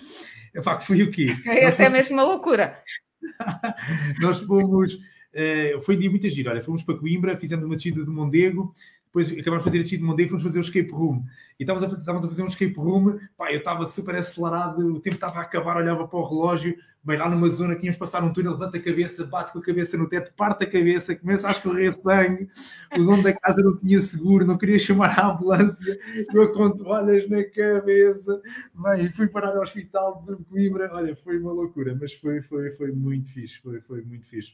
Epá, 0.53 0.77
que 0.77 0.87
foi 0.87 1.03
o 1.03 1.11
quê? 1.11 1.27
Essa 1.45 1.83
é 1.83 1.89
mesmo 1.89 2.15
uma 2.15 2.23
loucura. 2.23 2.81
nós 4.19 4.39
fomos, 4.39 4.93
uh, 4.93 5.81
foi 5.81 5.95
um 5.95 5.99
dia 5.99 6.09
muito 6.09 6.29
giro, 6.29 6.49
olha, 6.49 6.61
fomos 6.61 6.83
para 6.83 6.97
Coimbra, 6.97 7.37
fizemos 7.37 7.65
uma 7.65 7.75
descida 7.75 8.03
de 8.03 8.09
Mondego, 8.09 8.73
depois 9.11 9.29
acabámos 9.29 9.65
de 9.65 9.69
fazer 9.69 9.79
a 9.79 9.81
descida 9.81 9.99
de 9.99 10.07
Mondego, 10.07 10.29
fomos 10.29 10.43
fazer 10.43 10.59
o 10.59 10.61
escape 10.61 10.89
room. 10.89 11.25
E 11.59 11.63
estávamos 11.63 11.83
a 11.83 11.89
fazer, 11.89 11.99
estávamos 11.99 12.25
a 12.25 12.29
fazer 12.29 12.43
um 12.43 12.47
escape 12.47 12.73
room, 12.77 13.19
pá, 13.37 13.51
eu 13.51 13.59
estava 13.59 13.85
super 13.85 14.15
acelerado, 14.15 14.87
o 14.87 15.01
tempo 15.01 15.15
estava 15.15 15.39
a 15.39 15.41
acabar, 15.41 15.75
olhava 15.75 16.07
para 16.07 16.17
o 16.17 16.23
relógio, 16.23 16.77
bem, 17.03 17.17
lá 17.17 17.29
numa 17.29 17.49
zona 17.49 17.75
que 17.75 17.85
íamos 17.85 17.97
passar 17.97 18.23
um 18.23 18.31
túnel, 18.31 18.53
levanta 18.53 18.77
a 18.77 18.81
cabeça, 18.81 19.25
bate 19.25 19.51
com 19.51 19.59
a 19.59 19.61
cabeça 19.61 19.97
no 19.97 20.07
teto, 20.07 20.33
parte 20.33 20.63
a 20.63 20.65
cabeça, 20.65 21.13
começa 21.13 21.45
a 21.45 21.51
escorrer 21.51 21.91
sangue, 21.91 22.49
o 22.97 23.03
dono 23.03 23.21
da 23.21 23.33
casa 23.33 23.61
não 23.61 23.77
tinha 23.77 23.99
seguro, 23.99 24.45
não 24.45 24.57
queria 24.57 24.79
chamar 24.79 25.19
a 25.19 25.27
ambulância, 25.27 25.99
eu 26.33 26.53
com 26.53 26.71
toalhas 26.71 27.29
na 27.29 27.43
cabeça, 27.43 28.41
bem, 28.73 29.11
fui 29.11 29.27
parar 29.27 29.57
ao 29.57 29.61
hospital 29.61 30.23
de 30.25 30.41
Coimbra, 30.45 30.89
olha, 30.93 31.17
foi 31.17 31.37
uma 31.37 31.51
loucura, 31.51 31.97
mas 31.99 32.13
foi, 32.13 32.41
foi, 32.43 32.71
foi 32.77 32.93
muito 32.93 33.29
fixe, 33.33 33.59
foi, 33.61 33.81
foi 33.81 34.03
muito 34.03 34.25
fixe. 34.27 34.53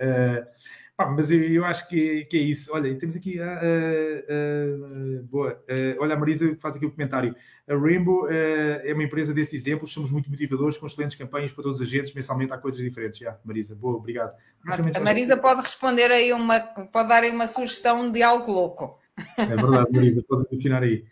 Uh, 0.00 0.44
Pá, 1.02 1.10
mas 1.10 1.30
eu, 1.30 1.42
eu, 1.42 1.64
acho 1.64 1.88
que, 1.88 2.24
que, 2.26 2.36
é 2.36 2.40
isso. 2.40 2.70
Olha, 2.72 2.96
temos 2.96 3.16
aqui 3.16 3.40
a. 3.40 3.60
boa. 5.24 5.60
olha, 5.98 6.14
a 6.14 6.18
Marisa 6.18 6.56
faz 6.60 6.76
aqui 6.76 6.84
o 6.84 6.88
um 6.88 6.92
comentário. 6.92 7.34
A 7.68 7.74
Rainbow 7.74 8.28
é 8.30 8.92
uma 8.94 9.02
empresa 9.02 9.34
desse 9.34 9.56
exemplo. 9.56 9.88
Somos 9.88 10.12
muito 10.12 10.30
motivadores, 10.30 10.76
com 10.76 10.86
excelentes 10.86 11.16
campanhas 11.16 11.50
para 11.50 11.64
todos 11.64 11.80
os 11.80 11.86
agentes. 11.86 12.14
Mensalmente 12.14 12.52
há 12.52 12.58
coisas 12.58 12.80
diferentes. 12.80 13.18
Já, 13.18 13.36
Marisa, 13.44 13.74
boa, 13.74 13.96
obrigado. 13.96 14.32
A 14.94 15.00
Marisa 15.00 15.36
pode 15.36 15.62
responder 15.62 16.10
aí 16.10 16.32
uma. 16.32 16.60
Pode 16.60 17.08
dar 17.08 17.24
aí 17.24 17.30
uma 17.30 17.48
sugestão 17.48 18.10
de 18.10 18.22
algo 18.22 18.52
louco. 18.52 19.00
É 19.36 19.46
verdade, 19.46 19.86
Marisa, 19.92 20.24
podes 20.26 20.46
adicionar 20.46 20.82
aí. 20.82 21.04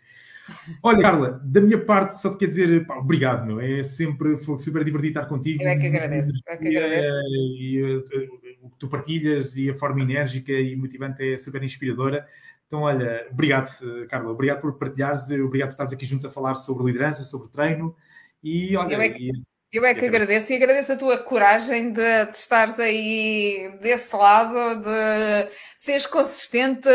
Olha, 0.81 1.01
Carla, 1.01 1.41
da 1.43 1.61
minha 1.61 1.79
parte, 1.83 2.19
só 2.19 2.31
te 2.31 2.39
quer 2.39 2.47
dizer 2.47 2.85
pá, 2.85 2.97
obrigado, 2.97 3.45
meu. 3.45 3.59
É 3.59 3.83
sempre 3.83 4.37
super 4.37 4.83
divertido 4.83 5.19
estar 5.19 5.25
contigo. 5.25 5.61
Eu 5.61 5.69
é 5.69 5.77
que 5.77 5.87
agradeço. 5.87 6.29
Eu 6.29 6.53
é 6.53 6.57
que 6.57 6.67
agradeço. 6.67 7.19
E, 7.27 7.77
e, 7.77 8.50
o 8.61 8.69
que 8.69 8.77
tu 8.77 8.87
partilhas 8.87 9.55
e 9.55 9.69
a 9.69 9.75
forma 9.75 10.01
enérgica 10.01 10.51
e 10.51 10.75
motivante 10.75 11.33
é 11.33 11.37
super 11.37 11.63
inspiradora. 11.63 12.27
Então, 12.67 12.81
olha, 12.83 13.27
obrigado, 13.31 13.69
Carla, 14.07 14.31
obrigado 14.31 14.61
por 14.61 14.77
partilhares, 14.77 15.29
obrigado 15.29 15.69
por 15.69 15.73
estarmos 15.73 15.93
aqui 15.93 16.05
juntos 16.05 16.25
a 16.25 16.31
falar 16.31 16.55
sobre 16.55 16.85
liderança, 16.85 17.23
sobre 17.23 17.49
treino. 17.49 17.95
E 18.43 18.75
olha, 18.77 18.93
eu 18.93 19.01
é 19.01 19.09
que, 19.09 19.31
eu 19.71 19.85
é 19.85 19.93
que 19.93 20.05
agradeço 20.05 20.51
e 20.51 20.55
agradeço 20.55 20.91
a 20.91 20.97
tua 20.97 21.17
coragem 21.17 21.93
de, 21.93 22.25
de 22.25 22.37
estares 22.37 22.79
aí 22.79 23.77
desse 23.81 24.13
lado, 24.15 24.81
de 24.81 25.51
seres 25.77 26.05
consistente, 26.05 26.89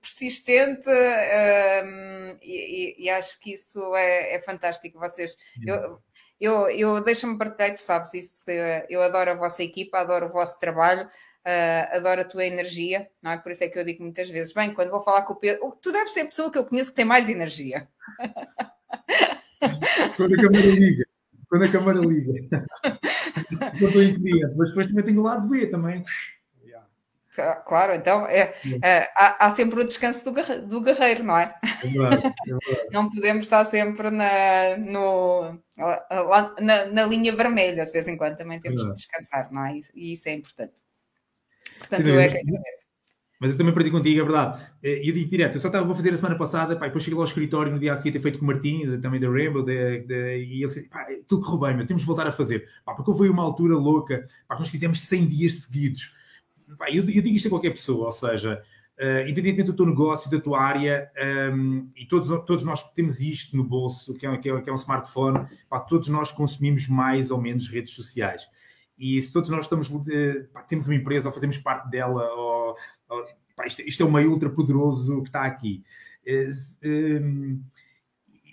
persistente, 0.00 0.88
um, 0.88 2.38
e, 2.42 3.04
e, 3.04 3.10
acho 3.10 3.38
que 3.40 3.52
isso 3.52 3.80
é, 3.94 4.34
é 4.34 4.40
fantástico. 4.40 4.98
Vocês, 4.98 5.36
eu, 5.64 6.00
eu, 6.40 6.68
eu 6.70 7.02
deixo-me 7.02 7.36
partilhar, 7.36 7.74
tu 7.74 7.82
sabes 7.82 8.14
isso, 8.14 8.44
eu 8.88 9.02
adoro 9.02 9.32
a 9.32 9.34
vossa 9.34 9.62
equipa, 9.62 9.98
adoro 9.98 10.26
o 10.26 10.32
vosso 10.32 10.58
trabalho, 10.58 11.06
uh, 11.06 11.96
adoro 11.96 12.20
a 12.20 12.24
tua 12.24 12.44
energia, 12.44 13.08
não 13.22 13.32
é? 13.32 13.36
Por 13.36 13.52
isso 13.52 13.64
é 13.64 13.68
que 13.68 13.78
eu 13.78 13.84
digo 13.84 14.02
muitas 14.02 14.28
vezes, 14.30 14.52
bem, 14.52 14.72
quando 14.72 14.90
vou 14.90 15.02
falar 15.02 15.22
com 15.22 15.32
o 15.32 15.36
Pedro, 15.36 15.76
tu 15.82 15.92
deves 15.92 16.12
ser 16.12 16.20
a 16.20 16.26
pessoa 16.26 16.50
que 16.50 16.58
eu 16.58 16.64
conheço 16.64 16.90
que 16.90 16.96
tem 16.96 17.04
mais 17.04 17.28
energia. 17.28 17.88
Quando 20.16 20.34
a 20.34 20.36
câmera 20.36 20.66
liga, 20.66 21.04
quando 21.48 21.64
a 21.64 21.68
câmera 21.68 21.98
liga. 21.98 22.32
eu 23.80 23.88
estou 23.88 24.02
em 24.02 24.14
cliente, 24.14 24.54
mas 24.56 24.68
depois 24.68 24.86
também 24.86 25.04
tenho 25.04 25.20
o 25.20 25.24
lado 25.24 25.48
B 25.48 25.66
também. 25.66 26.02
Claro, 27.66 27.94
então 27.94 28.26
é, 28.26 28.54
é, 28.82 29.08
há, 29.16 29.46
há, 29.46 29.50
sempre 29.50 29.80
o 29.80 29.84
descanso 29.84 30.24
do, 30.24 30.32
do 30.66 30.80
guerreiro, 30.80 31.22
não 31.24 31.36
é? 31.36 31.54
é, 31.82 31.88
verdade, 31.88 32.26
é 32.26 32.30
verdade. 32.66 32.88
Não 32.92 33.10
podemos 33.10 33.46
estar 33.46 33.64
sempre 33.64 34.10
na, 34.10 34.76
no, 34.76 35.58
lá, 35.76 36.54
na, 36.60 36.86
na, 36.86 37.04
linha 37.04 37.34
vermelha, 37.34 37.86
de 37.86 37.92
vez 37.92 38.08
em 38.08 38.16
quando 38.16 38.36
também 38.36 38.60
temos 38.60 38.82
que 38.82 38.92
descansar, 38.92 39.52
não 39.52 39.64
é? 39.64 39.76
E 39.94 40.12
isso 40.12 40.28
é 40.28 40.32
importante. 40.32 40.82
Portanto, 41.78 42.04
Sim, 42.04 42.10
eu 42.10 42.20
é 42.20 42.28
que 42.28 42.38
agradeço. 42.38 42.88
Mas 43.40 43.52
eu 43.52 43.56
também 43.56 43.72
perdi 43.72 43.90
contigo, 43.90 44.20
é 44.20 44.24
verdade. 44.24 44.66
Eh, 44.82 45.04
e 45.04 45.08
eu 45.08 45.14
digo 45.14 45.30
direto, 45.30 45.54
eu 45.54 45.60
só 45.60 45.68
estava 45.68 45.90
a 45.90 45.94
fazer 45.94 46.12
a 46.12 46.16
semana 46.16 46.36
passada, 46.36 46.76
pá, 46.76 46.86
depois 46.86 47.04
cheguei 47.04 47.16
lá 47.16 47.22
ao 47.22 47.28
escritório 47.28 47.70
no 47.72 47.78
dia 47.78 47.92
a 47.92 47.94
seguir, 47.94 48.10
ter 48.10 48.20
feito 48.20 48.38
com 48.38 48.44
o 48.44 48.48
Martim, 48.48 49.00
também 49.00 49.20
da 49.20 49.30
Rainbow, 49.30 49.62
de, 49.62 50.00
de, 50.00 50.38
e 50.38 50.62
ele 50.62 50.66
disse, 50.66 50.88
pá, 50.88 51.06
tudo 51.28 51.44
correu 51.44 51.60
bem, 51.60 51.76
meu, 51.76 51.86
temos 51.86 52.02
de 52.02 52.06
voltar 52.06 52.26
a 52.26 52.32
fazer. 52.32 52.68
Pá, 52.84 52.94
porque 52.94 53.12
foi 53.12 53.28
uma 53.28 53.44
altura 53.44 53.76
louca, 53.76 54.26
pá, 54.48 54.58
nós 54.58 54.68
fizemos 54.68 55.00
100 55.02 55.28
dias 55.28 55.52
seguidos 55.60 56.17
eu, 56.88 57.04
eu, 57.04 57.22
digo 57.22 57.28
isto 57.28 57.46
a 57.46 57.50
qualquer 57.50 57.70
pessoa, 57.70 58.06
ou 58.06 58.12
seja, 58.12 58.62
uh, 58.98 59.28
independentemente 59.28 59.70
do 59.70 59.76
teu 59.76 59.86
negócio, 59.86 60.30
da 60.30 60.40
tua 60.40 60.60
área, 60.60 61.10
um, 61.16 61.20
ehm, 61.20 61.86
e 61.96 62.06
todos, 62.06 62.28
todos 62.44 62.62
nós 62.62 62.82
temos 62.92 63.20
isto 63.20 63.56
no 63.56 63.64
bolso, 63.64 64.14
que 64.14 64.26
é, 64.26 64.36
que 64.36 64.50
é, 64.50 64.60
que 64.60 64.70
é 64.70 64.72
um 64.72 64.76
smartphone, 64.76 65.46
pá, 65.68 65.80
todos 65.80 66.08
nós 66.08 66.30
consumimos 66.32 66.88
mais 66.88 67.30
ou 67.30 67.40
menos 67.40 67.68
redes 67.68 67.94
sociais. 67.94 68.46
E 68.98 69.20
se 69.22 69.32
todos 69.32 69.48
nós 69.48 69.64
estamos, 69.64 69.88
uh, 69.88 70.48
pá, 70.52 70.62
temos 70.62 70.86
uma 70.86 70.94
empresa 70.94 71.28
ou 71.28 71.34
fazemos 71.34 71.58
parte 71.58 71.88
dela, 71.90 72.24
ou, 72.34 72.76
ou, 73.08 73.24
pá, 73.56 73.66
isto, 73.66 73.82
isto, 73.82 74.02
é 74.02 74.06
um 74.06 74.12
meio 74.12 74.30
ultra 74.30 74.50
poderoso 74.50 75.22
que 75.22 75.28
está 75.28 75.44
aqui. 75.44 75.84
Uh, 76.26 76.86
um, 77.22 77.62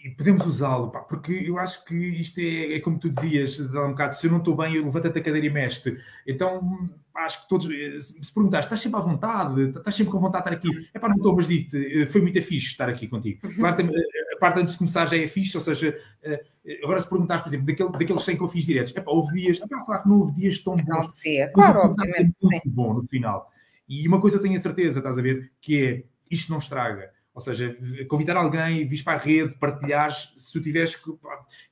e 0.06 0.12
podemos 0.12 0.46
usá-lo, 0.46 0.92
porque 1.10 1.34
eu 1.34 1.58
acho 1.58 1.84
que 1.84 1.96
isto 1.96 2.40
é, 2.40 2.76
é 2.76 2.80
como 2.80 3.00
tu 3.00 3.10
dizias, 3.10 3.58
dá 3.58 3.88
um 3.88 3.90
bocado, 3.90 4.16
se 4.16 4.28
eu 4.28 4.32
não 4.32 4.38
estou 4.38 4.56
bem, 4.56 4.80
levanta-te 4.80 5.18
a 5.18 5.24
cadeira 5.24 5.48
e 5.48 5.50
mexe 5.50 6.00
Então, 6.28 6.88
acho 7.16 7.42
que 7.42 7.50
todos, 7.50 7.66
se 7.66 8.32
perguntares, 8.32 8.68
estás 8.68 8.82
sempre 8.82 9.00
à 9.00 9.02
vontade, 9.02 9.70
estás 9.70 9.96
sempre 9.96 10.12
com 10.12 10.20
vontade 10.20 10.44
de 10.44 10.56
estar 10.56 10.70
aqui, 10.70 10.90
é 10.94 11.00
para 11.00 11.10
não 11.10 11.16
estou, 11.16 11.36
mas 11.36 11.48
digo-te, 11.48 12.06
foi 12.06 12.22
muito 12.22 12.40
fixe 12.40 12.68
estar 12.68 12.88
aqui 12.88 13.08
contigo. 13.08 13.40
Uhum. 13.48 13.56
Claro, 13.56 13.90
a 14.36 14.40
parte 14.40 14.60
antes 14.60 14.74
de 14.74 14.78
começar 14.78 15.08
já 15.08 15.18
é 15.18 15.28
fixe, 15.28 15.58
ou 15.58 15.64
seja, 15.64 16.00
eh, 16.22 16.44
agora 16.84 17.02
se 17.02 17.10
perguntares, 17.10 17.42
por 17.42 17.50
exemplo, 17.50 17.66
daquele, 17.66 17.90
daqueles 17.90 18.24
100 18.24 18.38
que 18.38 18.44
eu 18.44 18.48
fiz 18.48 18.66
diretos, 18.68 18.94
é 18.96 19.02
pá, 19.02 19.10
houve 19.10 19.34
dias, 19.34 19.60
é 19.60 19.68
pá, 19.68 19.84
claro 19.84 20.04
que 20.04 20.10
não 20.10 20.20
houve 20.20 20.36
dias 20.36 20.60
tão 20.60 20.76
bons. 20.76 20.88
Não, 20.88 21.52
claro, 21.52 21.80
obviamente. 21.80 22.36
Muito 22.44 22.62
sim. 22.64 22.70
bom 22.70 22.94
no 22.94 23.04
final. 23.04 23.52
E 23.90 24.08
uma 24.08 24.22
coisa 24.22 24.38
eu 24.38 24.42
tenho 24.42 24.56
a 24.56 24.62
certeza, 24.62 25.00
estás 25.00 25.18
a 25.18 25.22
ver, 25.24 25.52
que 25.60 25.84
é, 25.84 26.04
isto 26.30 26.52
não 26.52 26.60
estraga 26.60 27.15
ou 27.36 27.42
seja, 27.42 27.78
convidar 28.08 28.38
alguém, 28.38 28.88
vis 28.88 29.02
para 29.02 29.18
a 29.18 29.22
rede, 29.22 29.54
partilhares, 29.60 30.34
se 30.38 30.54
tu 30.54 30.62
tiveres 30.62 30.96
que. 30.96 31.10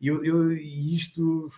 Eu, 0.01 0.23
eu, 0.25 0.51
isto, 0.51 1.49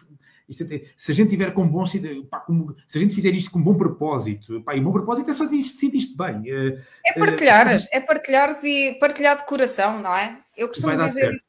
isto 0.48 0.64
se 0.96 1.12
a 1.12 1.16
gente 1.16 1.32
tiver 1.32 1.52
com 1.56 1.68
bom. 1.68 1.84
Pá, 2.30 2.42
com, 2.42 2.76
se 2.88 3.00
a 3.00 3.02
gente 3.02 3.16
fizer 3.16 3.32
isto 3.32 3.50
com 3.50 3.60
bom 3.60 3.74
propósito, 3.74 4.62
pá, 4.62 4.76
e 4.76 4.80
bom 4.80 4.92
propósito 4.92 5.32
é 5.32 5.34
só 5.34 5.48
sentir 5.48 5.98
isto 5.98 6.16
bem. 6.16 6.44
É, 6.46 6.80
é 7.08 7.20
partilhares, 7.20 7.88
é, 7.92 7.98
é 7.98 8.00
partilhares 8.00 8.64
e 8.64 8.94
partilhar 9.00 9.38
de 9.38 9.48
coração, 9.48 10.00
não 10.00 10.16
é? 10.16 10.40
Eu 10.56 10.68
costumo 10.68 10.96
dizer 10.96 11.22
certo. 11.22 11.36
isso. 11.36 11.46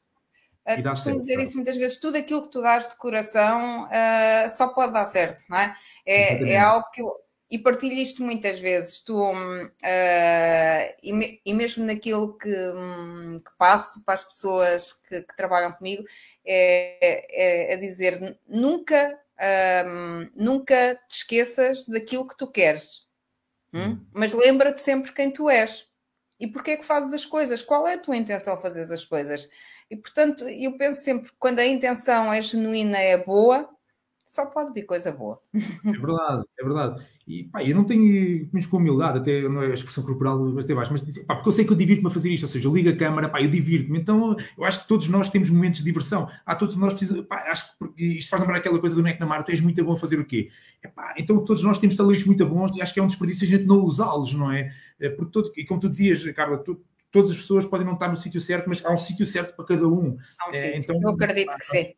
Uh, 0.67 0.83
costumo 0.83 0.95
certo, 0.95 1.19
dizer 1.19 1.33
claro. 1.33 1.47
isso 1.47 1.55
muitas 1.57 1.77
vezes, 1.77 1.99
tudo 1.99 2.17
aquilo 2.17 2.41
que 2.41 2.51
tu 2.51 2.61
dás 2.63 2.89
de 2.89 2.97
coração 2.97 3.83
uh, 3.85 4.49
só 4.49 4.69
pode 4.69 4.93
dar 4.93 5.05
certo, 5.05 5.43
não 5.47 5.59
é? 5.59 5.75
É, 6.07 6.53
é 6.53 6.59
algo 6.59 6.89
que 6.91 7.03
eu, 7.03 7.13
e 7.49 7.57
partilho 7.57 7.95
isto 7.95 8.23
muitas 8.23 8.59
vezes, 8.59 9.01
tu, 9.01 9.15
uh, 9.15 9.73
e, 11.01 11.13
me, 11.13 11.41
e, 11.45 11.53
mesmo 11.53 11.85
naquilo 11.85 12.37
que, 12.37 12.49
um, 12.49 13.39
que, 13.39 13.51
passo 13.57 14.03
para 14.03 14.15
as 14.15 14.23
pessoas 14.23 14.93
que, 14.93 15.21
que 15.21 15.35
trabalham 15.35 15.71
comigo, 15.71 16.03
é, 16.45 17.25
é, 17.31 17.73
é 17.73 17.77
dizer 17.77 18.37
nunca, 18.47 19.17
um, 19.85 20.29
nunca 20.35 20.99
te 21.07 21.17
esqueças 21.17 21.87
daquilo 21.87 22.27
que 22.27 22.37
tu 22.37 22.47
queres, 22.47 23.07
hum? 23.73 24.05
Mas 24.13 24.33
lembra-te 24.33 24.81
sempre 24.81 25.13
quem 25.13 25.31
tu 25.31 25.49
és 25.49 25.87
e 26.39 26.47
porque 26.47 26.71
é 26.71 26.77
que 26.77 26.85
fazes 26.85 27.13
as 27.13 27.25
coisas, 27.25 27.61
qual 27.61 27.87
é 27.87 27.93
a 27.93 27.99
tua 27.99 28.15
intenção 28.15 28.53
a 28.53 28.57
fazer 28.57 28.81
as 28.93 29.05
coisas. 29.05 29.49
E 29.89 29.95
portanto, 29.95 30.47
eu 30.47 30.77
penso 30.77 31.01
sempre 31.01 31.31
quando 31.39 31.59
a 31.59 31.65
intenção 31.65 32.31
é 32.31 32.41
genuína, 32.41 32.97
é 32.99 33.17
boa, 33.17 33.67
só 34.25 34.45
pode 34.45 34.73
vir 34.73 34.83
coisa 34.83 35.11
boa. 35.11 35.41
É 35.55 35.91
verdade, 35.91 36.43
é 36.59 36.63
verdade. 36.63 37.16
E 37.27 37.43
pá, 37.43 37.61
eu 37.61 37.75
não 37.75 37.83
tenho, 37.83 38.47
menos 38.53 38.65
com 38.67 38.77
humildade, 38.77 39.19
até 39.19 39.41
não 39.41 39.61
é 39.61 39.67
a 39.67 39.73
expressão 39.73 40.01
corporal 40.01 40.49
bastante 40.53 40.75
baixo, 40.75 40.93
mas 40.93 41.19
pá, 41.19 41.35
porque 41.35 41.49
eu 41.49 41.51
sei 41.51 41.65
que 41.65 41.73
eu 41.73 41.75
divirto-me 41.75 42.07
a 42.07 42.11
fazer 42.11 42.31
isto, 42.31 42.43
ou 42.43 42.49
seja, 42.49 42.67
eu 42.69 42.73
ligo 42.73 42.89
a 42.89 42.95
câmara, 42.95 43.27
pá, 43.27 43.41
eu 43.41 43.49
divirto-me. 43.49 43.99
Então 43.99 44.37
eu 44.57 44.63
acho 44.63 44.81
que 44.81 44.87
todos 44.87 45.09
nós 45.09 45.29
temos 45.29 45.49
momentos 45.49 45.79
de 45.79 45.85
diversão. 45.85 46.29
Há 46.45 46.55
todos 46.55 46.77
nós 46.77 46.93
precisamos, 46.93 47.25
pá, 47.25 47.43
acho 47.51 47.69
que 47.95 48.17
isto 48.17 48.29
faz 48.29 48.41
lembrar 48.41 48.59
aquela 48.59 48.79
coisa 48.79 48.95
do 48.95 49.03
Neck 49.03 49.19
na 49.19 49.25
Mar, 49.25 49.43
tu 49.43 49.51
és 49.51 49.59
muito 49.59 49.83
bom 49.83 49.91
a 49.91 49.97
fazer 49.97 50.17
o 50.17 50.25
quê? 50.25 50.49
É, 50.81 50.87
pá, 50.87 51.13
então 51.17 51.43
todos 51.43 51.61
nós 51.63 51.77
temos 51.77 51.97
talentos 51.97 52.23
muito 52.23 52.45
bons 52.45 52.77
e 52.77 52.81
acho 52.81 52.93
que 52.93 52.99
é 53.01 53.03
um 53.03 53.07
desperdício 53.07 53.45
a 53.45 53.49
gente 53.49 53.65
não 53.65 53.83
usá-los, 53.83 54.33
não 54.33 54.49
é? 54.49 54.71
é 54.97 55.09
porque 55.09 55.31
todo, 55.31 55.51
e 55.57 55.65
como 55.65 55.81
tu 55.81 55.89
dizias, 55.89 56.23
Carla, 56.31 56.57
tu, 56.57 56.81
todas 57.11 57.31
as 57.31 57.37
pessoas 57.37 57.65
podem 57.65 57.85
não 57.85 57.93
estar 57.93 58.07
no 58.07 58.17
sítio 58.17 58.39
certo, 58.39 58.67
mas 58.67 58.83
há 58.85 58.91
um 58.91 58.97
sítio 58.97 59.25
certo 59.25 59.55
para 59.55 59.65
cada 59.65 59.87
um. 59.87 60.17
Há 60.39 60.49
um 60.49 60.53
é, 60.53 60.77
então, 60.77 60.99
eu 61.01 61.09
acredito 61.09 61.55
que 61.57 61.65
sim. 61.65 61.93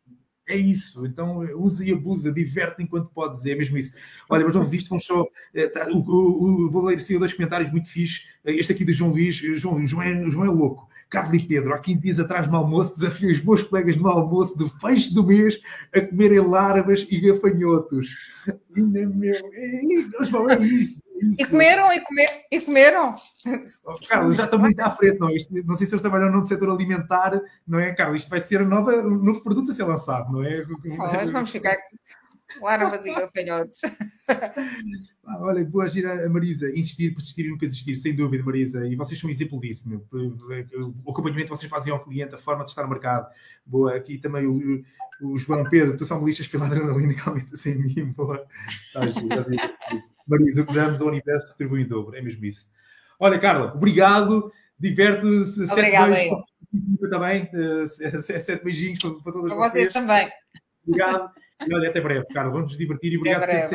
É 0.50 0.56
isso, 0.56 1.06
então 1.06 1.38
usa 1.54 1.84
e 1.84 1.92
abusa, 1.92 2.32
diverte 2.32 2.82
enquanto 2.82 3.08
podes, 3.10 3.46
é 3.46 3.54
mesmo 3.54 3.78
isso. 3.78 3.94
Olha, 4.28 4.44
mas 4.44 4.52
vamos 4.52 4.72
isto, 4.72 4.88
vamos 4.88 5.04
só. 5.04 5.24
Eh, 5.54 5.68
tá, 5.68 5.86
o, 5.88 5.98
o, 5.98 6.64
o, 6.66 6.70
vou 6.70 6.86
ler 6.86 6.96
assim, 6.96 7.16
dois 7.20 7.32
comentários 7.32 7.70
muito 7.70 7.88
fixes. 7.88 8.26
Este 8.44 8.72
aqui 8.72 8.84
do 8.84 8.92
João 8.92 9.12
Luís, 9.12 9.36
João, 9.36 9.86
João, 9.86 10.02
é, 10.02 10.28
João 10.28 10.44
é 10.44 10.48
louco. 10.48 10.88
Carlos 11.08 11.40
e 11.40 11.46
Pedro, 11.46 11.72
há 11.72 11.78
15 11.78 12.02
dias 12.02 12.18
atrás 12.18 12.48
no 12.48 12.56
almoço, 12.56 12.98
desafiei 12.98 13.32
os 13.32 13.44
meus 13.44 13.62
colegas 13.62 13.96
no 13.96 14.08
almoço 14.08 14.58
do 14.58 14.68
fecho 14.68 15.14
do 15.14 15.24
mês 15.24 15.60
a 15.94 16.00
comerem 16.00 16.40
larvas 16.40 17.06
e 17.08 17.20
gafanhotos. 17.20 18.32
Ainda 18.76 19.06
meu, 19.06 19.34
é, 19.52 19.76
é 19.76 20.62
isso. 20.64 21.00
E 21.38 21.46
comeram, 21.46 21.92
e, 21.92 22.00
comer, 22.00 22.28
e 22.50 22.60
comeram. 22.60 23.14
Oh, 23.84 23.94
Carlos, 24.08 24.36
já 24.36 24.44
estou 24.44 24.58
muito 24.58 24.80
à 24.80 24.90
frente, 24.90 25.18
não 25.18 25.28
é? 25.28 25.34
Isto, 25.34 25.52
não 25.64 25.74
sei 25.74 25.86
se 25.86 25.92
eles 25.92 26.02
trabalham 26.02 26.30
no 26.30 26.44
setor 26.46 26.70
alimentar, 26.70 27.40
não 27.66 27.78
é, 27.78 27.94
Carlos? 27.94 28.22
Isto 28.22 28.30
vai 28.30 28.40
ser 28.40 28.66
nova, 28.66 28.96
um 28.96 29.22
novo 29.22 29.42
produto 29.42 29.70
a 29.70 29.74
ser 29.74 29.84
lançado, 29.84 30.32
não 30.32 30.42
é? 30.42 30.64
Olha, 30.98 31.30
vamos 31.30 31.50
ficar 31.50 31.76
larvas 32.60 33.04
e 33.04 33.14
gafanhotos. 33.14 33.80
Ah, 35.24 35.38
olha, 35.42 35.64
boa 35.64 35.88
gira 35.88 36.26
a 36.26 36.28
Marisa, 36.28 36.68
insistir, 36.70 37.14
persistir 37.14 37.46
e 37.46 37.50
nunca 37.50 37.66
desistir, 37.66 37.94
sem 37.96 38.14
dúvida, 38.14 38.42
Marisa, 38.42 38.86
e 38.86 38.96
vocês 38.96 39.18
são 39.18 39.28
um 39.28 39.32
exemplo 39.32 39.60
disso, 39.60 39.88
meu. 39.88 40.04
O 41.04 41.10
acompanhamento 41.10 41.52
que 41.52 41.56
vocês 41.56 41.70
fazem 41.70 41.92
ao 41.92 42.02
cliente, 42.02 42.34
a 42.34 42.38
forma 42.38 42.64
de 42.64 42.70
estar 42.70 42.82
no 42.82 42.88
mercado, 42.88 43.28
boa. 43.64 43.94
Aqui 43.94 44.18
também 44.18 44.46
o, 44.46 44.82
o 45.22 45.38
João 45.38 45.64
Pedro, 45.68 45.96
tu 45.96 46.04
são 46.04 46.24
lixas 46.24 46.48
pela 46.48 46.66
adrenalina 46.66 47.14
que 47.14 47.28
aumenta 47.28 47.56
sem 47.56 47.76
mim, 47.76 48.12
boa. 48.16 48.44
Tá, 48.92 49.00
Marisa, 50.30 50.62
o 50.62 50.66
que 50.66 50.74
damos 50.74 51.00
ao 51.00 51.08
universo 51.08 51.50
retribui 51.50 51.82
em 51.82 51.88
dobro, 51.88 52.16
é 52.16 52.22
mesmo 52.22 52.44
isso. 52.44 52.70
Olha, 53.18 53.38
Carla, 53.38 53.74
obrigado, 53.74 54.52
diverte-se. 54.78 55.64
Obrigada, 55.64 56.16
também. 57.10 57.50
Sete 57.86 58.64
beijinhos 58.64 59.00
para, 59.00 59.14
para 59.14 59.32
todas 59.32 59.52
para 59.52 59.68
vocês. 59.68 59.92
Para 59.92 60.00
também. 60.00 60.30
Obrigado. 60.86 61.30
E 61.68 61.74
olha, 61.74 61.90
até 61.90 62.00
breve, 62.00 62.24
Carla. 62.26 62.50
Vamos 62.50 62.68
nos 62.68 62.78
divertir 62.78 63.12
e 63.12 63.18
obrigado 63.18 63.40
por 63.40 63.48
teres 63.48 63.70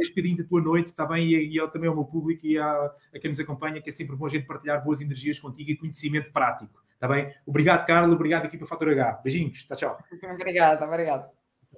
este 0.00 0.08
bocadinho 0.08 0.38
da 0.38 0.44
tua 0.44 0.60
noite, 0.60 0.86
está 0.86 1.06
bem? 1.06 1.28
E, 1.28 1.56
e 1.56 1.68
também 1.68 1.88
ao 1.88 1.94
meu 1.94 2.04
público 2.04 2.44
e 2.44 2.58
a, 2.58 2.92
a 3.14 3.18
quem 3.20 3.30
nos 3.30 3.38
acompanha, 3.38 3.80
que 3.80 3.90
é 3.90 3.92
sempre 3.92 4.16
bom 4.16 4.26
a 4.26 4.28
gente 4.28 4.46
partilhar 4.46 4.82
boas 4.82 5.00
energias 5.00 5.38
contigo 5.38 5.70
e 5.70 5.76
conhecimento 5.76 6.32
prático. 6.32 6.82
Está 6.94 7.06
bem? 7.06 7.32
Obrigado, 7.46 7.86
Carla. 7.86 8.12
Obrigado 8.12 8.46
aqui 8.46 8.58
para 8.58 8.64
o 8.64 8.68
Fator 8.68 8.88
H. 8.88 9.20
Beijinhos. 9.22 9.64
Tchau, 9.64 9.76
tchau. 9.76 9.98
Obrigada, 10.34 10.84
obrigado. 10.84 11.30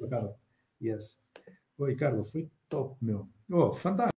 Carla. 0.09 0.35
Yes. 0.83 1.16
Oi, 1.78 1.95
Carla. 1.95 2.24
Foi 2.24 2.49
top, 2.68 2.97
meu. 3.03 3.28
Oh, 3.53 3.72
fantástico. 3.74 4.11